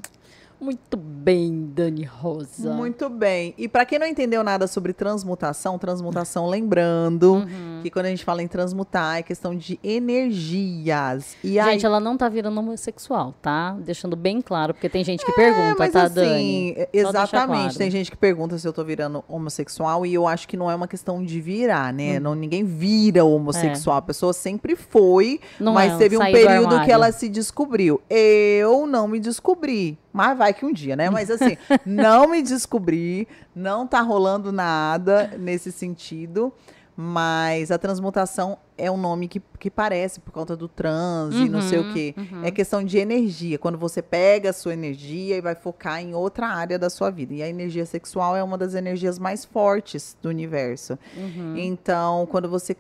Muito 0.60 0.96
bem, 0.98 1.70
Dani 1.74 2.04
Rosa. 2.04 2.74
Muito 2.74 3.10
bem. 3.10 3.54
E 3.58 3.68
para 3.68 3.86
quem 3.86 4.00
não 4.00 4.08
entendeu 4.08 4.44
nada 4.44 4.68
sobre 4.68 4.94
transmutação, 4.94 5.78
transmutação, 5.78 6.48
lembrando 6.48 7.34
Uhum. 7.36 7.80
que 7.84 7.90
quando 7.90 8.06
a 8.06 8.10
gente 8.10 8.24
fala 8.24 8.42
em 8.42 8.48
transmutar 8.48 9.18
é 9.18 9.24
questão 9.24 9.56
de 9.56 9.80
energias. 9.84 11.36
E 11.44 11.60
aí, 11.60 11.72
Gente, 11.74 11.86
ela 11.86 12.00
não 12.00 12.16
tá 12.18 12.30
virando 12.30 12.60
homossexual, 12.60 13.34
tá? 13.42 13.74
Deixando 13.80 14.16
bem 14.16 14.42
claro, 14.42 14.74
porque 14.74 14.90
tem 14.90 15.04
gente 15.04 15.26
que 15.26 15.32
pergunta, 15.34 15.72
É, 15.72 15.76
mas 15.78 15.92
tá, 15.92 16.04
assim, 16.04 16.14
Dani? 16.16 16.72
é, 16.78 16.90
exatamente. 16.94 17.60
claro. 17.62 17.78
Tem 17.78 17.92
gente 17.92 18.12
que 18.12 18.18
pergunta 18.18 18.58
se 18.58 18.68
eu 18.68 18.74
tô 18.74 18.84
virando 18.84 19.24
homossexual 19.28 20.06
e 20.06 20.14
eu 20.14 20.28
acho 20.28 20.48
que 20.48 20.56
não 20.58 20.70
é 20.70 20.76
uma 20.76 20.88
questão 20.88 21.24
de 21.24 21.42
virar, 21.42 21.94
Hum. 21.94 21.98
né? 21.98 22.20
Não, 22.20 22.36
ninguém 22.36 22.64
vira 22.64 23.24
homossexual. 23.26 23.98
A 23.98 24.02
pessoa 24.02 24.34
sempre 24.34 24.76
foi, 24.76 25.40
Não 25.60 25.74
mas 25.74 25.94
é, 25.94 25.98
teve 25.98 26.18
um 26.18 26.22
período 26.22 26.82
que 26.84 26.92
ela 26.92 27.12
se 27.12 27.28
descobriu. 27.30 28.02
Eu 28.10 28.86
não 28.88 29.08
me 29.08 29.20
descobri. 29.20 29.98
Mas 30.16 30.38
vai 30.38 30.54
que 30.54 30.66
um 30.66 30.72
dia, 30.72 30.96
né? 30.96 31.10
Mas 31.10 31.30
assim, 31.30 31.58
não 31.86 32.30
me 32.30 32.42
descobri, 32.42 33.28
não 33.54 33.86
tá 33.86 34.00
rolando 34.00 34.50
nada 34.52 35.34
nesse 35.38 35.72
sentido. 35.74 36.54
Mas 36.98 37.72
a 37.72 37.78
transmutação 37.78 38.58
é 38.78 38.90
um 38.90 38.96
nome 38.96 39.28
que, 39.28 39.42
que 39.60 39.70
parece 39.70 40.22
por 40.22 40.32
conta 40.32 40.56
do 40.56 40.70
trans 40.70 41.36
e 41.36 41.50
não 41.50 41.62
sei 41.62 41.80
o 41.80 41.84
Uhum, 41.84 41.94
quê. 41.94 42.16
uhum. 42.18 42.46
É 42.46 42.52
questão 42.52 42.82
de 42.82 42.98
energia. 42.98 43.60
Quando 43.60 43.78
você 43.78 44.02
pega 44.02 44.52
a 44.52 44.54
sua 44.54 44.72
energia 44.74 45.36
e 45.36 45.42
vai 45.42 45.56
focar 45.56 46.00
em 46.02 46.16
outra 46.16 46.48
área 46.48 46.80
da 46.80 46.90
sua 46.90 47.10
vida. 47.10 47.34
E 47.34 47.44
a 47.44 47.50
energia 47.50 47.86
sexual 47.86 48.34
é 48.38 48.42
uma 48.42 48.58
das 48.58 48.76
energias 48.76 49.20
mais 49.20 49.44
fortes 49.44 50.16
do 50.22 50.30
universo. 50.30 50.98
Uhum. 51.18 51.58
Então, 51.58 52.26
quando 52.32 52.48
você 52.48 52.78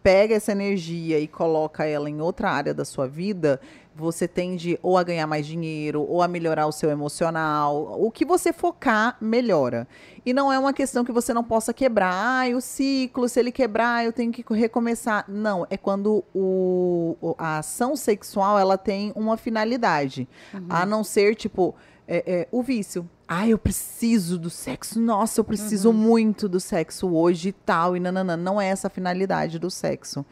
pega 0.00 0.36
essa 0.36 0.52
energia 0.52 1.18
e 1.18 1.26
coloca 1.26 1.84
ela 1.84 2.08
em 2.08 2.20
outra 2.20 2.48
área 2.48 2.72
da 2.72 2.84
sua 2.84 3.08
vida, 3.08 3.60
você 3.96 4.28
tende 4.28 4.78
ou 4.82 4.98
a 4.98 5.02
ganhar 5.02 5.26
mais 5.26 5.46
dinheiro, 5.46 6.02
ou 6.02 6.22
a 6.22 6.28
melhorar 6.28 6.66
o 6.66 6.72
seu 6.72 6.90
emocional. 6.90 7.96
O 7.98 8.10
que 8.10 8.24
você 8.24 8.52
focar, 8.52 9.16
melhora. 9.20 9.88
E 10.24 10.32
não 10.32 10.52
é 10.52 10.58
uma 10.58 10.72
questão 10.72 11.04
que 11.04 11.12
você 11.12 11.32
não 11.32 11.42
possa 11.42 11.72
quebrar. 11.72 12.12
Ai, 12.12 12.54
o 12.54 12.60
ciclo, 12.60 13.28
se 13.28 13.40
ele 13.40 13.50
quebrar, 13.50 14.04
eu 14.04 14.12
tenho 14.12 14.30
que 14.30 14.44
recomeçar. 14.52 15.24
Não, 15.28 15.66
é 15.70 15.76
quando 15.76 16.22
o, 16.34 17.34
a 17.38 17.58
ação 17.58 17.96
sexual 17.96 18.58
ela 18.58 18.76
tem 18.76 19.12
uma 19.16 19.36
finalidade. 19.36 20.28
A 20.68 20.84
não 20.84 21.02
ser, 21.02 21.34
tipo, 21.34 21.74
é, 22.06 22.22
é, 22.26 22.48
o 22.52 22.62
vício. 22.62 23.08
Ai, 23.26 23.52
eu 23.52 23.58
preciso 23.58 24.38
do 24.38 24.50
sexo. 24.50 25.00
Nossa, 25.00 25.40
eu 25.40 25.44
preciso 25.44 25.92
muito 25.92 26.48
do 26.48 26.60
sexo 26.60 27.08
hoje 27.08 27.48
e 27.48 27.52
tal. 27.52 27.96
E 27.96 28.00
nananã. 28.00 28.36
Não 28.36 28.60
é 28.60 28.68
essa 28.68 28.86
a 28.86 28.90
finalidade 28.90 29.58
do 29.58 29.70
sexo. 29.70 30.24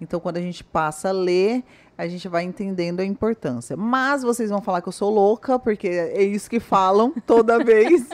Então, 0.00 0.18
quando 0.18 0.38
a 0.38 0.40
gente 0.40 0.64
passa 0.64 1.10
a 1.10 1.12
ler, 1.12 1.62
a 2.00 2.08
gente 2.08 2.26
vai 2.28 2.44
entendendo 2.44 3.00
a 3.00 3.04
importância. 3.04 3.76
Mas 3.76 4.22
vocês 4.22 4.48
vão 4.48 4.62
falar 4.62 4.80
que 4.80 4.88
eu 4.88 4.92
sou 4.92 5.10
louca, 5.10 5.58
porque 5.58 5.86
é 5.86 6.22
isso 6.22 6.48
que 6.48 6.58
falam 6.58 7.12
toda 7.26 7.62
vez. 7.62 8.08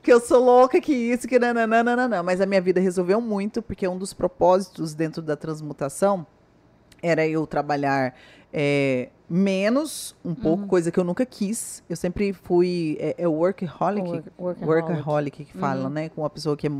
que 0.00 0.12
eu 0.12 0.20
sou 0.20 0.44
louca, 0.44 0.80
que 0.80 0.92
isso, 0.92 1.26
que 1.26 1.36
nananana. 1.36 2.22
Mas 2.22 2.40
a 2.40 2.46
minha 2.46 2.60
vida 2.60 2.80
resolveu 2.80 3.20
muito, 3.20 3.60
porque 3.60 3.88
um 3.88 3.98
dos 3.98 4.14
propósitos 4.14 4.94
dentro 4.94 5.20
da 5.20 5.36
transmutação 5.36 6.24
era 7.02 7.26
eu 7.26 7.44
trabalhar 7.44 8.14
é, 8.52 9.08
menos, 9.36 10.14
um 10.24 10.32
pouco, 10.32 10.64
coisa 10.68 10.92
que 10.92 10.98
eu 11.00 11.02
nunca 11.02 11.26
quis. 11.26 11.82
Eu 11.90 11.96
sempre 11.96 12.32
fui 12.32 12.96
é, 13.00 13.16
é 13.18 13.26
workaholic, 13.26 14.08
Work- 14.08 14.30
workaholic. 14.38 14.64
workaholic 14.92 15.44
que 15.46 15.58
fala, 15.58 15.90
né? 15.90 16.08
Com 16.08 16.22
uma 16.22 16.30
pessoa 16.30 16.56
que 16.56 16.68
é, 16.68 16.70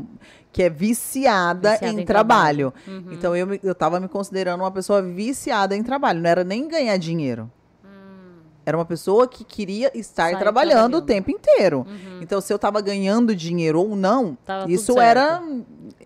que 0.53 0.63
é 0.63 0.69
viciada, 0.69 1.73
Viciada 1.73 1.93
em, 1.93 2.01
em 2.01 2.05
trabalho. 2.05 2.73
Uhum. 2.87 3.07
Então 3.11 3.35
eu, 3.35 3.59
eu 3.61 3.75
tava 3.75 3.99
me 3.99 4.07
considerando 4.07 4.61
uma 4.61 4.71
pessoa 4.71 5.01
viciada 5.01 5.75
em 5.75 5.83
trabalho. 5.83 6.21
Não 6.21 6.29
era 6.29 6.43
nem 6.45 6.65
ganhar 6.67 6.95
dinheiro. 6.97 7.51
Era 8.65 8.77
uma 8.77 8.85
pessoa 8.85 9.27
que 9.27 9.43
queria 9.43 9.91
estar 9.93 10.31
Sair 10.31 10.39
trabalhando 10.39 10.95
o 10.97 11.01
trabalhando. 11.01 11.05
tempo 11.05 11.29
inteiro. 11.29 11.85
Uhum. 11.87 12.19
Então, 12.21 12.41
se 12.41 12.51
eu 12.51 12.57
tava 12.57 12.81
ganhando 12.81 13.35
dinheiro 13.35 13.79
ou 13.79 13.95
não, 13.95 14.35
Tava 14.43 14.71
isso 14.71 14.99
era. 14.99 15.43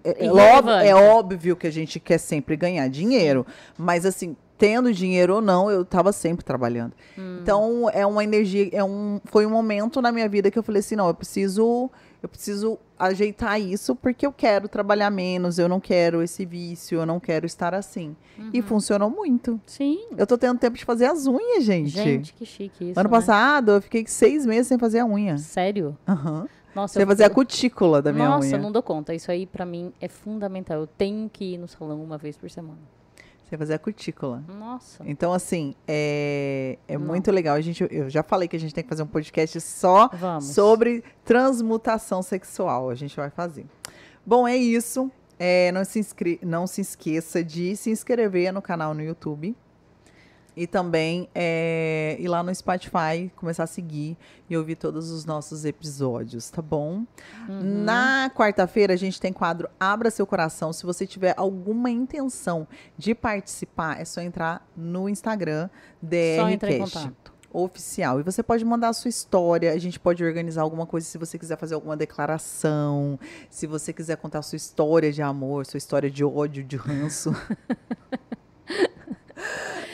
É, 0.04 0.26
é 0.26 0.88
é 0.90 0.96
óbvio 0.96 1.56
que 1.56 1.68
a 1.68 1.72
gente 1.72 2.02
quer 2.02 2.18
sempre 2.18 2.58
ganhar 2.58 2.90
dinheiro. 2.90 3.46
Mas, 3.78 4.06
assim, 4.06 4.36
tendo 4.60 4.94
dinheiro 4.94 5.36
ou 5.36 5.42
não, 5.42 5.72
eu 5.72 5.86
tava 5.86 6.12
sempre 6.12 6.44
trabalhando. 6.44 6.92
Hum. 7.18 7.40
Então, 7.42 7.90
é 7.92 8.06
uma 8.06 8.24
energia. 8.24 8.70
É 8.74 8.84
um, 8.84 9.22
foi 9.24 9.46
um 9.46 9.50
momento 9.50 10.02
na 10.02 10.12
minha 10.12 10.28
vida 10.28 10.52
que 10.52 10.60
eu 10.60 10.64
falei 10.64 10.82
assim: 10.82 10.96
não, 10.96 11.08
eu 11.08 11.14
preciso. 11.16 11.90
Eu 12.22 12.28
preciso 12.28 12.78
ajeitar 13.00 13.62
isso 13.62 13.96
porque 13.96 14.26
eu 14.26 14.34
quero 14.34 14.68
trabalhar 14.68 15.10
menos, 15.10 15.58
eu 15.58 15.70
não 15.70 15.80
quero 15.80 16.22
esse 16.22 16.46
vício, 16.46 17.00
eu 17.00 17.06
não 17.06 17.18
quero 17.18 17.46
estar 17.46 17.74
assim. 17.74 18.14
Uhum. 18.38 18.50
E 18.52 18.62
funcionou 18.62 19.10
muito. 19.10 19.58
Sim. 19.66 20.02
Eu 20.18 20.28
tô 20.28 20.38
tendo 20.38 20.60
tempo 20.60 20.78
de 20.78 20.84
fazer 20.84 21.06
as 21.06 21.26
unhas, 21.26 21.64
gente. 21.64 21.92
Gente, 21.92 22.34
que 22.34 22.46
chique 22.46 22.90
isso. 22.90 23.00
ano 23.00 23.10
né? 23.10 23.16
passado, 23.16 23.72
eu 23.72 23.82
fiquei 23.82 24.06
seis 24.06 24.46
meses 24.46 24.68
sem 24.68 24.78
fazer 24.78 25.00
a 25.00 25.06
unha. 25.06 25.38
Sério? 25.38 25.98
Aham. 26.06 26.50
Nossa, 26.76 26.96
Sem 26.96 27.04
eu 27.04 27.08
fazer 27.08 27.24
a 27.24 27.30
cutícula 27.30 28.02
da 28.02 28.12
minha 28.12 28.28
Nossa, 28.28 28.48
unha. 28.50 28.58
não 28.58 28.70
dou 28.70 28.84
conta. 28.84 29.14
Isso 29.14 29.32
aí 29.32 29.46
pra 29.46 29.66
mim 29.66 29.94
é 30.02 30.10
fundamental. 30.10 30.82
Eu 30.82 30.88
tenho 30.88 31.30
que 31.30 31.54
ir 31.54 31.58
no 31.58 31.70
salão 31.70 32.04
uma 32.04 32.18
vez 32.18 32.36
por 32.36 32.50
semana. 32.50 32.99
Sem 33.50 33.58
fazer 33.58 33.74
a 33.74 33.80
cutícula. 33.80 34.44
Nossa. 34.48 35.04
Então, 35.08 35.34
assim, 35.34 35.74
é, 35.88 36.78
é 36.88 36.98
Não. 36.98 37.08
muito 37.08 37.32
legal. 37.32 37.56
A 37.56 37.62
gente, 37.62 37.86
eu 37.90 38.08
já 38.08 38.22
falei 38.22 38.48
que 38.48 38.56
a 38.56 38.60
gente 38.60 38.76
tem 38.76 38.84
que 38.84 38.90
fazer 38.90 39.02
um 39.02 39.08
podcast 39.08 39.60
só 39.60 40.08
Vamos. 40.14 40.46
sobre 40.46 41.04
transmutação 41.26 42.22
sexual. 42.22 42.92
A 42.92 42.96
gente 42.96 43.16
vai 43.16 43.32
fazer. 43.32 43.66
Bom, 44.24 44.48
é 44.48 44.56
isso. 44.56 45.12
É, 45.40 45.72
não, 45.72 45.84
se 45.84 45.98
inscre... 45.98 46.40
não 46.44 46.68
se 46.68 46.82
esqueça 46.82 47.44
de 47.44 47.76
se 47.76 47.90
inscrever 47.90 48.54
no 48.54 48.62
canal 48.62 48.94
no 48.94 49.02
YouTube. 49.02 49.56
E 50.60 50.68
também 50.68 51.30
é, 51.34 52.18
ir 52.20 52.28
lá 52.28 52.44
no 52.44 52.54
Spotify, 52.54 53.32
começar 53.38 53.64
a 53.64 53.68
seguir 53.68 54.18
e 54.50 54.58
ouvir 54.58 54.76
todos 54.76 55.10
os 55.10 55.24
nossos 55.24 55.64
episódios, 55.64 56.50
tá 56.50 56.62
bom? 56.62 57.06
Uhum. 57.48 57.84
Na 57.86 58.30
quarta-feira 58.36 58.94
a 58.94 58.98
gente 58.98 59.22
tem 59.22 59.32
quadro 59.32 59.70
Abra 59.80 60.12
Seu 60.12 60.28
Coração. 60.28 60.74
Se 60.74 60.86
você 60.86 61.08
tiver 61.08 61.34
alguma 61.38 61.90
intenção 61.90 62.68
de 62.98 63.16
participar, 63.16 64.02
é 64.02 64.04
só 64.04 64.20
entrar 64.20 64.68
no 64.76 65.08
Instagram 65.08 65.70
DRCast 66.02 67.10
oficial. 67.54 68.20
E 68.20 68.24
você 68.24 68.44
pode 68.44 68.66
mandar 68.66 68.90
a 68.90 68.94
sua 68.94 69.08
história, 69.08 69.72
a 69.72 69.78
gente 69.78 69.98
pode 69.98 70.22
organizar 70.26 70.64
alguma 70.64 70.86
coisa 70.86 71.08
se 71.08 71.18
você 71.18 71.40
quiser 71.40 71.58
fazer 71.58 71.76
alguma 71.76 71.96
declaração, 71.96 73.18
se 73.50 73.66
você 73.66 73.94
quiser 73.94 74.18
contar 74.18 74.40
a 74.40 74.42
sua 74.44 74.58
história 74.58 75.10
de 75.10 75.22
amor, 75.22 75.66
sua 75.66 75.78
história 75.78 76.12
de 76.12 76.26
ódio, 76.26 76.66
de 76.66 76.76
ranço. 76.76 77.34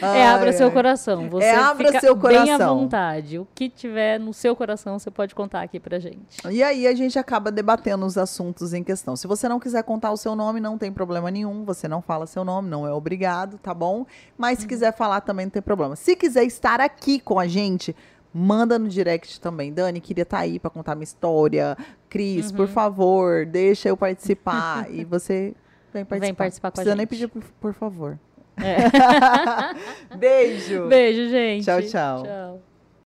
É, 0.01 0.27
abra 0.27 0.47
Ai, 0.49 0.53
seu 0.53 0.69
coração. 0.71 1.29
Você 1.29 1.45
É, 1.45 1.55
abra 1.55 1.87
fica 1.87 1.99
seu 2.01 2.15
bem 2.15 2.37
à 2.37 2.43
coração. 2.57 2.79
vontade. 2.79 3.39
O 3.39 3.47
que 3.55 3.69
tiver 3.69 4.19
no 4.19 4.33
seu 4.33 4.55
coração, 4.55 4.99
você 4.99 5.09
pode 5.09 5.33
contar 5.33 5.61
aqui 5.61 5.79
pra 5.79 5.99
gente. 5.99 6.45
E 6.51 6.61
aí 6.61 6.85
a 6.85 6.93
gente 6.93 7.17
acaba 7.17 7.49
debatendo 7.51 8.05
os 8.05 8.17
assuntos 8.17 8.73
em 8.73 8.83
questão. 8.83 9.15
Se 9.15 9.25
você 9.25 9.47
não 9.47 9.59
quiser 9.59 9.83
contar 9.83 10.11
o 10.11 10.17
seu 10.17 10.35
nome, 10.35 10.59
não 10.59 10.77
tem 10.77 10.91
problema 10.91 11.31
nenhum. 11.31 11.63
Você 11.63 11.87
não 11.87 12.01
fala 12.01 12.27
seu 12.27 12.43
nome, 12.43 12.69
não 12.69 12.85
é 12.85 12.91
obrigado, 12.91 13.57
tá 13.57 13.73
bom? 13.73 14.05
Mas 14.37 14.59
se 14.59 14.67
quiser 14.67 14.91
falar 14.93 15.21
também 15.21 15.45
não 15.45 15.51
tem 15.51 15.61
problema. 15.61 15.95
Se 15.95 16.15
quiser 16.15 16.43
estar 16.43 16.81
aqui 16.81 17.19
com 17.19 17.39
a 17.39 17.47
gente, 17.47 17.95
manda 18.33 18.77
no 18.77 18.89
direct 18.89 19.39
também. 19.39 19.71
Dani, 19.71 20.01
queria 20.01 20.23
estar 20.23 20.39
aí 20.39 20.59
para 20.59 20.69
contar 20.69 20.93
minha 20.95 21.05
história. 21.05 21.77
Cris, 22.09 22.51
por 22.51 22.67
favor, 22.67 23.45
deixa 23.45 23.87
eu 23.87 23.95
participar. 23.95 24.91
e 24.91 25.03
você 25.05 25.55
vem 25.93 26.03
participar. 26.03 26.35
participar 26.43 26.71
com 26.71 26.73
a 26.73 26.83
Precisa 26.83 26.95
nem 26.95 27.03
gente. 27.03 27.09
pedir 27.09 27.27
por, 27.29 27.41
por 27.61 27.73
favor. 27.73 28.19
É. 28.57 30.15
Beijo. 30.17 30.87
Beijo, 30.87 31.29
gente. 31.29 31.65
Tchau, 31.65 31.81
tchau. 31.81 32.23
Tchau. 32.23 32.74